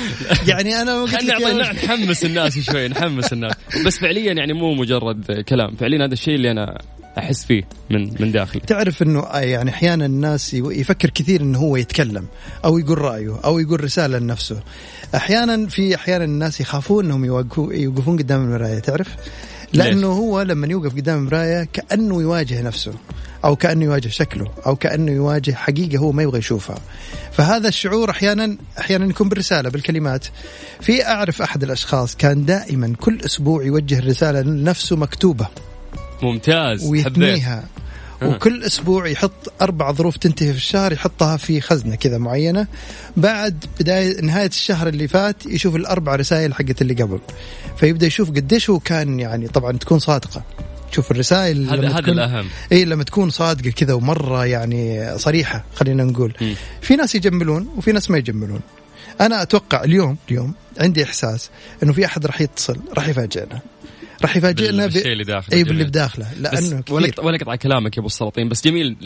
يعني 0.48 0.82
أنا 0.82 1.06
خلينا 1.06 1.72
نحمس 1.72 2.24
الناس 2.24 2.58
شوي 2.58 2.88
نحمس 2.88 3.32
الناس. 3.32 3.52
بس 3.86 3.98
فعليا 3.98 4.32
يعني 4.32 4.52
مو 4.52 4.74
مجرد 4.74 5.44
كلام. 5.48 5.76
فعليا 5.76 6.04
هذا 6.06 6.12
الشيء 6.12 6.34
اللي 6.34 6.50
أنا 6.50 6.78
أحس 7.20 7.44
فيه 7.44 7.62
من 7.90 8.22
من 8.22 8.32
داخلي. 8.32 8.62
تعرف 8.66 9.02
إنه 9.02 9.20
آه، 9.20 9.40
يعني 9.40 9.70
أحيانا 9.70 10.06
الناس 10.06 10.54
يفكر 10.54 11.10
كثير 11.10 11.40
إنه 11.40 11.58
هو 11.58 11.76
يتكلم 11.76 12.26
أو 12.64 12.78
يقول 12.78 12.98
رأيه 12.98 13.40
أو 13.44 13.58
يقول 13.58 13.84
رسالة 13.84 14.18
لنفسه. 14.18 14.60
أحيانا 15.14 15.66
في 15.66 15.94
أحيانا 15.94 16.24
الناس 16.24 16.60
يخافون 16.60 17.04
إنهم 17.04 17.24
يوقفوا 17.24 17.72
يوقفون 17.72 18.18
قدام 18.18 18.44
المراية 18.44 18.78
تعرف؟ 18.78 19.08
لأنه 19.72 20.06
هو 20.06 20.42
لما 20.42 20.66
يوقف 20.66 20.96
قدام 20.96 21.18
المراية 21.18 21.68
كأنه 21.72 22.22
يواجه 22.22 22.62
نفسه 22.62 22.92
أو 23.44 23.56
كأنه 23.56 23.84
يواجه 23.84 24.08
شكله 24.08 24.50
أو 24.66 24.76
كأنه 24.76 25.12
يواجه 25.12 25.52
حقيقة 25.52 25.98
هو 25.98 26.12
ما 26.12 26.22
يبغى 26.22 26.38
يشوفها. 26.38 26.78
فهذا 27.32 27.68
الشعور 27.68 28.10
أحيانا 28.10 28.56
أحيانا 28.78 29.06
يكون 29.06 29.28
بالرسالة 29.28 29.70
بالكلمات. 29.70 30.26
في 30.80 31.06
أعرف 31.06 31.42
أحد 31.42 31.62
الأشخاص 31.62 32.16
كان 32.16 32.44
دائما 32.44 32.94
كل 33.00 33.20
أسبوع 33.24 33.64
يوجه 33.64 34.00
رسالة 34.00 34.40
لنفسه 34.40 34.96
مكتوبة. 34.96 35.46
ممتاز 36.22 36.84
ويثنيها. 36.84 37.64
آه. 38.22 38.28
وكل 38.28 38.64
أسبوع 38.64 39.06
يحط 39.08 39.52
أربع 39.62 39.92
ظروف 39.92 40.16
تنتهي 40.16 40.50
في 40.52 40.56
الشهر 40.56 40.92
يحطها 40.92 41.36
في 41.36 41.60
خزنة 41.60 41.94
كذا 41.94 42.18
معينة. 42.18 42.66
بعد 43.16 43.64
بداية 43.80 44.20
نهاية 44.20 44.46
الشهر 44.46 44.88
اللي 44.88 45.08
فات 45.08 45.46
يشوف 45.46 45.76
الأربع 45.76 46.14
رسائل 46.14 46.54
حقت 46.54 46.82
اللي 46.82 46.94
قبل. 46.94 47.18
فيبدأ 47.76 48.06
يشوف 48.06 48.30
قديش 48.30 48.70
هو 48.70 48.78
كان 48.78 49.20
يعني 49.20 49.48
طبعا 49.48 49.72
تكون 49.78 49.98
صادقة. 49.98 50.42
شوف 50.92 51.10
الرسائل 51.10 51.70
هذا 51.70 51.88
هذا 51.88 52.00
تكون- 52.00 52.12
الأهم. 52.14 52.46
إي 52.72 52.84
لما 52.84 53.04
تكون 53.04 53.30
صادقة 53.30 53.70
كذا 53.70 53.92
ومرة 53.94 54.46
يعني 54.46 55.12
صريحة 55.18 55.64
خلينا 55.74 56.04
نقول. 56.04 56.34
مم. 56.40 56.54
في 56.82 56.96
ناس 56.96 57.14
يجملون 57.14 57.68
وفي 57.76 57.92
ناس 57.92 58.10
ما 58.10 58.18
يجملون. 58.18 58.60
أنا 59.20 59.42
أتوقع 59.42 59.84
اليوم 59.84 60.16
اليوم 60.30 60.54
عندي 60.80 61.04
إحساس 61.04 61.50
إنه 61.82 61.92
في 61.92 62.04
أحد 62.04 62.26
راح 62.26 62.40
يتصل 62.40 62.76
راح 62.96 63.08
يفاجئنا. 63.08 63.60
راح 64.22 64.36
يفاجئنا. 64.36 64.86
بالشيء 64.86 65.12
اللي 65.12 65.24
داخله 65.24 65.58
اي. 65.58 65.64
باللي 65.64 65.84
بداخله 65.84 66.26
لأنه 66.40 66.82
ولا 66.90 67.06
كثير. 67.08 67.24
ولا 67.24 67.36
أقطع 67.36 67.54
كلامك 67.54 67.96
يا 67.96 68.00
أبو 68.00 68.06
السلاطين 68.06 68.48
بس 68.48 68.64
جميل 68.64 68.96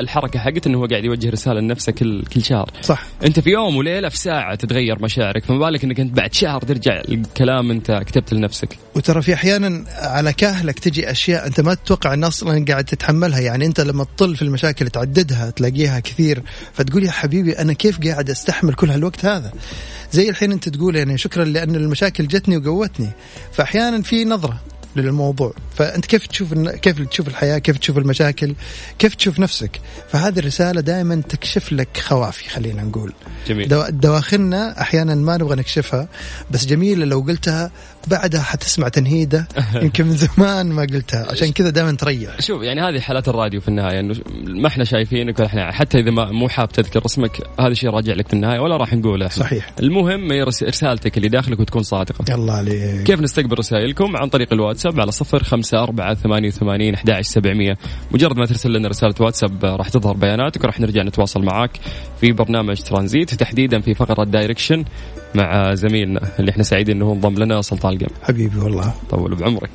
الحركة 0.00 0.38
حقت 0.38 0.66
إنه 0.66 0.78
هو 0.78 0.86
قاعد 0.86 1.04
يوجه 1.04 1.30
رسالة 1.30 1.60
لنفسه 1.60 1.92
كل 1.92 2.22
كل 2.22 2.42
شهر. 2.42 2.70
صح. 2.82 3.06
أنت 3.24 3.40
في 3.40 3.50
يوم 3.50 3.76
وليلة 3.76 4.08
في 4.08 4.18
ساعة 4.18 4.54
تتغير 4.54 5.02
مشاعرك 5.02 5.44
فما 5.44 5.58
بالك 5.58 5.84
إنك 5.84 6.00
أنت 6.00 6.16
بعد 6.16 6.34
شهر 6.34 6.60
ترجع 6.60 7.00
الكلام 7.08 7.70
أنت 7.70 8.02
كتبت 8.06 8.34
لنفسك؟ 8.34 8.78
وترى 8.94 9.22
في 9.22 9.34
أحيانا 9.34 9.84
على 9.88 10.32
كاهلك 10.32 10.78
تجي 10.78 11.10
أشياء 11.10 11.46
أنت 11.46 11.60
ما 11.60 11.74
تتوقع 11.74 12.14
إن 12.14 12.24
أصلا 12.24 12.64
قاعد 12.68 12.84
تتحملها. 12.84 13.40
يعني 13.40 13.66
أنت 13.66 13.80
لما 13.80 14.04
تطل 14.04 14.36
في 14.36 14.42
المشاكل 14.42 14.88
تعددها 14.88 15.50
تلاقيها 15.50 16.00
كثير 16.00 16.42
فتقول 16.72 17.04
يا 17.04 17.10
حبيبي 17.10 17.52
أنا 17.52 17.72
كيف 17.72 18.00
قاعد 18.00 18.30
أستحمل 18.30 18.74
كل 18.74 18.90
هالوقت 18.90 19.24
هذا؟ 19.24 19.52
زي 20.14 20.28
الحين 20.30 20.52
انت 20.52 20.68
تقول 20.68 20.96
يعني 20.96 21.18
شكرا 21.18 21.44
لأن 21.44 21.74
المشاكل 21.74 22.28
جتني 22.28 22.56
وقوتني. 22.56 23.10
فاحيانا 23.52 24.02
في 24.02 24.24
نظرة 24.24 24.60
للموضوع. 24.96 25.52
فأنت 25.76 26.06
كيف 26.06 26.26
تشوف 26.26 26.52
كيف 26.68 27.00
تشوف 27.00 27.28
الحياة؟ 27.28 27.58
كيف 27.58 27.78
تشوف 27.78 27.98
المشاكل؟ 27.98 28.54
كيف 28.98 29.14
تشوف 29.14 29.38
نفسك؟ 29.38 29.80
فهذه 30.12 30.38
الرسالة 30.38 30.80
دائما 30.80 31.22
تكشف 31.28 31.72
لك 31.72 31.88
خوافي 32.00 32.50
خلينا 32.50 32.82
نقول. 32.82 33.12
جميل. 33.48 33.68
دوا- 33.68 33.90
دواخلنا 33.90 34.80
أحيانا 34.80 35.14
ما 35.14 35.36
نبغى 35.36 35.56
نكشفها 35.56 36.08
بس 36.50 36.66
جميلة 36.66 37.04
لو 37.04 37.20
قلتها 37.20 37.70
بعدها 38.08 38.40
حتسمع 38.40 38.88
تنهيده. 38.88 39.48
يمكن 39.82 40.06
من 40.06 40.12
زمان 40.12 40.66
ما 40.72 40.82
قلتها. 40.82 41.26
عشان 41.30 41.52
كذا 41.52 41.70
دائما 41.70 41.92
تريح. 41.92 42.40
شوف 42.40 42.62
يعني 42.62 42.80
هذه 42.80 43.00
حالات 43.00 43.28
الراديو 43.28 43.60
في 43.60 43.68
النهاية 43.68 44.00
إنه 44.00 44.14
ما 44.46 44.68
إحنا 44.68 44.84
شايفينك 44.84 45.40
إحنا 45.40 45.72
حتى 45.72 45.98
إذا 45.98 46.10
ما 46.10 46.32
مو 46.32 46.48
حاب 46.48 46.68
تذكر 46.68 47.06
اسمك 47.06 47.30
هذا 47.60 47.74
شيء 47.74 47.90
راجع 47.90 48.12
لك 48.12 48.28
في 48.28 48.34
النهاية 48.34 48.60
ولا 48.60 48.76
راح 48.76 48.94
نقوله. 48.94 49.26
إحنا 49.26 49.42
صحيح. 49.44 49.70
المهم 49.80 50.32
هي 50.32 50.42
رس- 50.42 50.62
رسالتك 50.62 51.16
اللي 51.16 51.28
داخلك 51.28 51.60
وتكون 51.60 51.82
صادقة. 51.82 52.24
يلا 52.32 52.52
عليك. 52.52 53.02
كيف 53.02 53.20
نستقبل 53.20 53.58
رسائلكم؟ 53.58 54.16
عن 54.16 54.28
طريق 54.28 54.52
الواتساب 54.52 55.00
على 55.00 55.12
صفر 55.12 55.42
خمسة 55.44 55.82
أربعة 55.82 56.14
ثمانية 56.14 56.48
وثمانين 56.48 56.94
أحد 56.94 57.20
سبعمية. 57.20 57.78
مجرد 58.10 58.36
ما 58.36 58.46
ترسل 58.46 58.72
لنا 58.72 58.88
رسالة 58.88 59.14
واتساب 59.20 59.64
راح 59.64 59.88
تظهر 59.88 60.16
بياناتك 60.16 60.64
وراح 60.64 60.80
نرجع 60.80 61.02
نتواصل 61.02 61.42
معك 61.44 61.70
في 62.24 62.32
برنامج 62.32 62.80
ترانزيت 62.82 63.34
تحديدا 63.34 63.80
في 63.80 63.94
فقرة 63.94 64.24
direction 64.24 64.84
مع 65.34 65.74
زميلنا 65.74 66.20
اللي 66.38 66.50
إحنا 66.50 66.62
سعيدين 66.62 66.96
إنه 66.96 67.04
هو 67.04 67.12
انضم 67.12 67.34
لنا 67.42 67.62
سلطان 67.62 67.92
القم 67.92 68.14
حبيبي 68.22 68.58
والله. 68.58 68.94
طول 69.10 69.34
بعمرك. 69.34 69.70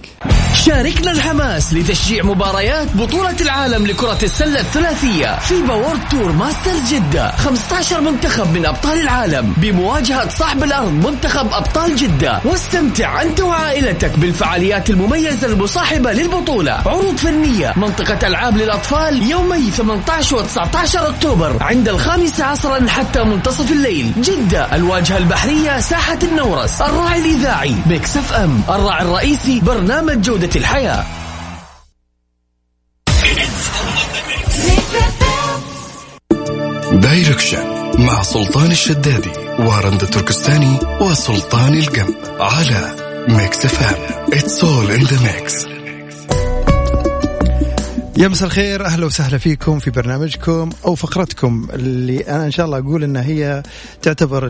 شاركنا 0.56 1.12
الحماس 1.12 1.74
لتشجيع 1.74 2.24
مباريات 2.24 2.88
بطولة 2.96 3.36
العالم 3.42 3.88
لكرة 3.88 4.18
السلة 4.24 4.60
الثلاثية 4.60 5.40
في 5.40 5.62
وورلد 5.68 6.00
تور 6.12 6.32
ماسترز 6.32 6.94
جدة. 6.94 7.32
15 7.32 8.02
منتخب 8.02 8.54
من 8.54 8.66
أبطال 8.66 9.00
العالم 9.02 9.54
بمواجهة 9.58 10.30
صاحب 10.30 10.64
الأرض 10.64 10.92
منتخب 11.08 11.48
أبطال 11.54 11.96
جدة. 11.96 12.40
واستمتع 12.46 13.22
أنت 13.22 13.40
وعائلتك 13.40 14.20
بالفعاليات 14.20 14.90
المميزة 14.90 15.48
المصاحبة 15.48 16.12
للبطولة. 16.12 16.72
عروض 16.72 17.16
فنية 17.16 17.74
منطقة 17.78 18.28
ألعاب 18.28 18.58
للأطفال 18.58 19.24
يومي 19.32 19.72
18 19.72 20.36
و 20.36 20.42
19 20.42 21.10
أكتوبر 21.10 21.64
عند 21.64 21.90
الخامسة 21.90 22.39
عصرا 22.42 22.88
حتى 22.88 23.24
منتصف 23.24 23.72
الليل. 23.72 24.12
جدة 24.22 24.76
الواجهة 24.76 25.18
البحرية 25.18 25.80
ساحة 25.80 26.20
النورس. 26.24 26.82
الراعي 26.82 27.20
الإذاعي 27.22 27.76
ميكس 27.86 28.18
اف 28.18 28.34
ام. 28.34 28.62
الراعي 28.70 29.02
الرئيسي 29.04 29.60
برنامج 29.60 30.22
جودة 30.22 30.50
الحياة. 30.56 31.06
direction 36.92 37.80
مع 38.00 38.22
سلطان 38.22 38.72
الشدادي 38.72 39.32
ورندا 39.60 40.06
تركستاني 40.06 40.78
وسلطان 41.02 41.74
القلب 41.74 42.16
على 42.40 42.96
ميكس 43.28 43.66
اف 43.66 43.84
ام. 43.84 44.34
it's 44.34 44.64
all 44.64 44.92
in 44.92 45.04
the 45.04 45.34
mix 45.34 45.66
يا 48.18 48.28
مساء 48.28 48.48
الخير 48.48 48.86
أهلا 48.86 49.06
وسهلا 49.06 49.38
فيكم 49.38 49.80
في 49.80 49.92
برنامجكم 49.92 50.70
أو 50.86 50.96
فقرتكم 50.96 51.68
اللي 51.74 52.20
أنا 52.20 52.46
إن 52.46 52.52
شاء 52.52 52.66
الله 52.66 52.78
أقول 52.78 53.04
إنها 53.04 53.24
هي 53.24 53.64
تعتبر 54.02 54.48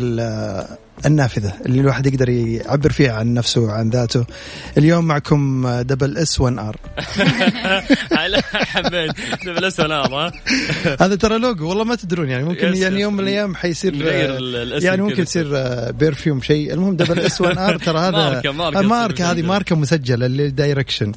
ال- 0.99 1.05
النافذة 1.05 1.53
اللي 1.65 1.81
الواحد 1.81 2.07
يقدر 2.07 2.29
يعبر 2.29 2.91
فيها 2.91 3.13
عن 3.13 3.33
نفسه 3.33 3.61
وعن 3.61 3.89
ذاته 3.89 4.25
اليوم 4.77 5.05
معكم 5.05 5.67
double 5.81 6.17
S 6.17 6.41
1 6.41 6.57
R 6.59 6.75
حبيت 8.53 9.11
double 9.45 9.65
S 9.65 9.79
ها 9.79 10.31
هذا 11.01 11.15
ترى 11.15 11.37
لوجو 11.39 11.69
والله 11.69 11.83
ما 11.83 11.95
تدرون 11.95 12.29
يعني 12.29 12.43
ممكن 12.43 12.75
يعني. 12.75 13.01
يوم 13.01 13.13
من 13.13 13.19
الأيام 13.19 13.55
حيصير 13.55 13.93
آه، 14.07 14.77
يعني. 14.81 15.01
ممكن 15.01 15.21
يصير 15.23 15.47
perfume 15.91 16.41
شيء 16.41 16.73
المهم 16.73 16.95
double 16.95 17.19
S 17.19 17.41
1 17.41 17.57
R 17.57 17.77
ترى 17.77 17.99
هذا 17.99 18.41
ماركة- 18.41 18.45
ماركة 18.47 18.79
آه، 18.79 18.81
ماركة 18.81 19.25
هذه 19.25 19.33
مسجلة. 19.33 19.47
ماركة 19.47 19.75
مسجلة 19.75 20.27
لل 20.27 20.41
direction. 20.41 21.11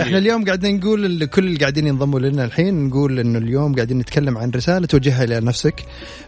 إحنا 0.00 0.18
اليوم 0.18 0.44
قاعدين 0.44 0.76
نقول 0.76 1.20
لكل 1.20 1.46
اللي 1.46 1.58
قاعدين 1.58 1.86
ينضموا 1.86 2.20
لنا 2.20 2.44
الحين 2.44 2.86
نقول 2.88 3.18
إنه 3.18 3.38
اليوم 3.38 3.74
قاعدين 3.74 3.98
نتكلم 3.98 4.38
عن 4.38 4.50
رسالة 4.50 4.86
توجهها 4.86 5.24
إلى 5.24 5.40
نفسك 5.40 5.74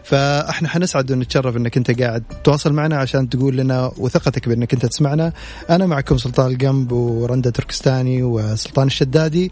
فإحنا 0.03 0.67
حنسعد 0.69 1.11
ونتشرف 1.11 1.57
إنك 1.57 1.77
أنت 1.77 2.01
قاعد 2.01 2.23
تواصل 2.43 2.73
معنا 2.73 2.88
عشان 2.95 3.29
تقول 3.29 3.57
لنا 3.57 3.91
وثقتك 3.97 4.49
بأنك 4.49 4.73
أنت 4.73 4.85
تسمعنا. 4.85 5.33
أنا 5.69 5.85
معكم 5.85 6.17
سلطان 6.17 6.51
القنب 6.51 6.91
ورندا 6.91 7.49
تركستاني 7.49 8.23
وسلطان 8.23 8.87
الشدادي. 8.87 9.51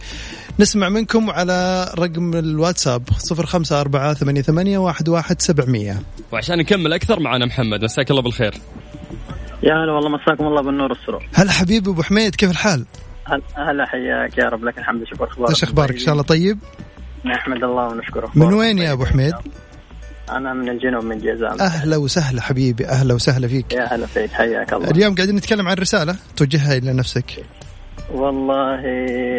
نسمع 0.59 0.89
منكم 0.89 1.29
على 1.29 1.89
رقم 1.99 2.33
الواتساب 2.33 3.03
054 3.31 4.13
88 4.13 4.77
11700 4.77 5.95
وعشان 6.31 6.57
نكمل 6.57 6.93
أكثر 6.93 7.19
معنا 7.19 7.45
محمد 7.45 7.83
مساك 7.83 8.11
الله 8.11 8.21
بالخير. 8.21 8.53
يا 9.63 9.73
هلا 9.73 9.91
والله 9.91 10.09
مساكم 10.09 10.45
الله 10.45 10.61
بالنور 10.61 10.89
والسرور. 10.91 11.23
هلا 11.33 11.51
حبيبي 11.51 11.89
أبو 11.89 12.03
حميد 12.03 12.35
كيف 12.35 12.51
الحال؟ 12.51 12.85
هل- 13.25 13.41
هلا 13.55 13.85
حياك 13.85 14.37
يا 14.37 14.43
رب. 14.45 14.63
لك 14.63 14.77
الحمد 14.77 15.03
شكر 15.03 15.23
أخبارك 15.27 15.49
إيش 15.49 15.63
أخبارك؟ 15.63 15.91
إن 15.93 15.99
شاء 15.99 16.11
الله 16.11 16.23
طيب؟ 16.23 16.59
نحمد 17.25 17.63
الله 17.63 17.87
ونشكره. 17.87 18.31
من 18.35 18.53
وين 18.53 18.77
يا 18.77 18.91
أبو 18.93 19.05
حميد؟ 19.05 19.33
أنا 20.29 20.53
من 20.53 20.69
الجنوب 20.69 21.03
من 21.03 21.17
جيزان. 21.17 21.61
أهلا 21.61 21.97
وسهلا 21.97 22.41
حبيبي 22.41 22.87
أهلا 22.87 23.13
وسهلا 23.13 23.47
فيك. 23.47 23.73
يا 23.73 23.95
هلا 23.95 24.05
فيك 24.05 24.31
حياك 24.31 24.73
الله. 24.73 24.89
اليوم 24.91 25.15
قاعدين 25.15 25.35
نتكلم 25.35 25.67
عن 25.67 25.75
رسالة 25.77 26.15
توجهها 26.35 26.77
إلى 26.77 26.93
نفسك. 26.93 27.45
والله 28.13 28.79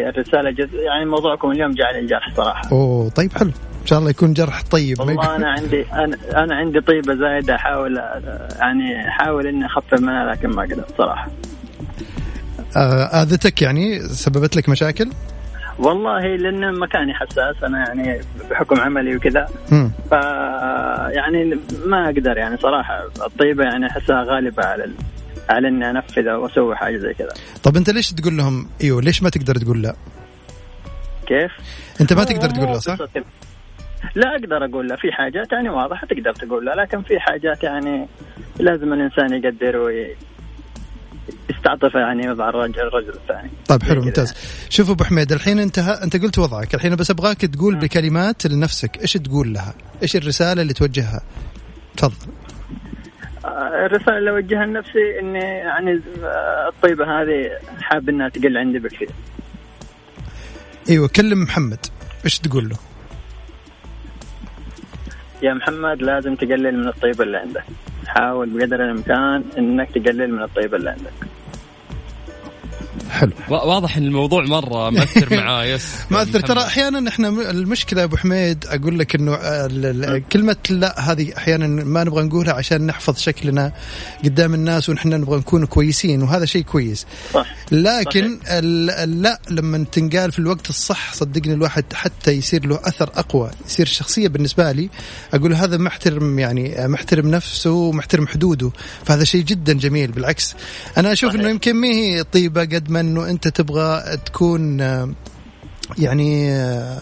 الرسالة 0.09 0.51
جز... 0.51 0.73
يعني 0.73 1.05
موضوعكم 1.05 1.51
اليوم 1.51 1.71
جعل 1.71 1.95
الجرح 1.95 2.35
صراحة. 2.37 2.69
أوه 2.71 3.09
طيب 3.09 3.33
حلو. 3.37 3.51
إن 3.81 3.85
شاء 3.85 3.99
الله 3.99 4.09
يكون 4.09 4.33
جرح 4.33 4.63
طيب 4.71 4.99
والله 4.99 5.35
أنا 5.35 5.49
عندي 5.49 5.85
أنا 5.93 6.17
أنا 6.43 6.55
عندي 6.55 6.81
طيبة 6.81 7.15
زايدة 7.15 7.55
أحاول 7.55 7.97
يعني 8.59 9.07
أحاول 9.07 9.47
إني 9.47 9.65
أخفف 9.65 9.93
منها 9.93 10.31
لكن 10.31 10.49
ما 10.49 10.63
قدرت 10.63 10.97
صراحة. 10.97 11.31
آه، 12.77 13.21
آذتك 13.21 13.61
يعني 13.61 13.99
سببت 13.99 14.55
لك 14.55 14.69
مشاكل؟ 14.69 15.09
والله 15.79 16.19
لأن 16.35 16.79
مكاني 16.79 17.13
حساس 17.13 17.63
أنا 17.63 17.77
يعني 17.87 18.21
بحكم 18.49 18.79
عملي 18.79 19.15
وكذا. 19.15 19.45
ف 20.09 20.11
يعني 21.15 21.59
ما 21.85 22.05
أقدر 22.05 22.37
يعني 22.37 22.57
صراحة 22.57 23.05
الطيبة 23.25 23.63
يعني 23.63 23.87
أحسها 23.87 24.23
غالبة 24.23 24.65
على 24.65 24.83
ال... 24.83 24.93
على 25.49 25.67
إني 25.67 25.89
انفذ 25.89 26.29
وأسوي 26.29 26.75
حاجة 26.75 26.97
زي 26.97 27.13
كذا 27.13 27.29
طب 27.63 27.75
أنت 27.77 27.89
ليش 27.89 28.11
تقول 28.11 28.37
لهم 28.37 28.69
إيوه 28.83 29.01
ليش 29.01 29.23
ما 29.23 29.29
تقدر 29.29 29.55
تقول 29.55 29.81
لا 29.81 29.95
كيف؟ 31.27 31.51
أنت 32.01 32.13
ما 32.13 32.23
تقدر 32.23 32.49
تقول 32.49 32.67
لا 32.67 32.79
صح 32.79 32.93
قصة 32.93 33.09
كذا. 33.13 33.23
لا 34.15 34.35
أقدر 34.35 34.65
أقول 34.65 34.87
لا 34.87 34.95
في 34.95 35.11
حاجات 35.11 35.51
يعني 35.51 35.69
واضحة 35.69 36.07
تقدر 36.07 36.33
تقول 36.33 36.65
لا 36.65 36.75
لكن 36.75 37.01
في 37.01 37.19
حاجات 37.19 37.63
يعني 37.63 38.07
لازم 38.59 38.93
الإنسان 38.93 39.33
يقدر 39.33 39.77
وي... 39.77 40.15
يستعطف 41.49 41.95
يعني 41.95 42.33
مع 42.33 42.49
الرجل 42.49 42.79
الرجل 42.79 43.09
الثاني. 43.09 43.49
طيب 43.67 43.83
حلو 43.83 44.01
ممتاز. 44.01 44.33
شوف 44.69 44.89
أبو 44.89 45.03
حميد 45.03 45.31
الحين 45.31 45.59
انت 45.59 45.79
أنت 45.79 46.17
قلت 46.23 46.39
وضعك. 46.39 46.75
الحين 46.75 46.95
بس 46.95 47.11
أبغاك 47.11 47.37
تقول 47.37 47.73
نعم. 47.73 47.81
بكلمات 47.81 48.47
لنفسك. 48.47 49.01
إيش 49.01 49.13
تقول 49.13 49.53
لها؟ 49.53 49.73
إيش 50.01 50.15
الرسالة 50.15 50.61
اللي 50.61 50.73
توجهها؟ 50.73 51.21
تفضل. 51.97 52.31
آه، 53.45 53.85
الرسالة 53.85 54.17
اللي 54.17 54.29
أوجهها 54.29 54.65
لنفسي 54.65 55.19
إني 55.19 55.39
يعني 55.39 56.01
آه، 56.23 56.69
الطيبة 56.69 57.03
هذه 57.05 57.49
حاب 57.81 58.09
إنها 58.09 58.29
تقل 58.29 58.57
عندي 58.57 58.79
بكثير 58.79 59.09
إيوه 60.89 61.07
كلم 61.07 61.43
محمد. 61.43 61.85
إيش 62.25 62.39
تقول 62.39 62.69
له؟ 62.69 62.75
يا 65.41 65.53
محمد 65.53 66.01
لازم 66.01 66.35
تقلل 66.35 66.77
من 66.77 66.87
الطيبة 66.87 67.23
اللي 67.23 67.37
عندك. 67.37 67.63
حاول 68.07 68.49
بقدر 68.49 68.83
الإمكان 68.85 69.43
إنك 69.57 69.91
تقلل 69.91 70.33
من 70.33 70.43
الطيبة 70.43 70.77
اللي 70.77 70.89
عندك. 70.89 71.13
حلو. 73.11 73.31
وا- 73.49 73.63
واضح 73.63 73.97
إن 73.97 74.03
الموضوع 74.03 74.45
مرة 74.45 74.89
مأثر 74.89 75.35
معاه 75.37 75.65
يس. 75.65 75.87
ما 76.09 76.21
اثر 76.21 76.39
ترى. 76.39 76.61
أحيانا 76.61 77.09
إحنا 77.09 77.27
المشكلة 77.29 78.03
أبو 78.03 78.17
حميد 78.17 78.65
أقول 78.67 78.99
لك 78.99 79.15
إنه 79.15 79.33
ال- 79.35 79.85
ال- 80.05 80.27
كلمة 80.29 80.55
لا 80.69 81.11
هذه 81.11 81.37
أحيانا 81.37 81.67
ما 81.67 82.03
نبغى 82.03 82.23
نقولها 82.23 82.53
عشان 82.53 82.85
نحفظ 82.85 83.17
شكلنا 83.17 83.71
قدام 84.23 84.53
الناس 84.53 84.89
ونحن 84.89 85.09
نبغى 85.09 85.37
نكون 85.39 85.65
كويسين 85.65 86.23
وهذا 86.23 86.45
شيء 86.45 86.61
كويس. 86.63 87.05
صح. 87.33 87.55
لكن 87.71 88.39
لا 89.21 89.39
لما 89.49 89.85
تنقال 89.91 90.31
في 90.31 90.39
الوقت 90.39 90.69
الصح 90.69 91.13
صدقني 91.13 91.53
الواحد 91.53 91.83
حتى 91.93 92.31
يصير 92.31 92.65
له 92.67 92.79
أثر 92.83 93.09
أقوى 93.15 93.51
يصير 93.67 93.85
شخصية 93.85 94.27
بالنسبة 94.27 94.71
لي 94.71 94.89
أقول 95.33 95.53
هذا 95.53 95.77
محترم 95.77 96.39
يعني 96.39 96.87
محترم 96.87 97.27
نفسه 97.31 97.71
ومحترم 97.71 98.27
حدوده 98.27 98.71
فهذا 99.05 99.23
شيء 99.23 99.43
جدا 99.43 99.73
جميل. 99.73 100.11
بالعكس 100.11 100.55
أنا 100.97 101.11
أشوف 101.11 101.29
صحيح. 101.29 101.41
إنه 101.41 101.49
يمكن 101.49 101.75
ما 101.75 101.87
هي 101.87 102.23
طيبة 102.23 102.61
قد 102.61 102.88
ما 102.89 102.99
إنه 102.99 103.29
أنت 103.29 103.47
تبغى 103.47 104.17
تكون 104.25 104.81
آه، 104.81 105.13
يعني 105.97 106.51
آه، 106.51 107.01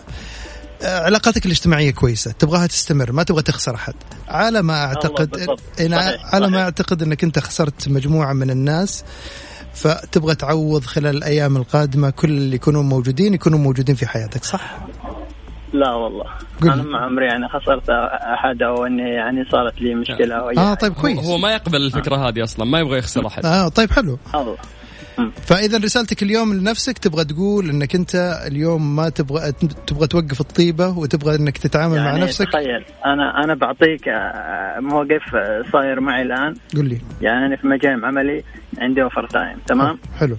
آه، 0.82 1.00
علاقاتك 1.00 1.46
الاجتماعية 1.46 1.92
كويسة 1.92 2.32
تبغاها 2.32 2.68
تستمر 2.68 3.12
ما 3.12 3.24
تبغى 3.24 3.42
تخسر 3.42 3.76
أحد 3.76 3.94
على 4.28 4.62
ما 4.62 4.86
أعتقد. 4.86 5.58
إن. 5.80 5.94
على 6.34 6.48
ما. 6.48 6.62
أعتقد 6.62 7.04
إنك 7.04 7.24
أنت 7.24 7.40
خسرت 7.40 7.90
مجموعة 7.90 8.34
من 8.34 8.50
الناس 8.50 9.04
فتبغى 9.74 10.36
تعوض 10.36 10.84
خلال 10.84 11.18
الأيام 11.18 11.58
القادمة 11.58 12.10
كل 12.10 12.30
اللي 12.30 12.56
يكونوا 12.56 12.84
موجودين 12.84 13.34
يكونوا 13.34 13.60
موجودين 13.60 13.96
في 13.96 14.08
حياتك 14.08 14.44
صح 14.44 14.78
لا 15.74 15.92
والله 15.92 16.26
قل. 16.62 16.70
أنا 16.70 16.84
ما 16.84 16.98
عمري 16.98 17.26
يعني 17.26 17.50
خسرت 17.50 17.90
أحد 17.90 18.62
أو 18.62 18.86
إني 18.86 19.14
يعني 19.14 19.46
صارت 19.52 19.82
لي 19.82 20.04
أي 20.22 20.58
آه. 20.58 20.74
طيب 20.74 20.94
كويس 20.94 21.20
هو 21.20 21.38
ما 21.38 21.52
يقبل 21.52 21.82
الفكرة 21.82 22.16
هذه 22.16 22.44
أصلا 22.44 22.66
ما 22.66 22.80
يبغى 22.80 22.98
يخسر 22.98 23.28
أحد 23.28 23.46
آه 23.46 23.68
طيب 23.68 23.92
حلو 23.92 24.20
الله 24.36 24.58
فإذا 25.42 25.78
رسالتك 25.78 26.24
اليوم 26.24 26.54
لنفسك 26.54 26.98
تبغى 26.98 27.26
تقول 27.26 27.70
إنك 27.70 27.96
أنت 27.96 28.16
اليوم 28.48 28.96
ما 28.96 29.10
تبغى 29.10 29.52
تبغى 29.88 30.08
توقف 30.08 30.42
الطيبة 30.42 30.98
وتبغى 30.98 31.36
إنك 31.36 31.58
تتعامل 31.58 31.98
يعني 31.98 32.20
مع 32.20 32.24
نفسك؟ 32.26 32.48
تخيل 32.48 32.84
أنا 33.06 33.44
أنا 33.44 33.56
بعطيك 33.56 34.08
آه، 34.08 34.80
موقف 34.80 35.24
صاير 35.74 36.00
معي 36.00 36.22
الآن. 36.22 36.56
قل 36.76 36.86
لي. 36.86 37.02
يعني 37.22 37.46
أنا 37.46 37.56
في 37.56 37.68
مجال 37.68 38.06
عملي 38.06 38.44
عندي 38.78 39.04
أوفر 39.04 39.28
تايم 39.28 39.58
تمام؟ 39.68 39.98
حلو 40.20 40.38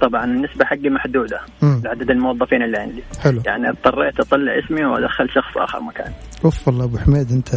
طبعا 0.00 0.24
النسبة 0.24 0.64
حقي 0.64 0.88
محدودة 0.88 1.40
مم. 1.62 1.80
لعدد 1.84 2.10
الموظفين 2.10 2.62
اللي 2.62 2.78
عندي. 2.78 3.02
حلو. 3.20 3.42
يعني 3.46 3.68
اضطريت 3.68 4.20
أطلع 4.20 4.58
اسمي 4.58 4.84
وأدخل 4.84 5.30
شخص 5.30 5.56
آخر 5.56 5.80
مكاني. 5.80 6.14
أوف 6.44 6.68
والله 6.68 6.84
أبو 6.84 6.98
حميد 6.98 7.32
أنت 7.32 7.54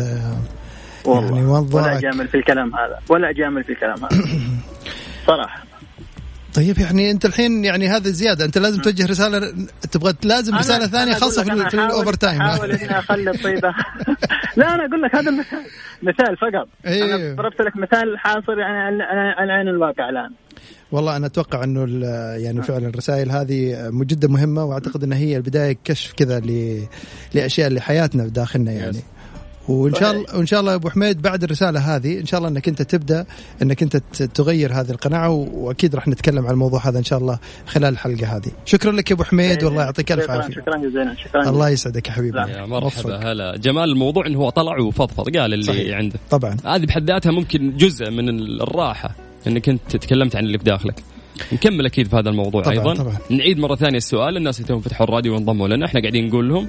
والله. 1.05 1.25
يعني 1.25 1.45
ولا 1.45 1.59
وضعك 1.59 1.97
اجامل 1.97 2.27
في 2.27 2.37
الكلام 2.37 2.75
هذا. 2.75 2.99
ولا 3.09 3.29
اجامل 3.29 3.63
في 3.63 3.71
الكلام 3.71 3.97
هذا. 3.97 4.09
صراحة. 5.27 5.63
طيب 6.55 6.79
يعني 6.79 7.11
انت 7.11 7.25
الحين 7.25 7.65
يعني 7.65 7.87
هذا 7.87 8.09
زيادة. 8.09 8.45
انت 8.45 8.57
لازم 8.57 8.81
توجه 8.81 9.05
رسالة 9.05 9.53
تبغى 9.91 10.13
لازم 10.23 10.55
رسالة 10.55 10.87
ثانية 10.87 11.13
خاصة 11.13 11.43
في, 11.43 11.69
في 11.69 11.73
ال 11.73 12.13
overtime 12.13 12.41
احاول 12.41 12.71
إني 12.71 12.99
أخلي 12.99 13.31
الطيبة. 13.31 13.69
لا 14.57 14.75
أنا 14.75 14.85
أقول 14.85 15.01
لك 15.01 15.15
هذا 15.15 15.29
المثال. 15.29 15.59
مثال 16.03 16.37
فقط. 16.37 16.67
إيه. 16.85 17.15
أنا 17.15 17.35
ضربت 17.35 17.61
لك 17.61 17.77
مثال 17.77 18.17
حاصل 18.19 18.59
يعني 18.59 19.03
على 19.37 19.53
عين 19.53 19.67
الواقع 19.67 20.09
الآن. 20.09 20.31
والله 20.91 21.17
أنا 21.17 21.25
أتوقع 21.25 21.63
إنه 21.63 21.83
ال- 21.83 22.41
يعني 22.43 22.61
فعلا 22.63 22.87
الرسائل 22.87 23.31
هذه 23.31 23.89
جدا 23.93 24.27
مهمة 24.27 24.63
وأعتقد 24.63 25.03
انها 25.03 25.17
هي 25.17 25.37
البداية 25.37 25.77
كشف 25.83 26.13
كذا 26.13 26.39
ل- 26.39 26.87
لأشياء 27.33 27.67
اللي 27.67 27.81
حياتنا 27.81 28.27
داخلنا 28.27 28.71
يعني 28.71 28.99
وإن 29.67 29.93
شاء 29.95 30.11
الله 30.11 30.25
وإن 30.37 30.45
شاء 30.45 30.59
الله 30.59 30.71
يا 30.71 30.75
أبو 30.77 30.89
حميد 30.89 31.21
بعد 31.21 31.43
الرسالة 31.43 31.79
هذه 31.95 32.19
إن 32.19 32.25
شاء 32.25 32.37
الله 32.37 32.49
إنك 32.49 32.67
أنت 32.67 32.81
تبدأ 32.81 33.25
إنك 33.61 33.83
أنت 33.83 33.97
تغير 34.23 34.73
هذه 34.73 34.89
القناعة 34.91 35.29
و- 35.29 35.47
وأكيد 35.53 35.95
راح 35.95 36.07
نتكلم 36.07 36.45
عن 36.45 36.53
الموضوع 36.53 36.87
هذا 36.87 36.99
إن 36.99 37.03
شاء 37.03 37.19
الله 37.19 37.39
خلال 37.67 37.93
الحلقة 37.93 38.27
هذه. 38.37 38.51
شكرا 38.65 38.91
لك 38.91 39.11
يا 39.11 39.15
أبو 39.15 39.23
حميد 39.23 39.63
والله 39.63 39.81
يعطيك 39.83 40.11
ألف 40.11 40.23
شكرا 40.23 40.35
عافية. 40.35 40.53
شكرا 40.55 40.77
جزيلا 40.77 41.15
شكرا 41.23 41.49
الله 41.49 41.69
يسعدك 41.69 42.07
يا 42.07 42.13
حبيبي. 42.13 42.37
لا. 42.37 42.47
يا 42.47 42.65
مرحبا. 42.65 43.31
هلا. 43.31 43.57
جمال 43.57 43.89
الموضوع 43.89 44.27
انه 44.27 44.39
هو 44.39 44.49
طلع 44.49 44.79
وفضفض 44.79 45.37
قال 45.37 45.53
اللي 45.53 45.63
صحيح. 45.65 45.97
عنده. 45.97 46.19
طبعا. 46.29 46.57
هذه 46.65 46.85
بحد 46.85 47.11
ذاتها 47.11 47.31
ممكن 47.31 47.77
جزء 47.77 48.09
من 48.11 48.29
الراحة 48.61 49.15
إنك 49.47 49.69
أنت 49.69 49.95
تكلمت 49.97 50.35
عن 50.35 50.45
اللي 50.45 50.57
في 50.57 50.63
داخلك. 50.63 51.03
نكمل 51.53 51.85
أكيد 51.85 52.07
في 52.07 52.15
هذا 52.15 52.29
الموضوع 52.29 52.61
طبعاً، 52.61 52.73
أيضا. 52.73 52.93
طبعاً. 52.93 53.17
نعيد 53.29 53.57
مرة 53.59 53.75
ثانية 53.75 53.97
السؤال 53.97 54.37
الناس 54.37 54.57
اللي 54.57 54.67
توهم 54.67 54.81
فتحوا 54.81 55.07
الراديو 55.07 55.33
وانضموا 55.33 55.67
لنا 55.67 55.85
إحنا 55.85 55.99
قاعدين 56.01 56.27
نقول 56.27 56.49
لهم 56.49 56.67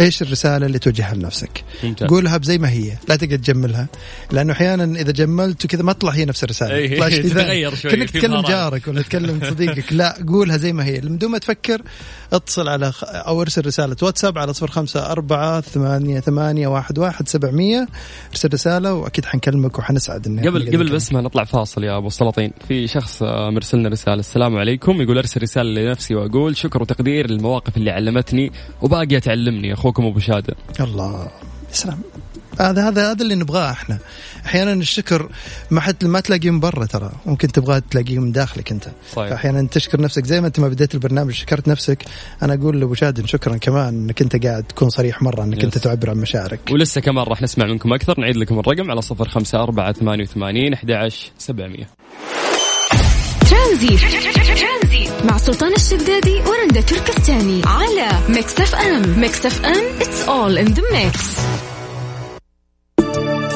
إيش 0.00 0.22
الرسالة 0.22 0.66
اللي 0.66 0.78
توجهها 0.78 1.14
لنفسك؟ 1.14 1.64
ممتاز. 1.84 2.08
قولها 2.08 2.36
بزي 2.36 2.58
ما 2.58 2.70
هي 2.70 2.92
لا 3.08 3.16
تقعد 3.16 3.38
تجملها. 3.38 3.86
لأنه 4.32 4.52
أحيانا 4.52 5.00
إذا 5.00 5.12
جملت 5.12 5.64
وكذا 5.64 5.82
ما 5.82 5.92
تطلع 5.92 6.10
هي 6.10 6.24
نفس 6.24 6.44
الرسالة. 6.44 6.74
إيه، 6.74 6.94
تطلع 6.94 7.08
شيء 7.08 7.22
تتغير. 7.28 7.74
شوي، 7.74 7.90
كأنك 7.90 8.10
تكلم. 8.10 8.40
جارك 8.40 8.88
ولا 8.88 9.02
تكلم 9.02 9.40
صديقك. 9.50 9.92
لا 9.92 10.16
قولها 10.28 10.56
زي 10.56 10.72
ما 10.72 10.84
هي. 10.84 11.00
من 11.00 11.18
دون 11.18 11.30
ما 11.30 11.38
تفكر 11.38 11.82
اتصل 12.32 12.68
على 12.68 12.92
خ... 12.92 13.04
أو 13.04 13.42
ارسل 13.42 13.66
رسالة 13.66 13.96
واتساب 14.02 14.38
على 14.38 14.52
صفر 14.52 14.70
خمسة 14.70 15.12
أربعة 15.12 15.60
ثمانية 15.60 16.20
ثمانية 16.20 16.66
واحد 16.68 16.98
واحد 16.98 17.28
سبعمية. 17.28 17.88
ارسل 18.30 18.48
رسالة 18.52 18.94
وأكيد 18.94 19.24
حنكلمك 19.24 19.78
وحنسعد 19.78 20.26
إن 20.26 20.40
قبل 20.40 20.66
قبل. 20.66 20.92
بس 20.92 21.12
ما 21.12 21.20
نطلع 21.20 21.44
فاصل 21.44 21.84
يا 21.84 21.96
أبو 21.98 22.06
السلاطين. 22.06 22.50
في 22.68 22.86
شخص 22.86 23.22
آه، 23.22 23.50
مرسل 23.50 23.78
لنا 23.78 23.88
رسالة. 23.88 24.14
السلام 24.20 24.56
عليكم. 24.56 25.02
يقول 25.02 25.18
أرسل 25.18 25.42
رسالة 25.42 25.80
لنفسي 25.80 26.14
وأقول 26.14 26.56
شكر 26.56 26.82
وتقدير 26.82 27.30
للمواقف 27.30 27.76
اللي 27.76 27.90
علمتني 27.90 28.52
وباقيه 28.82 29.18
تعلمني. 29.18 29.73
أخوكم 29.74 30.06
أبو 30.06 30.18
شادة. 30.18 30.54
الله 30.80 31.22
يا 31.22 31.30
سلام 31.72 32.00
هذا 32.60 32.88
هذا 32.88 33.10
هذا 33.10 33.22
اللي 33.22 33.34
نبغاه 33.34 33.70
إحنا. 33.70 33.98
أحيانا 34.46 34.72
الشكر 34.72 35.28
ما 35.70 35.80
حد 35.80 36.04
ما 36.04 36.20
تلاقيه 36.20 36.50
من 36.50 36.60
برا 36.60 36.86
ترى. 36.86 37.12
ممكن 37.26 37.48
تبغاه 37.48 37.82
تلاقيه 37.90 38.18
من 38.18 38.32
داخلك 38.32 38.72
أنت. 38.72 38.84
صحيح. 39.12 39.30
فاحيانا 39.30 39.68
تشكر 39.70 40.00
نفسك 40.00 40.26
زي 40.26 40.40
ما 40.40 40.46
أنت 40.46 40.60
ما 40.60 40.68
بديت 40.68 40.94
البرنامج 40.94 41.32
شكرت 41.32 41.68
نفسك. 41.68 42.04
أنا 42.42 42.54
أقول 42.54 42.80
لأبو 42.80 42.94
شادن 42.94 43.26
شكرا 43.26 43.56
كمان 43.56 43.88
إنك 43.88 44.22
أنت 44.22 44.46
قاعد 44.46 44.62
تكون 44.62 44.90
صريح 44.90 45.22
مرة 45.22 45.44
إنك 45.44 45.58
يس. 45.58 45.64
انت 45.64 45.78
تعبر 45.78 46.10
عن 46.10 46.16
مشاعرك. 46.16 46.60
ولسه 46.70 47.00
كمان 47.00 47.24
راح 47.24 47.42
نسمع 47.42 47.66
منكم 47.66 47.92
أكثر. 47.92 48.20
نعيد 48.20 48.36
لكم 48.36 48.58
الرقم 48.58 48.90
على 48.90 49.02
صفر 49.02 49.28
خمسة 49.28 49.62
أربعة 49.62 49.92
ثمانية 49.92 50.24
وثمانين 50.24 50.72
أحد 50.72 50.90
عشر 50.90 51.30
سبعمية. 51.38 51.88
ترانزي 53.50 53.96
مع 55.24 55.36
سلطان 55.38 55.72
الشدادي 55.72 56.40
ورندا 56.40 56.80
تركستاني 56.80 57.62
على 57.66 58.08
ميكس 58.28 58.60
اف 58.60 58.74
ام 58.74 59.20
ميكس 59.20 59.46
اف 59.46 59.64
ام 59.64 59.98
it's 60.00 60.28
all 60.28 60.58
in 60.66 60.74
the 60.74 60.82
mix. 60.94 61.40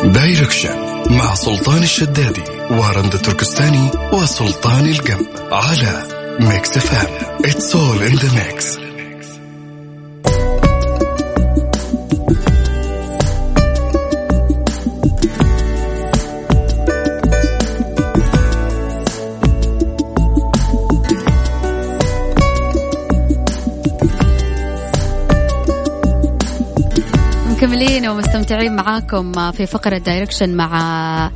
direction 0.04 0.76
مع 1.10 1.34
سلطان 1.34 1.82
الشدادي 1.82 2.42
ورندا 2.70 3.16
تركستاني 3.18 3.90
وسلطان 4.12 4.86
القلب 4.88 5.26
على 5.52 6.02
ميكس 6.40 6.76
اف 6.76 6.92
ام 7.06 7.38
it's 7.44 7.76
all 7.76 8.02
in 8.02 8.14
the 8.14 8.34
mix 8.34 8.78
مكملين 27.78 28.08
ومستمتعين 28.08 28.76
معاكم 28.76 29.52
في 29.52 29.66
فقرة 29.66 29.98
direction 29.98 30.56
مع 30.56 31.30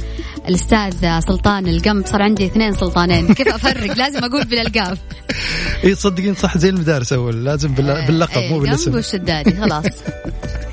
الأستاذ 0.48 1.20
سلطان 1.20 1.66
القمب 1.68 2.06
صار 2.06 2.22
عندي 2.22 2.46
اثنين 2.46 2.72
سلطانين. 2.74 3.34
كيف 3.34 3.48
أفرق؟ 3.48 3.96
لازم 3.96 4.24
أقول 4.24 4.44
بالألقاب. 4.44 4.98
اي 5.84 5.94
تصدقين 5.94 6.34
صح 6.34 6.58
زي 6.58 6.68
المدارس 6.68 7.12
أول. 7.12 7.44
لازم 7.44 7.74
بال- 7.74 8.06
باللقب 8.06 8.42
مو 8.42 8.56
إيه، 8.56 8.60
بالاسم. 8.60 8.94
والشدادي 8.94 9.56
خلاص. 9.56 9.84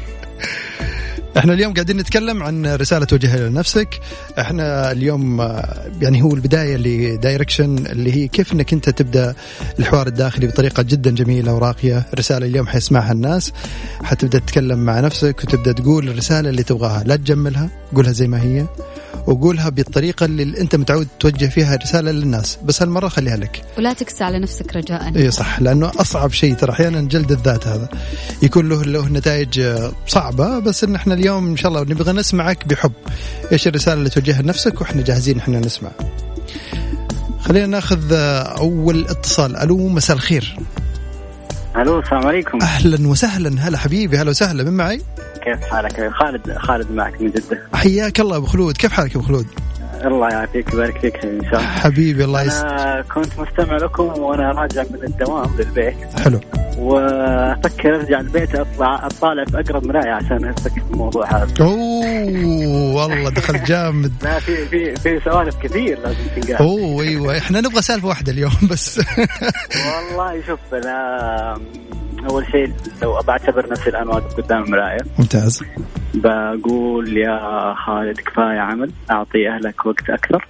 إحنا 1.37 1.53
اليوم 1.53 1.73
قاعدين 1.73 1.97
نتكلم 1.97 2.43
عن 2.43 2.65
رسالة 2.65 3.05
توجهها 3.05 3.49
لنفسك 3.49 3.99
إحنا 4.39 4.91
اليوم 4.91 5.41
آه، 5.41 5.91
يعني 6.01 6.21
هو 6.21 6.33
البداية 6.33 6.77
ل 6.77 6.87
direction 6.87 7.77
اللي 7.77 8.13
هي 8.13 8.27
كيف 8.27 8.53
إنك 8.53 8.73
أنت 8.73 8.89
تبدأ 8.89 9.35
الحوار 9.79 10.07
الداخلي 10.07 10.47
بطريقة 10.47 10.83
جدا 10.83 11.11
جميلة 11.11 11.53
وراقية. 11.53 12.05
رسالة 12.15 12.45
اليوم 12.45 12.67
حيسمعها 12.67 13.11
الناس. 13.11 13.51
حتبدأ 14.03 14.39
تتكلم 14.39 14.79
مع 14.79 14.99
نفسك 14.99 15.43
وتبدأ 15.43 15.71
تقول 15.71 16.09
الرسالة 16.09 16.49
اللي 16.49 16.63
تبغاها. 16.63 17.03
لا 17.03 17.15
تجملها 17.15 17.69
قولها 17.95 18.11
زي 18.11 18.27
ما 18.27 18.41
هي 18.41 18.65
وقولها 19.27 19.69
بالطريقة 19.69 20.25
اللي 20.25 20.61
أنت 20.61 20.75
متعود 20.75 21.07
توجه 21.19 21.45
فيها 21.45 21.75
الرسالة 21.75 22.11
للناس. 22.11 22.57
بس 22.63 22.81
هالمرة 22.81 23.07
خليها 23.07 23.37
لك. 23.37 23.61
ولا 23.77 23.93
تكسى 23.93 24.23
على 24.23 24.39
نفسك 24.39 24.75
رجاء 24.75 25.15
إي 25.15 25.31
صح 25.31 25.61
لأنه 25.61 25.91
أصعب 25.97 26.31
شيء 26.31 26.55
ترى 26.55 26.71
أحيانا 26.71 27.01
جلد 27.01 27.31
الذات 27.31 27.67
هذا. 27.67 27.89
يكون 28.41 28.69
له 28.69 28.83
له 28.83 29.09
نتائج 29.09 29.59
آه، 29.59 29.91
صعبة 30.07 30.59
بس 30.59 30.83
إن 30.83 30.95
إحنا 30.95 31.18
اليوم 31.19 31.47
إن 31.47 31.57
شاء 31.57 31.71
الله 31.71 31.81
نبغى 31.81 32.11
نسمعك 32.11 32.67
بحب. 32.67 32.91
إيش 33.51 33.67
الرسالة 33.67 33.97
اللي 33.97 34.09
توجهها 34.09 34.41
لنفسك 34.41 34.81
وإحنا 34.81 35.01
جاهزين 35.01 35.39
إحنا 35.39 35.59
نسمع. 35.59 35.89
خلينا 37.41 37.65
ناخذ 37.65 38.13
أول 38.57 39.05
اتصال. 39.09 39.55
ألو 39.55 39.87
مساء 39.87 40.15
الخير. 40.15 40.57
ألو 41.75 41.99
السلام 41.99 42.27
عليكم. 42.27 42.61
أهلا 42.61 43.07
وسهلا. 43.07 43.61
هلا 43.67 43.77
حبيبي 43.77 44.17
هلا 44.17 44.29
وسهلا. 44.29 44.63
من 44.63 44.77
معي؟ 44.77 45.01
كيف 45.43 45.61
حالك؟ 45.61 46.11
خالد 46.13 46.57
خالد 46.57 46.91
معك 46.91 47.21
من 47.21 47.31
جدة. 47.31 47.59
حياك 47.73 48.19
الله 48.19 48.37
أبو 48.37 48.45
خلود. 48.45 48.77
كيف 48.77 48.91
حالك 48.91 49.15
أبو 49.15 49.25
خلود؟ 49.25 49.47
الله 50.05 50.29
يعافيك 50.29 50.73
ويبارك 50.73 50.97
فيك 51.01 51.15
إن 51.15 51.41
شاء 51.51 51.59
الله. 51.59 51.71
حبيبي 51.71 52.23
الله 52.23 52.41
يس 52.43 52.53
أنا 52.53 53.03
كنت 53.13 53.39
مستمع 53.39 53.77
لكم 53.77 54.03
وأنا 54.03 54.51
راجع 54.51 54.83
من 54.83 55.03
الدوام 55.03 55.55
للبيت. 55.57 56.19
حلو. 56.19 56.39
وأفكر 56.79 57.95
أرجع 57.95 58.19
البيت 58.19 58.55
اطلع 58.55 59.05
أطالع 59.05 59.45
في 59.45 59.59
أقرب 59.59 59.85
مراية 59.85 60.11
عشان 60.11 60.45
افك 60.45 60.77
الموضوع 60.91 61.25
هذا. 61.43 61.53
أوه 61.61 62.95
والله 62.95 63.29
دخل 63.29 63.63
جامد. 63.69 64.13
لا 64.23 64.39
في 64.39 64.65
في 64.65 64.95
في 64.95 65.19
سوالف 65.25 65.55
كثير 65.63 65.99
لازم 65.99 66.17
تنقال. 66.35 66.55
أوه 66.55 67.03
أيوه. 67.03 67.37
إحنا 67.37 67.61
نبغى 67.61 67.81
سالفة 67.81 68.07
واحدة 68.07 68.31
اليوم 68.31 68.51
بس. 68.71 69.01
والله 69.85 70.41
شوف 70.47 70.59
أنا 70.73 71.57
أول 72.29 72.45
شيء 72.51 72.73
لو 73.01 73.21
بعتبر 73.27 73.69
نفسي 73.71 73.89
الان 73.89 74.07
واقف 74.07 74.33
قدام 74.41 74.63
المراية 74.63 74.99
ممتاز. 75.19 75.63
بقول 76.13 77.17
يا 77.17 77.73
خالد 77.85 78.17
كفاية 78.19 78.59
عمل 78.59 78.91
أعطي 79.11 79.49
أهلك 79.49 79.85
وقت 79.85 80.09
أكثر. 80.09 80.47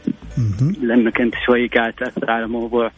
لأنك 0.82 1.22
أنت 1.22 1.34
شوي 1.46 1.68
قاعد 1.68 1.94
تأثر 1.94 2.32
على 2.32 2.48
موضوع 2.48 2.92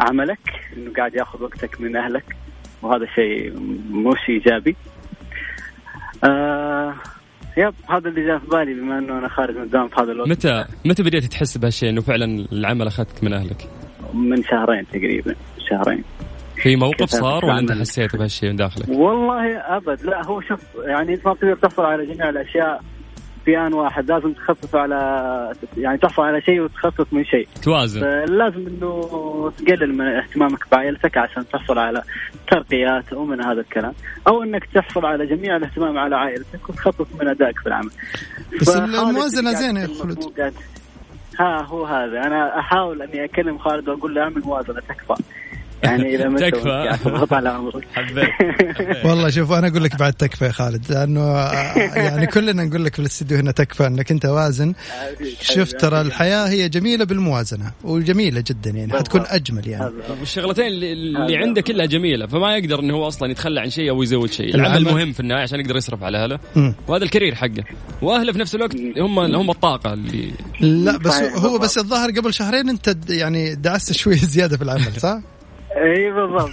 عملك 0.00 0.38
إنه 0.76 0.92
قاعد 0.96 1.14
ياخذ 1.14 1.42
وقتك 1.42 1.80
من 1.80 1.96
أهلك 1.96 2.36
وهذا 2.82 3.06
شيء 3.14 3.52
مش 3.90 4.18
إيجابي. 4.28 4.76
آه 6.24 6.94
يب 7.56 7.74
هذا 7.90 8.08
اللي 8.08 8.26
جاء 8.26 8.38
في 8.38 8.46
بالي 8.46 8.74
بما 8.74 8.98
إنه 8.98 9.18
أنا 9.18 9.28
خارج 9.28 9.56
من 9.56 9.62
الدوام 9.62 9.88
في 9.88 10.00
هذا 10.00 10.12
الوقت 10.12 10.28
متى 10.28 10.64
متى 10.84 11.02
بديت 11.02 11.24
تحس 11.24 11.58
بهالشيء 11.58 11.90
إنه 11.90 12.00
فعلا 12.00 12.46
العمل 12.52 12.86
أخذك 12.86 13.24
من 13.24 13.32
أهلك؟ 13.32 13.68
من 14.14 14.42
شهرين 14.42 14.86
تقريبا 14.92 15.34
شهرين. 15.70 16.04
في 16.56 16.76
موقف 16.76 17.08
صار 17.10 17.44
ولا 17.44 17.58
أنت. 17.58 17.72
حسيت 17.72 18.16
بهالشيء 18.16 18.50
من 18.50 18.56
داخلك؟ 18.56 18.88
والله 18.88 19.58
أبد 19.58 20.02
لا 20.02 20.26
هو 20.26 20.40
شوف 20.40 20.60
يعني 20.84 21.14
أنت 21.14 21.26
ما 21.26 21.32
بتقدر 21.32 21.54
تحصل 21.56 21.82
على 21.82 22.06
جميع 22.06 22.28
الأشياء 22.28 22.82
في 23.48 23.58
ان 23.58 23.74
واحد 23.74 24.10
لازم 24.10 24.32
تخفف 24.32 24.76
على 24.76 25.52
يعني 25.76 25.98
تحصل 25.98 26.22
على 26.22 26.40
شيء 26.42 26.60
وتخفف 26.60 27.12
من 27.12 27.24
شيء. 27.24 27.48
توازن. 27.62 28.00
لازم 28.24 28.66
إنه 28.66 29.52
تقلل 29.58 29.94
من 29.94 30.06
اهتمامك 30.06 30.64
بعائلتك 30.72 31.18
عشان 31.18 31.48
تحصل 31.48 31.78
على 31.78 32.02
ترقيات 32.50 33.12
ومن 33.12 33.44
هذا 33.44 33.60
الكلام. 33.60 33.92
أو 34.28 34.42
إنك 34.42 34.64
تحصل 34.74 35.06
على 35.06 35.26
جميع 35.26 35.56
الاهتمام 35.56 35.98
على 35.98 36.16
عائلتك 36.16 36.68
وتخفف 36.68 37.06
من 37.20 37.28
أدائك 37.28 37.58
في 37.58 37.66
العمل. 37.66 37.90
بس 38.60 38.70
قاعد 38.70 39.28
زينة 39.54 39.80
يا 39.80 39.86
خلود. 39.86 40.52
ها 41.40 41.62
هو 41.62 41.84
هذا. 41.84 42.26
أنا 42.26 42.58
أحاول 42.58 43.02
أني 43.02 43.24
أكلم 43.24 43.58
خالد 43.58 43.88
وأقول 43.88 44.14
له 44.14 44.22
اعمل 44.22 44.42
موازنة 44.44 44.80
تكفى. 44.80 45.22
يعني 45.82 46.14
إذا 46.14 46.28
ما 46.28 46.38
تكفى. 46.38 46.96
على 47.34 47.70
حبيت 47.94 48.28
والله 49.04 49.30
شوف 49.30 49.52
أنا 49.52 49.68
أقول 49.68 49.84
لك 49.84 49.98
بعد 49.98 50.12
تكفى 50.12 50.44
يا 50.44 50.52
خالد 50.52 50.92
لأنه 50.92 51.20
يعني 51.96 52.26
كلنا 52.26 52.64
نقول 52.64 52.84
لك 52.84 52.94
في 52.94 52.98
الاستديو 52.98 53.38
هنا 53.38 53.50
تكفى 53.50 53.86
إنك 53.86 54.10
أنت 54.10 54.26
وازن 54.26 54.74
شوف 55.40 55.72
ترى 55.72 56.00
الحياة 56.00 56.48
هي 56.48 56.68
جميلة 56.68 57.04
بالموازنة 57.04 57.72
وجميلة 57.84 58.44
جدا 58.46 58.70
يعني 58.70 58.92
حتكون 58.92 59.22
أجمل 59.26 59.68
يعني 59.68 59.90
والشغلتين 60.20 60.66
اللي. 60.66 61.36
عنده 61.36 61.60
كلها 61.60 61.86
جميلة 61.86 62.26
فما 62.26 62.56
يقدر 62.56 62.80
إنه 62.80 62.94
هو 62.94 63.08
أصلا 63.08 63.30
يتخلى 63.30 63.60
عن 63.60 63.70
شيء 63.70 63.90
أو 63.90 64.02
يزود 64.02 64.32
شيء 64.32 64.54
العمل. 64.54 64.84
مهم 64.84 65.12
في 65.12 65.20
النهاية 65.20 65.42
عشان 65.42 65.60
يقدر 65.60 65.76
يصرف 65.76 66.02
على 66.02 66.18
أهله. 66.18 66.38
وهذا 66.88 67.04
الكارير 67.04 67.34
حقه 67.34 67.64
وأهله 68.02 68.32
في 68.32 68.38
نفس 68.38 68.54
الوقت 68.54 68.76
هم 68.98 69.18
هم 69.18 69.50
الطاقة 69.50 69.92
اللي 69.92 70.30
لا 70.60 70.96
بس 70.96 71.14
هو 71.14 71.30
بالضبط. 71.32 71.60
بس 71.60 71.78
الظاهر 71.78 72.10
قبل 72.10 72.34
شهرين 72.34 72.68
أنت 72.68 72.96
يعني 73.08 73.54
دعست 73.54 73.92
شوية 73.92 74.16
زيادة 74.16 74.56
في 74.56 74.64
العمل 74.64 75.00
صح؟ 75.00 75.20
اي 75.82 76.12
بالضبط. 76.12 76.50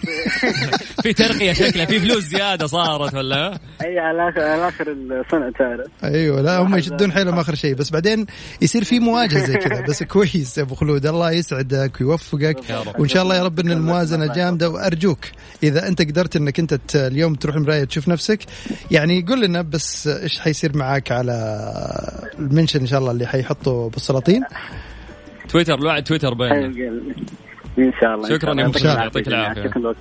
في 1.03 1.13
ترقية 1.13 1.53
شكلها 1.53 1.85
في 1.85 1.99
فلوس 1.99 2.23
زيادة 2.23 2.67
صارت 2.67 3.13
ولا؟ 3.13 3.59
اي 3.81 3.99
على 3.99 4.29
اخر 4.29 4.41
على 4.41 4.67
آخر 4.67 4.91
السنة 4.91 5.51
تعرف. 5.59 5.87
أيوه 6.03 6.41
لا 6.41 6.57
هم 6.57 6.75
يشدون 6.77 7.11
حيلهم 7.11 7.39
آخر 7.39 7.55
شيء 7.55 7.75
بس 7.75 7.89
بعدين 7.91 8.25
يصير 8.61 8.83
في 8.83 8.99
مواجهة 8.99 9.45
زي 9.45 9.53
كذا 9.55 9.81
بس 9.81 10.03
كويس 10.13 10.57
يا 10.57 10.63
أبو 10.63 10.75
خلود. 10.75 11.05
الله 11.05 11.31
يسعدك 11.31 11.91
ويوفقك. 12.01 12.57
وإن 12.99 13.07
شاء 13.07 13.23
الله 13.23 13.35
يا 13.35 13.43
رب 13.43 13.59
إن 13.59 13.71
الموازنة 13.71 14.33
جامدة 14.33 14.69
وأرجوك 14.69 15.19
إذا 15.63 15.87
أنت 15.87 16.01
قدرت 16.01 16.35
إنك 16.35 16.59
أنت 16.59 16.95
اليوم 16.95 17.35
تروح 17.35 17.55
المراية 17.55 17.83
تشوف 17.83 18.07
نفسك 18.07 18.39
يعني 18.91 19.25
قول 19.27 19.41
لنا 19.41 19.61
بس 19.61 20.07
إيش 20.07 20.39
حيصير 20.39 20.77
معاك 20.77 21.11
على 21.11 21.35
المنشن 22.39 22.79
إن 22.79 22.87
شاء 22.87 22.99
الله 22.99 23.11
اللي 23.11 23.27
حيحطه 23.27 23.89
بالسلاطين. 23.89 24.43
تويتر 25.49 25.79
لوعد 25.79 26.03
تويتر 26.03 26.33
بيننا. 26.33 27.15
إن 27.79 27.93
شاء 28.01 28.15
الله. 28.15 28.29
شكراً. 28.29 28.49
يا 28.49 28.53
العافية. 28.53 28.89
يعطيك 28.89 29.29
جميعاً. 29.29 29.53
العافية. 29.53 29.69
شكرا 29.69 29.95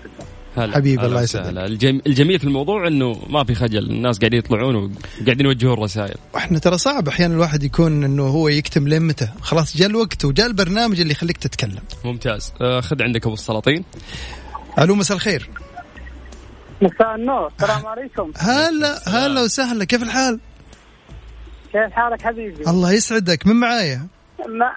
هلا. 0.56 0.74
حبيبي، 0.74 1.06
الله. 1.06 1.22
يسعدك. 1.22 1.58
الجم... 1.58 2.00
الجميل 2.06 2.38
في 2.38 2.44
الموضوع 2.44 2.86
إنه 2.86 3.22
ما 3.28 3.44
في 3.44 3.54
خجل. 3.54 3.90
الناس 3.90 4.18
قاعدين 4.18 4.38
يطلعون 4.38 4.74
وقاعدين 4.74 5.46
يوجهون 5.46 5.78
رسائل. 5.78 6.14
وإحنا 6.34 6.58
ترى 6.58 6.78
صعب 6.78 7.08
أحيانا 7.08 7.34
الواحد 7.34 7.62
يكون 7.62 8.04
إنه 8.04 8.22
هو 8.22 8.48
يكتم 8.48 8.88
لين 8.88 9.02
متى. 9.02 9.28
خلاص 9.40 9.76
جاء 9.76 9.88
الوقت 9.88 10.24
وجاء 10.24 10.46
البرنامج 10.46 11.00
اللي 11.00 11.12
يخليك 11.12 11.36
تتكلم. 11.36 11.82
ممتاز. 12.04 12.52
آه، 12.60 12.80
خذ 12.80 13.02
عندك 13.02 13.24
أبو 13.24 13.34
السلاطين. 13.34 13.84
ألو 14.78 14.94
مساء 14.94 15.16
الخير. 15.16 15.50
مساء 16.82 17.14
النور. 17.14 17.52
السلام 17.60 17.86
عليكم. 17.86 18.32
هلا 18.36 19.08
هلا 19.08 19.42
وسهلا. 19.42 19.84
كيف 19.84 20.02
الحال؟ 20.02 20.40
كيف 21.72 21.92
حالك 21.92 22.22
حبيبي؟ 22.22 22.70
الله 22.70 22.92
يسعدك. 22.92 23.46
من 23.46 23.56
معايا؟ 23.56 24.06
مع 24.48 24.76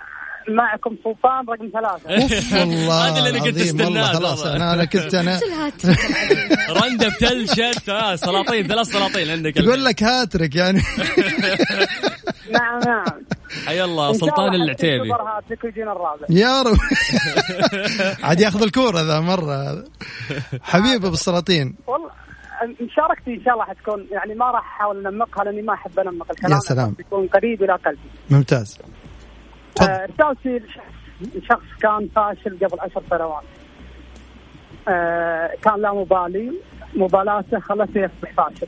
معكم 0.49 0.95
سلطان 1.03 1.45
رقم 1.49 1.69
ثلاثة. 1.73 2.09
أوف 2.23 2.53
والله 2.59 3.07
هذا 3.07 3.17
اللي 3.17 3.29
أنا 3.29 3.39
كنت 3.39 3.57
استناه 3.57 4.13
خلاص. 4.13 4.45
أنا 4.45 4.73
أنا 4.73 4.85
كنت 4.85 5.15
أنا 5.15 5.33
إيش 5.35 5.43
الهاتف؟ 5.43 5.85
العجيب؟ 5.85 6.83
رندا 6.83 7.09
بتل 7.09 7.47
شت 7.49 7.89
آه 7.89 8.15
سلاطين 8.15 8.67
ثلاث 8.67 8.87
سلاطين 8.87 9.29
عندك 9.29 9.57
يقول 9.57 9.85
لك 9.85 10.03
هاترك 10.03 10.55
يعني. 10.55 10.81
نعم 12.51 12.79
نعم. 12.85 13.25
حي 13.65 13.83
الله 13.83 14.13
سلطان 14.13 14.55
العتيبي. 14.55 15.11
هاتريك 15.11 15.77
يا 16.29 16.61
رب. 16.61 16.77
عاد 18.23 18.39
ياخذ 18.39 18.61
الكورة 18.63 19.01
ذا 19.01 19.19
مرة. 19.19 19.83
حبيب 20.61 21.05
أبو 21.05 21.13
السلاطين. 21.13 21.75
والله 21.87 22.09
مشاركتي 22.81 23.33
إن 23.33 23.43
شاء 23.45 23.53
الله 23.53 23.65
حتكون 23.65 24.07
يعني 24.11 24.35
ما 24.35 24.45
راح 24.45 24.75
أحاول 24.75 25.07
أنمقها 25.07 25.43
لأني 25.43 25.61
ما 25.61 25.73
أحب 25.73 25.99
أنمق 25.99 26.31
الكلام. 26.31 26.53
يا 26.53 26.59
سلام. 26.59 26.95
يكون 26.99 27.27
قريب 27.27 27.63
إلى 27.63 27.73
قلبي. 27.73 28.09
ممتاز. 28.29 28.77
رسالتي 29.81 30.57
لشخص- 30.59 31.45
شخص 31.49 31.65
كان 31.81 32.09
فاشل 32.15 32.57
قبل 32.65 32.79
عشر 32.79 33.01
سنوات. 33.09 33.43
آه، 34.87 35.51
كان 35.63 35.81
لا 35.81 35.93
مبالي. 35.93 36.51
مبالاته 36.95 37.59
خلته 37.59 37.99
يصبح 37.99 38.31
فاشل. 38.37 38.67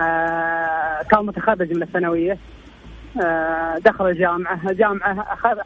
آه، 0.00 1.02
كان 1.10 1.26
متخرج 1.26 1.72
من 1.76 1.82
الثانوية. 1.82 2.38
آه، 3.24 3.78
دخل 3.78 4.06
الجامعة 4.08 4.72
جامعة 4.72 5.26
أخذ 5.32 5.58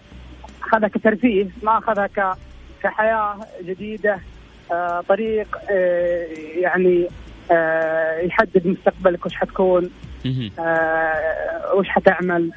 أخذها 0.62 0.89
كترفيه 0.89 1.49
ما 1.62 1.78
أخذها 1.78 2.07
ك- 2.07 2.37
كحياة 2.82 3.37
جديدة. 3.62 4.18
آه، 4.72 5.01
طريق 5.09 5.59
آه، 5.70 6.26
يعني 6.57 7.09
آه، 7.51 8.18
يحدد 8.18 8.66
مستقبلك 8.66 9.26
وش 9.26 9.34
حتكون. 9.34 9.91
آه، 10.59 11.74
وش 11.74 11.89
حتعمل. 11.89 12.51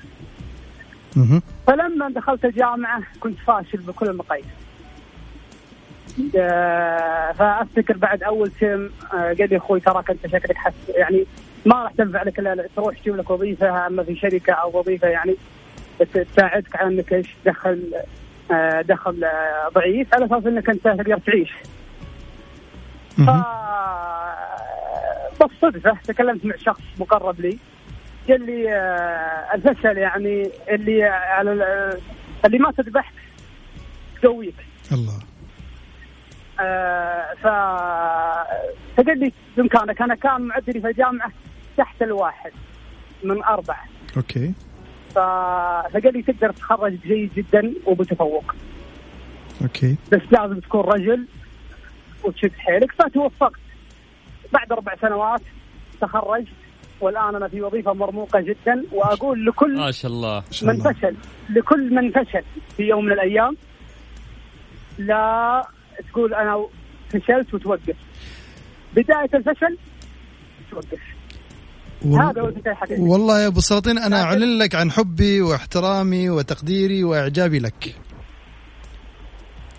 فلما 1.67 2.09
دخلت 2.09 2.45
الجامعة 2.45 3.01
كنت 3.19 3.39
فاشل 3.39 3.77
بكل 3.77 4.09
المقاييس 4.09 4.45
آه، 6.37 7.31
فأفتكر 7.31 7.97
بعد 7.97 8.23
أول 8.23 8.51
ترم 8.51 8.91
آه، 9.13 9.17
قال 9.17 9.49
لي 9.49 9.57
أخوي 9.57 9.79
تراك 9.79 10.09
أنت 10.09 10.27
شكلك 10.27 10.57
حس 10.57 10.73
يعني 10.89 11.25
ما 11.65 11.83
راح 11.83 11.91
تنفع 11.91 12.23
لك 12.23 12.39
إلا 12.39 12.67
تروح 12.75 12.97
تجيب 12.97 13.15
لك 13.15 13.29
وظيفة 13.29 13.87
أما 13.87 14.03
في 14.03 14.15
شركة 14.15 14.53
أو 14.53 14.79
وظيفة 14.79 15.07
يعني 15.07 15.35
تساعدك 16.13 16.75
على 16.75 16.89
إنك 16.95 17.13
إيش 17.13 17.35
تدخل 17.45 17.91
آه، 18.51 18.81
دخل 18.81 19.25
ضعيف 19.73 20.13
على 20.13 20.25
أساس 20.25 20.45
إنك 20.45 20.69
أنت 20.69 20.83
تقدر 20.83 21.17
تعيش. 21.17 21.53
ف. 23.17 23.29
بالصدفه 25.39 25.97
تكلمت 26.07 26.45
مع 26.45 26.55
شخص 26.55 26.81
مقرب 26.99 27.39
لي 27.39 27.57
قال 28.27 28.45
لي 28.45 28.73
آه، 28.73 29.55
الفشل 29.55 29.97
يعني 29.97 30.49
اللي 30.69 31.03
على 31.03 31.53
ال- 31.53 31.99
اللي 32.45 32.57
ما 32.59 32.71
تذبحك 32.71 33.13
تقويك. 34.21 34.55
الله. 34.91 35.19
آه، 36.59 37.33
ف 37.33 37.47
فقال 38.97 39.19
لي 39.19 39.33
بإمكانك. 39.57 40.01
أنا 40.01 40.15
كان 40.15 40.41
معدلي 40.41 40.81
في 40.81 40.87
الجامعة 40.87 41.31
تحت 41.77 42.01
الواحد 42.01 42.51
من 43.23 43.43
أربعة. 43.43 43.83
okay. 44.17 44.53
ف... 45.09 45.19
فقال 45.93 46.13
لي 46.13 46.21
تقدر 46.21 46.51
تتخرج 46.51 46.93
جيد 47.05 47.31
جدا 47.35 47.73
وبتفوق. 47.85 48.55
okay. 49.61 49.95
بس 50.11 50.21
لازم 50.31 50.59
تكون 50.59 50.81
رجل 50.81 51.25
وتشد 52.23 52.51
حيلك. 52.57 52.91
فتوفقت 52.91 53.59
بعد 54.53 54.71
أربع 54.71 54.95
سنوات 55.01 55.41
تخرجت. 56.01 56.47
والآن 57.01 57.35
أنا 57.35 57.47
في 57.47 57.61
وظيفة 57.61 57.93
مرموقة 57.93 58.39
جدا 58.39 58.83
وأقول 58.91 59.45
لكل 59.45 59.77
ما 59.77 59.91
شاء 59.91 60.11
الله. 60.11 60.43
من 60.61 60.81
فشل 60.81 61.15
لكل 61.49 61.95
من 61.95 62.11
فشل 62.11 62.43
في 62.77 62.83
يوم 62.83 63.05
من 63.05 63.11
الأيام. 63.11 63.57
لا 64.97 65.67
تقول 66.11 66.33
أنا 66.33 66.65
فشلت 67.09 67.53
وتوقف. 67.53 67.95
بداية 68.95 69.29
الفشل 69.33 69.77
توقف. 70.71 70.99
هذا 72.05 72.41
هو 72.41 72.47
الحقيقيه 72.47 73.01
والله 73.01 73.39
يا 73.39 73.47
أبو 73.47 73.59
سلاطين 73.59 73.97
أنا 73.97 74.21
أعلن 74.21 74.57
لك 74.57 74.75
عن 74.75 74.91
حبي 74.91 75.41
واحترامي 75.41 76.29
وتقديري 76.29 77.03
وإعجابي 77.03 77.59
لك. 77.59 77.95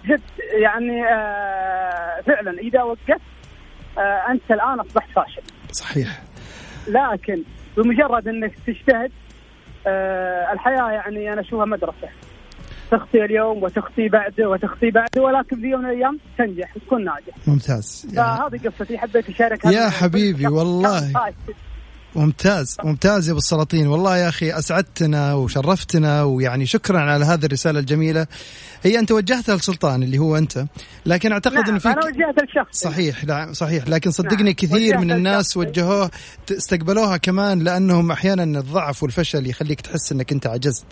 جد 0.05 0.21
يعني 0.63 1.05
آه 1.09 2.21
فعلا 2.27 2.59
إذا 2.61 2.83
وقفت 2.83 3.21
آه 3.99 4.31
أنت 4.31 4.51
الآن 4.51 4.81
أصبحت 4.81 5.11
فاشل. 5.11 5.43
صحيح. 5.73 6.23
لكن 6.89 7.43
بمجرد 7.77 8.29
إنك 8.29 8.53
تجتهد 8.67 9.11
آه 9.87 10.53
الحياة 10.53 10.91
يعني 10.91 11.33
أنا 11.33 11.41
أشوفها 11.41 11.65
مدرسة. 11.65 12.09
تخطي 12.91 13.25
اليوم 13.25 13.63
وتخطي 13.63 14.09
بعده 14.09 14.49
وتخطي 14.49 14.91
بعده 14.91 15.23
ولكن 15.23 15.57
في 15.61 15.67
يوم 15.67 15.81
من 15.81 15.91
الأيام 15.91 16.19
تنجح 16.39 16.77
وتكون 16.77 17.05
ناجح. 17.05 17.35
ممتاز. 17.47 18.07
يا 18.13 18.23
فهذه 18.23 18.61
قصتي 18.69 18.99
حبيت 18.99 19.29
اشارك 19.29 19.65
يا 19.65 19.89
حبيبي 19.91 20.47
والله. 20.47 21.13
ممتاز 22.15 22.77
ممتاز 22.85 23.27
يا 23.27 23.33
أبو 23.33 23.39
السلاطين. 23.39 23.87
والله 23.87 24.17
يا 24.17 24.29
أخي 24.29 24.53
أسعدتنا 24.53 25.35
وشرفتنا 25.35 26.23
ويعني 26.23 26.67
شكرا 26.67 27.01
على 27.01 27.25
هذه 27.25 27.45
الرسالة 27.45 27.81
الجميلة. 27.81 28.27
هي 28.83 28.99
أنت 28.99 29.13
وجهتها 29.13 29.57
لسلطان 29.57 30.03
اللي 30.03 30.19
هو 30.19 30.37
أنت 30.37 30.65
لكن 31.07 31.33
أعتقد 31.33 31.55
نعم 31.55 31.69
إنه 31.69 31.79
في 31.79 31.89
أنا 31.89 32.07
وجهت 32.07 32.43
الشخص 32.43 32.79
صحيح 32.85 33.25
لا 33.25 33.53
صحيح. 33.53 33.89
لكن 33.89 34.11
صدقني 34.11 34.43
نعم. 34.43 34.53
كثير 34.53 34.99
من 34.99 35.13
الناس. 35.13 35.57
وجهوه 35.57 36.11
استقبلوها 36.51 37.17
كمان 37.17 37.59
لأنهم 37.59 38.11
أحيانا 38.11 38.59
الضعف 38.59 39.03
والفشل 39.03 39.47
يخليك 39.47 39.81
تحس 39.81 40.13
إنك 40.13 40.33
أنت 40.33 40.47
عجزت. 40.47 40.87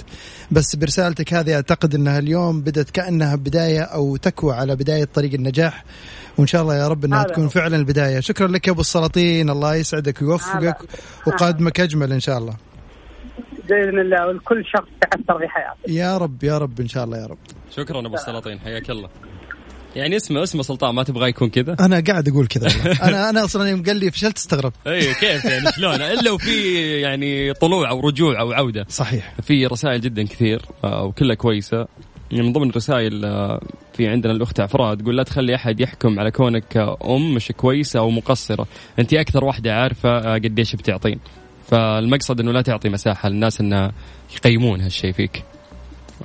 بس 0.51 0.77
برسالتك 0.77 1.35
هذه 1.35 1.55
أعتقد 1.55 1.95
إنها 1.95 2.19
اليوم 2.19 2.61
بدت 2.61 2.91
كأنها 2.91 3.37
بداية 3.37 3.83
أو 3.83 4.17
تكوى 4.17 4.55
على 4.55 4.77
بداية 4.77 5.05
طريق 5.15 5.35
النجاح. 5.35 5.85
وإن 6.39 6.47
شاء 6.47 6.63
الله 6.63 6.77
يا 6.77 6.89
رب 6.89 7.05
إنها 7.05 7.23
تكون. 7.23 7.49
فعلا 7.49 7.77
البداية. 7.77 8.21
شكرا 8.21 8.49
لك 8.49 8.67
يا 8.67 8.73
أبو 8.73 8.81
السلاطين. 8.81 9.51
الله 9.51 9.75
يسعدك 9.75 10.23
ويوفقك 10.23 10.57
هذا. 10.57 10.77
وقادمك 11.27 11.81
أجمل 11.81 12.13
إن 12.13 12.21
شاء 12.21 12.39
الله. 12.39 12.55
بإذن 13.69 13.99
الله 13.99 14.27
ولكل 14.27 14.65
شخص 14.65 14.89
تاثر 15.01 15.39
في 15.39 15.49
حياته 15.49 15.93
يا 15.93 16.19
رب 16.19 16.45
يا 16.45 16.59
رب 16.59 16.81
إن 16.81 16.89
شاء 16.89 17.05
الله 17.05 17.19
يا 17.19 17.27
رب. 17.27 17.39
شكرا 17.71 18.07
أبو 18.07 18.15
السلاطين. 18.15 18.59
حياك 18.61 18.91
الله. 18.91 19.09
يعني 19.97 20.17
اسمه 20.17 20.43
اسمه 20.43 20.63
سلطان 20.63 20.95
ما 20.95 21.03
تبغى 21.03 21.29
يكون 21.29 21.49
كذا؟ 21.49 21.77
أنا 21.81 22.03
قاعد 22.07 22.29
أقول 22.29 22.47
كذا. 22.47 22.69
أنا 23.09 23.31
أنا 23.31 23.45
أصلا 23.45 23.69
يوم 23.69 23.83
قال 23.83 23.97
لي 23.97 24.11
فشلت 24.11 24.37
استغربت. 24.37 24.75
اي 24.87 25.15
كيف 25.15 25.45
يعني؟ 25.45 25.73
شلون؟ 25.77 25.95
إلا 25.95 26.31
وفي 26.31 26.77
يعني 27.01 27.53
طلوع 27.53 27.91
أو 27.91 28.01
رجوع 28.01 28.41
أو 28.41 28.53
عودة. 28.53 28.87
صحيح. 28.89 29.35
في 29.43 29.67
رسائل 29.67 30.01
جدا 30.01 30.23
كثير 30.23 30.63
آه، 30.85 31.05
وكلها 31.05 31.35
كويسة. 31.35 31.87
من 32.33 32.53
ضمن 32.53 32.71
الرسائل 32.71 33.25
آه، 33.25 33.61
في 33.93 34.09
عندنا 34.09 34.33
الأخت 34.33 34.61
عفراء 34.61 34.95
تقول 34.95 35.17
لا 35.17 35.23
تخلي 35.23 35.55
أحد 35.55 35.81
يحكم 35.81 36.21
على 36.21 36.31
كونك 36.31 36.77
أم 37.05 37.35
مش 37.35 37.53
كويسة 37.57 38.01
أو 38.01 38.11
مقصرة. 38.11 38.67
أنت 38.99 39.15
أكثر 39.15 39.45
واحدة 39.45 39.75
عارفة 39.75 40.09
آه، 40.19 40.35
قديش 40.35 40.77
بتعطين. 40.77 41.19
فالمقصد 41.71 42.41
إنه 42.41 42.53
لا 42.53 42.63
تعطي 42.63 42.89
مساحة 42.89 43.29
للناس 43.29 43.61
انها 43.61 43.93
يقيمون 44.37 44.81
هالشيء 44.81 45.13
فيك. 45.13 45.45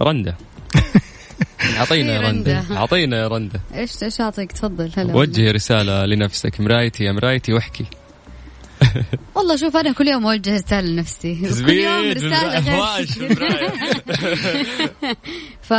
رنده 0.01 0.35
أعطينا 1.77 2.13
يا 2.13 2.21
رنده. 2.21 2.63
أعطينا 2.71 3.17
يا 3.17 3.27
رنده 3.27 3.61
إيش 3.75 4.03
إيش 4.03 4.21
أعطيك؟ 4.21 4.51
تفضل 4.51 4.91
هلا. 4.97 5.15
وجهي 5.15 5.51
رسالة 5.51 6.05
لنفسك. 6.05 6.61
مرايتي 6.61 7.03
يا 7.03 7.11
مرايتي 7.11 7.53
واحكي. 7.53 7.85
والله 9.35 9.55
شوف 9.55 9.77
أنا 9.77 9.91
كل 9.93 10.07
يوم 10.07 10.27
أوجه 10.27 10.55
رسالة 10.55 10.87
لنفسي. 10.87 11.35
كل 11.65 11.71
يوم 11.71 12.11
رسالة 12.11 12.59
غير. 12.59 13.07
ف 15.63 15.73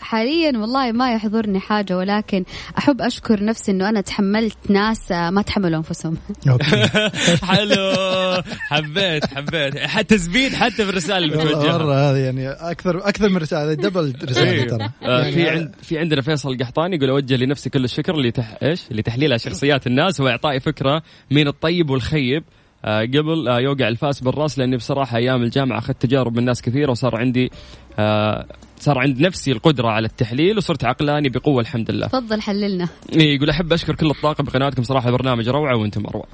حاليا 0.00 0.58
والله 0.58 0.92
ما 0.92 1.14
يحضرني 1.14 1.60
حاجة 1.60 1.96
ولكن 1.96 2.44
أحب 2.78 3.00
أشكر 3.00 3.44
نفسي 3.44 3.72
إنه 3.72 3.88
أنا 3.88 4.00
تحملت 4.00 4.56
ناس 4.68 5.12
ما 5.12 5.42
تحملوا 5.42 5.78
أنفسهم. 5.78 6.16
okay. 6.48 6.86
حلو. 7.48 8.42
حبيت 8.58 9.26
حبيت. 9.26 9.78
حتى 9.78 10.18
زبيد 10.18 10.54
حتى 10.54 10.82
اللي 10.82 11.36
والله 11.36 11.44
بتوجهها. 11.44 11.78
مرة 11.78 11.94
هذه 11.94 12.16
يعني 12.16 12.48
أكثر 12.48 13.08
أكثر 13.08 13.28
من 13.28 13.36
رسالة 13.36 13.74
double 13.74 14.14
رسالة 14.24 14.50
إيه. 14.50 14.68
ترى. 14.68 14.90
آه، 15.02 15.20
يعني 15.20 15.32
في 15.32 15.48
عند 15.48 15.74
في 15.82 15.98
عندنا 15.98 16.22
فيصل 16.22 16.50
القحطاني 16.50 16.96
يقول 16.96 17.10
أوجه 17.10 17.36
لنفسي 17.36 17.70
كل 17.70 17.84
الشكر 17.84 18.16
لتح... 18.16 18.58
إيش؟ 18.62 18.82
لتحليل 18.90 19.40
شخصيات 19.40 19.86
الناس 19.86 20.20
واعطائي 20.20 20.60
فكرة 20.60 21.02
مين 21.30 21.48
الطيب 21.48 21.90
والخيب. 21.90 22.44
آه، 22.84 23.00
قبل 23.00 23.48
آه، 23.48 23.60
يوقع 23.60 23.88
الفاس 23.88 24.20
بالرأس 24.20 24.58
لأني 24.58 24.76
بصراحة 24.76 25.16
أيام 25.16 25.42
الجامعة 25.42 25.78
أخذت 25.78 26.02
تجارب 26.02 26.36
من 26.36 26.44
ناس 26.44 26.62
كثيرة 26.62 26.90
وصار 26.90 27.16
عندي 27.16 27.50
آه، 27.98 28.46
صار 28.82 28.98
عند 28.98 29.20
نفسي 29.20 29.52
القدرة 29.52 29.88
على 29.88 30.06
التحليل 30.06 30.56
وصرت 30.56 30.84
عقلاني 30.84 31.28
بقوة 31.28 31.60
الحمد 31.60 31.90
لله. 31.90 32.06
تفضل 32.06 32.40
حللنا 32.40 32.88
إيه، 33.12 33.36
يقول 33.36 33.50
أحب 33.50 33.72
أشكر 33.72 33.94
كل 33.94 34.10
الطاقم 34.10 34.44
بقناتكم 34.44 34.82
صراحة 34.82 35.10
برنامج 35.10 35.48
روعة 35.48 35.76
وأنتم 35.76 36.06
أروع. 36.06 36.26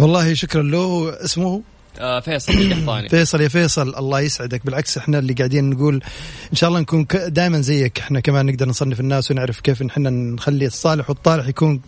والله 0.00 0.34
شكرا 0.34 0.62
له 0.62 1.12
اسمه 1.24 1.62
آه، 1.98 2.20
فيصل 2.20 2.52
القحطاني. 2.52 3.08
فيصل 3.08 3.40
يا 3.40 3.48
فيصل 3.48 3.94
الله 3.94 4.20
يسعدك. 4.20 4.66
بالعكس 4.66 4.98
إحنا 4.98 5.18
اللي 5.18 5.32
قاعدين 5.32 5.70
نقول 5.70 5.94
إن 6.50 6.56
شاء 6.56 6.68
الله 6.68 6.80
نكون 6.80 7.06
دائما 7.26 7.60
زيك. 7.60 7.98
إحنا 7.98 8.20
كمان 8.20 8.46
نقدر 8.46 8.68
نصنف 8.68 9.00
الناس 9.00 9.30
ونعرف 9.30 9.60
كيف 9.60 9.82
إحنا 9.82 10.10
نخلي 10.10 10.66
الصالح 10.66 11.10
والطالح 11.10 11.48
يكون 11.48 11.80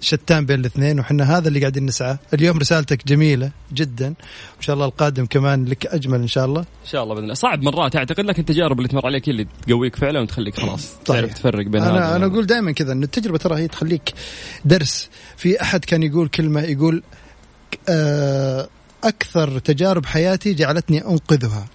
شتان 0.00 0.46
بين 0.46 0.60
الاثنين 0.60 1.00
وحنا 1.00 1.38
هذا 1.38 1.48
اللي 1.48 1.60
قاعدين 1.60 1.86
نسعى. 1.86 2.16
اليوم 2.34 2.58
رسالتك 2.58 3.06
جميلة 3.06 3.50
جدا. 3.72 4.06
وإن 4.06 4.62
شاء 4.62 4.74
الله 4.74 4.86
القادم 4.86 5.26
كمان 5.26 5.64
لك 5.64 5.86
أجمل 5.86 6.20
إن 6.20 6.28
شاء 6.28 6.44
الله. 6.44 6.60
إن 6.60 6.90
شاء 6.90 7.02
الله 7.02 7.14
بإذن 7.14 7.24
الله. 7.24 7.34
صعب 7.34 7.62
مرات 7.62 7.96
أعتقد 7.96 8.24
لكن 8.24 8.40
التجارب 8.40 8.78
اللي 8.78 8.88
تمر 8.88 9.06
عليك 9.06 9.28
اللي 9.28 9.46
تقويك 9.66 9.96
فعلا 9.96 10.20
وتخليك 10.20 10.60
خلاص. 10.60 10.94
تعرف 11.04 11.34
تفرق 11.34 11.66
بين 11.66 11.82
هذا 11.82 11.90
أنا 11.90 11.98
أنا 11.98 12.08
وهذا. 12.08 12.26
أقول 12.26 12.46
دائما 12.46 12.72
كذا 12.72 12.92
انه 12.92 13.04
التجربة 13.04 13.38
ترى 13.38 13.56
هي 13.58 13.68
تخليك 13.68 14.14
درس. 14.64 15.08
في 15.36 15.62
أحد 15.62 15.84
كان 15.84 16.02
يقول 16.02 16.28
كلمة 16.28 16.60
يقول 16.60 17.02
آه، 17.88 18.68
أكثر 19.08 19.58
تجارب 19.58 20.06
حياتي 20.06 20.54
جعلتني 20.54 21.04
أنقذها. 21.06 21.66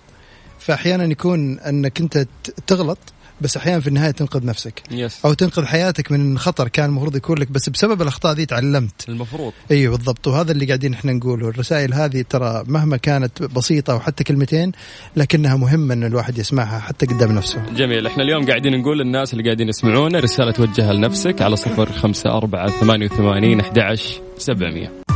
فأحيانا 0.60 1.04
يكون 1.04 1.60
أنك 1.60 2.02
أنت 2.02 2.28
تغلط 2.68 3.00
بس 3.42 3.58
أحيانا 3.58 3.80
في 3.80 3.88
النهاية 3.88 4.12
تنقذ 4.12 4.46
نفسك. 4.46 4.84
يس 4.92 5.26
أو 5.26 5.34
تنقذ 5.34 5.66
حياتك 5.66 6.12
من 6.12 6.38
خطر 6.38 6.68
كان 6.68 6.86
المفروض 6.90 7.16
يكون 7.16 7.38
لك 7.38 7.52
بس 7.52 7.70
بسبب 7.70 8.02
الأخطاء 8.02 8.34
دي 8.34 8.46
تعلمت. 8.46 9.10
المفروض. 9.10 9.54
أيوه 9.72 9.98
بالضبط. 9.98 10.28
وهذا 10.28 10.52
اللي 10.52 10.66
قاعدين 10.66 10.94
إحنا 10.94 11.14
نقوله. 11.14 11.50
الرسائل 11.50 11.94
هذه 11.94 12.26
ترى 12.30 12.64
مهما 12.68 12.98
كانت 12.98 13.44
بسيطة 13.44 13.96
وحتى 13.96 14.24
كلمتين 14.24 14.72
لكنها 15.16 15.56
مهمه 15.56 15.94
إن 15.94 16.04
الواحد 16.04 16.38
يسمعها 16.38 16.80
حتى 16.80 17.06
قدام 17.06 17.32
نفسه. 17.32 17.66
جميل. 17.76 18.08
إحنا 18.08 18.24
اليوم 18.24 18.46
قاعدين 18.46 18.80
نقول 18.82 19.00
للناس 19.00 19.34
اللي 19.34 19.44
قاعدين 19.44 19.70
يسمعونا 19.70 20.20
رسالة 20.20 20.52
توجهها 20.52 20.94
لنفسك 20.94 21.42
على 21.42 21.56
صفر 21.56 21.92
خمسة 21.92 22.30
أربعة 22.30 22.70
ثمانية 22.70 23.06
وثمانين 23.06 23.60
أحد 23.60 23.80
عشر 23.80 24.22
سبعمية. 24.38 25.11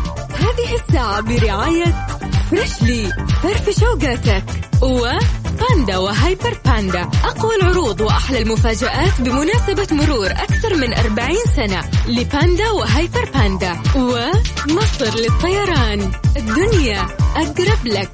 هذه 0.55 0.75
الساعة 0.75 1.21
برعاية 1.21 2.07
فريشلي 2.51 3.13
فرف 3.43 3.69
شوقاتك. 3.79 4.43
وباندا 4.81 5.97
وهايبر 5.97 6.57
باندا 6.65 7.01
أقوى 7.23 7.55
العروض 7.55 8.01
وأحلى 8.01 8.41
المفاجآت 8.41 9.21
بمناسبة 9.21 9.87
مرور 9.91 10.31
أكثر 10.31 10.75
من 10.75 10.93
40 10.93 11.35
سنة 11.55 11.81
لباندا 12.07 12.69
وهايبر 12.71 13.29
باندا 13.33 13.71
ومصر 13.95 15.19
للطيران. 15.19 16.11
الدنيا 16.37 17.05
أقرب 17.35 17.85
لك. 17.85 18.09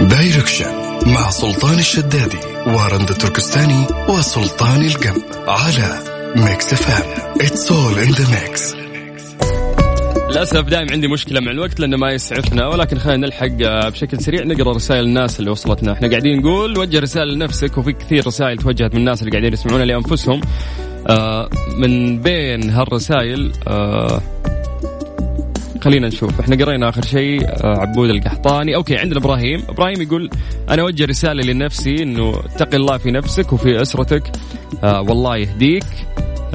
direction 0.00 0.74
مع 1.06 1.30
سلطان 1.30 1.78
الشدادي 1.78 2.38
ورندا 2.66 3.12
تركستاني 3.14 3.86
وسلطان 4.08 4.82
القلب 4.82 5.22
على 5.48 6.02
ميكس 6.36 6.72
اف 6.72 6.90
ام 6.90 7.34
it's 7.40 7.72
all 7.72 7.98
in 7.98 8.10
the 8.10 8.30
mix 8.30 8.83
للأسف 10.34 10.68
دائما 10.68 10.92
عندي 10.92 11.08
مشكلة 11.08 11.40
مع 11.40 11.50
الوقت 11.50 11.80
لأنه 11.80 11.96
ما 11.96 12.10
يسعفنا 12.10 12.66
ولكن 12.66 12.98
خلينا 12.98 13.26
نلحق 13.26 13.62
آه، 13.62 13.88
بشكل 13.88 14.20
سريع 14.20 14.44
نقرأ 14.44 14.72
رسائل 14.72 15.04
الناس 15.04 15.40
اللي 15.40 15.50
وصلتنا. 15.50 15.92
إحنا 15.92 16.08
قاعدين 16.08 16.40
نقول 16.40 16.78
وجه 16.78 16.98
رسائل 16.98 17.34
لنفسك 17.34 17.78
وفي 17.78 17.92
كثير 17.92 18.26
رسائل 18.26 18.58
توجهت 18.58 18.94
من 18.94 19.00
الناس 19.00 19.20
اللي 19.20 19.30
قاعدين 19.30 19.52
يسمعونا 19.52 19.84
لأنفسهم. 19.84 20.40
آه 21.08 21.48
من 21.78 22.18
بين 22.18 22.70
هالرسائل 22.70 23.52
آه 23.68 24.20
خلينا 25.82 26.08
نشوف. 26.08 26.40
إحنا 26.40 26.64
قرينا 26.64 26.88
آخر 26.88 27.04
شيء 27.04 27.46
عبود 27.64 28.10
القحطاني. 28.10 28.74
أوكي 28.76 28.96
عندنا 28.96 29.18
إبراهيم. 29.18 29.62
إبراهيم 29.68 30.02
يقول 30.02 30.30
أنا 30.70 30.82
أوجه 30.82 31.04
رسالة 31.04 31.52
لنفسي 31.52 32.02
إنه 32.02 32.40
اتقي 32.44 32.76
الله 32.76 32.98
في 32.98 33.10
نفسك 33.10 33.52
وفي 33.52 33.82
أسرتك. 33.82 34.32
والله 34.82 35.36
يهديك. 35.36 35.84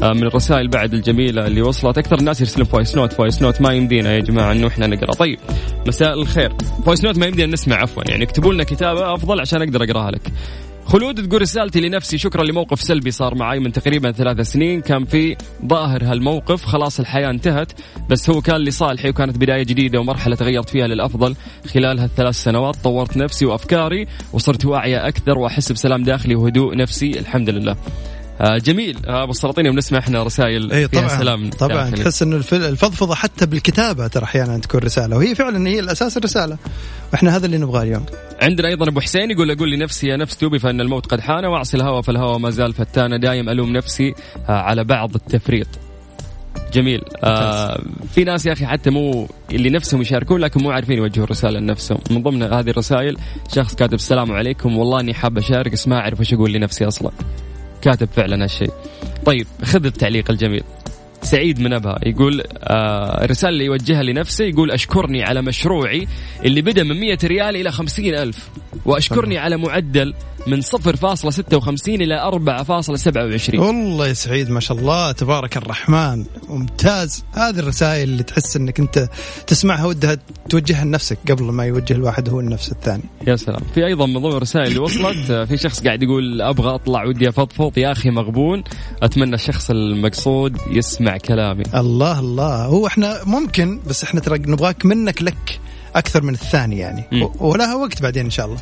من 0.04 0.24
الرسائل 0.24 0.68
بعد 0.68 0.94
الجميلة 0.94 1.48
اللي 1.48 1.62
وصلت. 1.62 1.98
أكثر 1.98 2.20
الناس 2.20 2.42
يرسلون 2.42 2.66
voice 2.66 2.96
note 2.96 3.14
voice 3.14 3.42
note 3.42 3.62
ما 3.62 3.74
يمدينا 3.74 4.14
يا 4.14 4.20
جماعة 4.20 4.52
إنه 4.52 4.68
إحنا 4.68 4.88
نقرأ. 4.88 5.12
طيب 5.12 5.40
مساء 5.88 6.14
الخير. 6.14 6.54
voice 6.86 7.04
note 7.04 7.18
ما 7.18 7.26
يمدينا 7.26 7.54
نسمع 7.54 7.76
عفوا. 7.76 8.04
يعني 8.08 8.24
اكتبوا 8.24 8.54
لنا 8.54 8.64
كتابة 8.64 9.14
أفضل 9.14 9.40
عشان 9.40 9.62
أقدر 9.62 9.84
أقرأها 9.84 10.12
لك. 10.12 10.22
خلود 10.86 11.28
تقول 11.28 11.42
رسالتي 11.42 11.82
لنفسي 11.82 12.18
شكرا 12.18 12.44
لموقف 12.44 12.82
سلبي 12.82 13.12
صار 13.12 13.36
معي 13.36 13.60
من 13.60 13.72
تقريبا 13.72 14.12
ثلاث 14.12 14.52
سنين. 14.52 14.82
كان 14.82 15.06
في 15.06 15.36
ظاهر 15.66 16.04
هالموقف 16.04 16.66
خلاص 16.66 17.00
الحياة 17.00 17.30
انتهت 17.30 17.72
بس 18.10 18.30
هو 18.30 18.42
كان 18.42 18.58
لصالحي 18.62 19.10
وكانت 19.10 19.38
بداية 19.38 19.64
جديدة 19.64 20.00
ومرحلة 20.00 20.36
تغيرت 20.36 20.70
فيها 20.70 20.88
للأفضل. 20.88 21.36
خلال 21.74 22.00
هالثلاث 22.00 22.36
سنوات 22.36 22.76
طورت 22.76 23.18
نفسي 23.18 23.46
وأفكاري 23.46 24.08
وصرت 24.34 24.66
واعية 24.66 25.08
أكثر 25.08 25.38
وأحس 25.38 25.72
بسلام 25.72 26.04
داخلي 26.04 26.36
وهدوء 26.36 26.76
نفسي. 26.76 27.20
الحمد 27.20 27.50
لله. 27.50 27.72
آه 27.72 28.19
جميل. 28.42 28.98
آه 29.08 29.24
أبو 29.24 29.32
السلاطين 29.32 29.66
يوم 29.66 29.76
نسمع 29.76 30.00
إحنا 30.00 30.24
رسائل 30.24 30.72
إي 30.72 30.88
طبعا. 30.88 31.08
سلام. 31.08 31.50
طبعا. 31.50 31.90
داخلي. 31.90 32.04
تحس 32.04 32.22
إنه 32.24 32.36
الف- 32.36 32.54
الفضفضة 32.54 33.16
حتى 33.16 33.46
بالكتابة 33.46 34.08
ترى 34.08 34.24
أحيانا 34.24 34.58
تكون 34.58 34.80
رسالة. 34.82 35.18
وهي 35.18 35.36
فعلا 35.36 35.68
هي 35.70 35.80
الأساس 35.80 36.18
الرسالة. 36.18 36.58
وإحنا 37.14 37.36
هذا 37.36 37.46
اللي 37.46 37.58
نبغاه 37.58 37.84
اليوم. 37.84 38.06
عندنا 38.42 38.68
أيضا 38.68 38.88
أبو 38.90 39.00
حسين 39.00 39.32
يقول 39.32 39.52
أقول 39.52 39.72
لنفسي 39.72 40.08
يا 40.08 40.18
نفس 40.18 40.38
توبي 40.38 40.60
فإن 40.60 40.82
الموت 40.82 41.06
قد 41.06 41.20
حان 41.20 41.46
وأعصي 41.46 41.78
الهوى 41.78 42.04
فالهوى 42.04 42.40
ما 42.40 42.50
زال 42.50 42.74
فتانه 42.74 43.18
دايم 43.18 43.50
ألوم 43.50 43.74
نفسي 43.74 44.14
آه، 44.50 44.52
على 44.52 44.84
بعض 44.84 45.16
التفريط. 45.16 45.68
جميل. 46.74 47.02
آه 47.24 47.82
في 48.16 48.24
ناس 48.24 48.46
يا 48.46 48.54
أخي 48.54 48.66
حتى 48.66 48.90
مو 48.90 49.28
اللي 49.52 49.70
نفسهم 49.70 50.02
يشاركون 50.02 50.42
لكن 50.42 50.64
مو 50.64 50.72
عارفين 50.72 50.98
يوجهوا 50.98 51.26
الرسالة 51.26 51.60
لنفسهم. 51.60 52.00
من 52.12 52.24
ضمن 52.24 52.44
هذه 52.44 52.70
الرسائل 52.70 53.18
شخص 53.56 53.76
كاتب 53.76 53.94
السلام 53.94 54.32
عليكم 54.32 54.78
والله 54.78 55.00
إني 55.00 55.14
حاب 55.14 55.38
أشارك 55.38 55.72
بس 55.72 55.88
ما 55.88 55.96
أعرف 56.00 56.20
إيش 56.20 56.34
أقول 56.34 56.54
لنفسي 56.54 56.88
أصلا. 56.88 57.12
كاتب 57.82 58.10
فعلا 58.16 58.44
هالشيء. 58.44 58.72
طيب 59.26 59.48
خذ 59.64 59.86
التعليق 59.86 60.32
الجميل. 60.32 60.64
سعيد 61.22 61.60
من 61.60 61.74
أبها 61.74 62.00
يقول 62.04 62.44
آه 62.58 63.24
الرسالة 63.24 63.54
اللي 63.54 63.66
يوجهها 63.66 64.04
لنفسه 64.04 64.46
يقول 64.46 64.72
أشكرني 64.72 65.24
على 65.24 65.42
مشروعي 65.42 66.08
اللي 66.46 66.62
بدأ 66.62 66.84
من 66.84 67.00
100 67.00 67.18
ريال 67.24 67.56
إلى 67.56 67.72
50 67.72 68.06
ألف 68.06 68.50
وأشكرني 68.86 69.38
على 69.38 69.58
معدل 69.58 70.14
من 70.48 70.62
0.56 70.62 71.88
إلى 71.88 72.32
4.27 72.32 73.60
والله 73.60 74.08
يا 74.08 74.14
سعيد 74.14 74.50
ما 74.50 74.60
شاء 74.60 74.78
الله 74.78 75.12
تبارك 75.12 75.58
الرحمن. 75.58 76.26
ممتاز. 76.50 77.24
هذه 77.34 77.60
الرسائل 77.60 78.10
اللي 78.10 78.24
تحس 78.24 78.56
إنك 78.56 78.80
أنت 78.80 79.10
تسمعها 79.48 79.86
ودها 79.86 80.18
توجهها 80.50 80.86
لنفسك 80.86 81.18
قبل 81.30 81.44
ما 81.44 81.66
يوجه 81.66 81.94
الواحد 81.94 82.30
هو 82.30 82.40
النفس 82.40 82.72
الثاني. 82.72 83.04
يا 83.28 83.36
سلام. 83.36 83.62
في 83.74 83.86
أيضا 83.86 84.06
من 84.06 84.20
ضمن 84.20 84.32
الرسائل 84.32 84.68
اللي 84.68 84.80
وصلت 84.80 85.32
في 85.32 85.58
شخص 85.58 85.84
قاعد 85.84 86.04
يقول 86.04 86.42
أبغى 86.42 86.76
أطلع 86.76 87.06
ودي 87.06 87.30
أفضفض 87.30 87.78
يا 87.78 87.92
أخي 87.92 88.10
مغبون. 88.10 88.64
أتمنى 89.04 89.36
الشخص 89.36 89.70
المقصود 89.70 90.58
يسمع 90.72 91.18
كلامي. 91.18 91.64
الله 91.76 92.20
الله. 92.20 92.66
هو 92.66 92.88
إحنا 92.88 93.20
ممكن 93.26 93.80
بس 93.88 94.04
إحنا 94.04 94.20
ترى 94.20 94.40
نبغاك 94.40 94.86
منك 94.86 95.22
لك 95.22 95.60
أكثر 95.96 96.24
من 96.24 96.34
الثاني 96.34 96.78
يعني. 96.78 97.04
ولها 97.40 97.76
وقت 97.76 98.02
بعدين 98.02 98.26
إن 98.26 98.32
شاء 98.32 98.46
الله. 98.46 98.58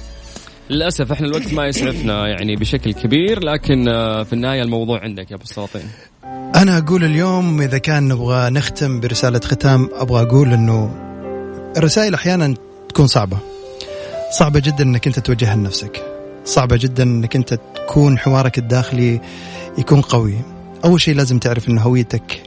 للأسف 0.70 1.11
إحنا 1.11 1.28
الوقت 1.28 1.53
ما 1.53 1.68
يسعفنا 1.68 2.28
يعني 2.28 2.55
بشكل 2.55 2.93
كبير 2.93 3.43
لكن 3.43 3.89
آه، 3.89 4.24
في 4.24 4.34
النهاية 4.34 4.61
الموضوع 4.61 4.99
عندك 4.99 5.32
يا 5.32 5.36
أبو 5.36 5.43
السلاطين. 5.43 5.82
أنا 6.55 6.78
أقول 6.78 7.03
اليوم 7.03 7.61
إذا 7.61 7.78
كان 7.78 8.07
نبغى 8.07 8.49
نختم 8.49 8.99
برسالة 8.99 9.39
ختام 9.39 9.89
أبغى 9.93 10.22
أقول 10.22 10.53
إنه 10.53 10.91
الرسائل 11.78 12.13
أحيانا 12.13 12.53
تكون 12.89 13.07
صعبة. 13.07 13.38
صعبة 14.32 14.59
جدا 14.59 14.84
إنك 14.84 15.07
أنت 15.07 15.20
توجهها 15.20 15.55
لنفسك. 15.55 16.05
صعبة 16.45 16.78
جدا 16.78 17.03
إنك 17.03 17.36
أنت 17.36 17.59
تكون 17.76 18.18
حوارك 18.18 18.57
الداخلي 18.57 19.22
يكون 19.78 20.01
قوي. 20.01 20.36
أول 20.86 21.01
شيء 21.01 21.15
لازم 21.15 21.39
تعرف 21.39 21.70
إن 21.70 21.78
هويتك 21.78 22.43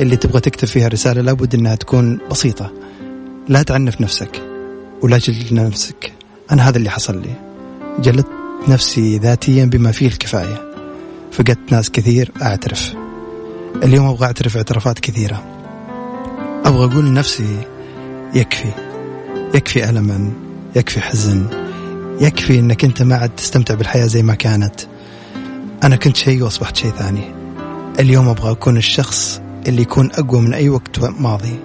اللي 0.00 0.16
تبغى 0.16 0.40
تكتب 0.40 0.68
فيها 0.68 0.88
رسالة 0.88 1.20
لابد 1.20 1.54
إنها 1.54 1.74
تكون 1.74 2.18
بسيطة. 2.30 2.72
لا 3.48 3.62
تعنف 3.62 4.00
نفسك 4.00 4.42
ولا 5.02 5.18
تجلد 5.18 5.52
نفسك. 5.52 6.12
أنا 6.52 6.68
هذا 6.68 6.78
اللي 6.78 6.90
حصل 6.90 7.22
لي. 7.22 7.49
جلدت 7.98 8.26
نفسي 8.68 9.18
ذاتيا 9.18 9.64
بما 9.64 9.92
فيه 9.92 10.06
الكفاية. 10.06 10.70
فقدت 11.32 11.72
ناس 11.72 11.90
كثير 11.90 12.32
أعترف. 12.42 12.94
اليوم 13.82 14.06
أبغى 14.06 14.26
أعترف 14.26 14.56
اعترافات 14.56 14.98
كثيرة. 14.98 15.44
أبغى 16.64 16.84
أقول 16.84 17.04
لنفسي 17.04 17.56
يكفي. 18.34 18.70
يكفي 19.54 19.90
الما 19.90 20.32
يكفي 20.76 21.00
حزن. 21.00 21.46
يكفي 22.20 22.58
إنك 22.58 22.84
أنت 22.84 23.02
ما 23.02 23.16
عاد 23.16 23.30
تستمتع 23.36 23.74
بالحياة 23.74 24.06
زي 24.06 24.22
ما 24.22 24.34
كانت. 24.34 24.74
أنا 25.82 25.96
كنت 25.96 26.16
شيء 26.16 26.42
وأصبحت 26.42 26.76
شيء 26.76 26.90
ثاني. 26.90 27.34
اليوم 28.00 28.28
أبغى 28.28 28.50
أكون 28.50 28.76
الشخص 28.76 29.40
اللي 29.66 29.82
يكون 29.82 30.10
أقوى 30.12 30.40
من 30.40 30.54
أي 30.54 30.68
وقت 30.68 31.00
ماضي. 31.00 31.58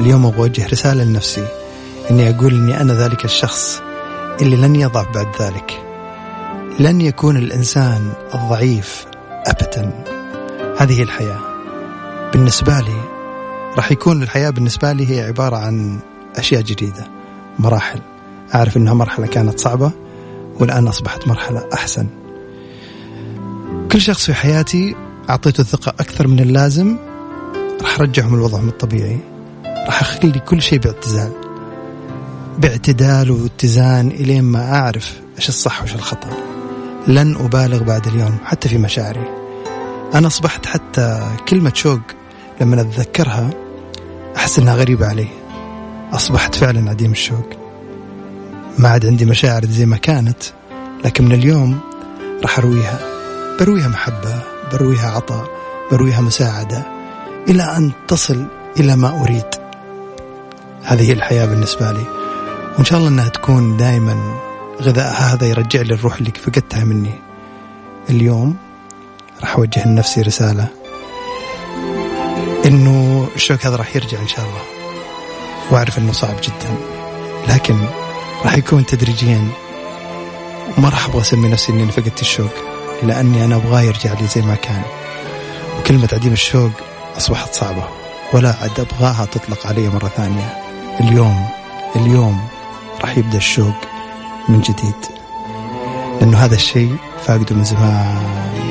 اليوم 0.00 0.26
أبغى 0.26 0.40
أوجه 0.40 0.66
رسالة 0.66 1.04
لنفسي. 1.04 1.46
إني 2.10 2.30
أقول 2.30 2.54
إني 2.54 2.80
أنا 2.80 2.92
ذلك 2.92 3.24
الشخص. 3.24 3.82
اللي 4.42 4.56
لن 4.56 4.76
يضعف 4.76 5.06
بعد 5.14 5.42
ذلك. 5.42 5.82
لن 6.80 7.00
يكون 7.00 7.36
الإنسان 7.36 8.12
الضعيف 8.34 9.06
ابدا. 9.46 10.04
هذه 10.78 10.98
هي 10.98 11.02
الحياة 11.02 11.40
بالنسبة 12.32 12.80
لي 12.80 13.00
راح 13.76 13.92
يكون 13.92 14.22
الحياة 14.22 14.50
بالنسبة 14.50 14.92
لي 14.92 15.10
هي 15.10 15.26
عبارة 15.26 15.56
عن 15.56 15.98
أشياء 16.36 16.62
جديدة 16.62 17.06
مراحل. 17.58 18.00
أعرف 18.54 18.76
أنها 18.76 18.94
مرحلة 18.94 19.26
كانت 19.26 19.60
صعبة 19.60 19.90
والآن 20.60 20.88
أصبحت 20.88 21.28
مرحلة 21.28 21.68
أحسن. 21.74 22.06
كل 23.92 24.00
شخص 24.00 24.26
في 24.26 24.34
حياتي 24.34 24.96
أعطيته 25.30 25.62
ثقة 25.62 25.90
أكثر 25.90 26.28
من 26.28 26.40
اللازم 26.40 26.96
راح 27.82 28.00
أرجعهم 28.00 28.36
لوضعهم 28.36 28.68
الطبيعي 28.68 29.18
راح 29.64 30.00
أخلي 30.00 30.40
كل 30.40 30.62
شيء 30.62 30.78
باعتزال. 30.78 31.43
باعتدال 32.58 33.30
واتزان 33.30 34.08
إلين 34.08 34.44
ما 34.44 34.74
أعرف 34.74 35.20
إيش 35.36 35.48
الصح 35.48 35.80
وإيش 35.80 35.94
الخطأ. 35.94 36.30
لن 37.06 37.36
أبالغ 37.36 37.82
بعد 37.82 38.06
اليوم 38.06 38.36
حتى 38.44 38.68
في 38.68 38.78
مشاعري. 38.78 39.28
أنا 40.14 40.26
أصبحت 40.26 40.66
حتى 40.66 41.22
كلمة 41.48 41.72
شوق 41.74 42.00
لما 42.60 42.80
أتذكرها 42.80 43.50
أحس 44.36 44.58
إنها 44.58 44.74
غريبة 44.74 45.06
علي. 45.06 45.28
أصبحت 46.12 46.54
فعلا 46.54 46.90
عديم 46.90 47.12
الشوق. 47.12 47.48
ما 48.78 48.88
عاد 48.88 49.06
عندي 49.06 49.24
مشاعر 49.24 49.64
زي 49.64 49.86
ما 49.86 49.96
كانت 49.96 50.42
لكن 51.04 51.24
من 51.24 51.32
اليوم 51.32 51.80
راح 52.42 52.58
أرويها. 52.58 52.98
برويها 53.60 53.88
محبة 53.88 54.42
برويها 54.72 55.10
عطاء 55.10 55.48
برويها 55.92 56.20
مساعدة 56.20 56.82
إلى 57.48 57.62
أن 57.62 57.92
تصل 58.08 58.46
إلى 58.80 58.96
ما 58.96 59.22
أريد. 59.22 59.46
هذه 60.82 61.08
هي 61.08 61.12
الحياة 61.12 61.46
بالنسبة 61.46 61.92
لي. 61.92 62.23
وإن 62.74 62.84
شاء 62.84 62.98
الله 62.98 63.08
أنها 63.08 63.28
تكون 63.28 63.76
دائما 63.76 64.40
غذاءها 64.82 65.34
هذا 65.34 65.46
يرجع 65.46 65.80
لي 65.80 65.94
الروح 65.94 66.16
اللي 66.16 66.30
فقدتها 66.30 66.84
مني. 66.84 67.14
اليوم 68.10 68.56
راح 69.40 69.56
أوجه 69.56 69.88
لنفسي 69.88 70.22
رسالة 70.22 70.68
إنه 72.66 73.28
الشوك 73.36 73.66
هذا 73.66 73.76
راح 73.76 73.96
يرجع 73.96 74.20
إن 74.20 74.28
شاء 74.28 74.44
الله. 74.44 74.62
وأعرف 75.70 75.98
إنه 75.98 76.12
صعب 76.12 76.36
جدا. 76.42 76.74
لكن 77.48 77.78
راح 78.44 78.54
يكون 78.56 78.86
تدريجيا. 78.86 79.48
وما 80.78 80.88
راح 80.88 81.06
أبغى 81.06 81.20
أسمي 81.20 81.48
نفسي 81.48 81.72
إني 81.72 81.92
فقدت 81.92 82.20
الشوق 82.20 82.54
لأني 83.02 83.44
أنا 83.44 83.56
أبغاه 83.56 83.80
يرجع 83.80 84.12
لي 84.12 84.26
زي 84.26 84.42
ما 84.42 84.54
كان. 84.54 84.82
وكلمة 85.78 86.08
عديم 86.12 86.32
الشوق 86.32 86.70
أصبحت 87.16 87.54
صعبة. 87.54 87.88
ولا 88.32 88.54
عاد 88.60 88.80
أبغاها 88.80 89.26
تطلق 89.26 89.66
علي 89.66 89.88
مرة 89.88 90.08
ثانية. 90.08 90.62
اليوم 91.00 91.48
اليوم 91.96 92.53
راح 93.00 93.18
يبدأ 93.18 93.36
الشوق 93.36 93.74
من 94.48 94.60
جديد. 94.60 94.94
لأنه 96.20 96.38
هذا 96.38 96.54
الشيء 96.54 96.96
فاقده 97.24 97.56
من 97.56 97.64
زمان. 97.64 98.63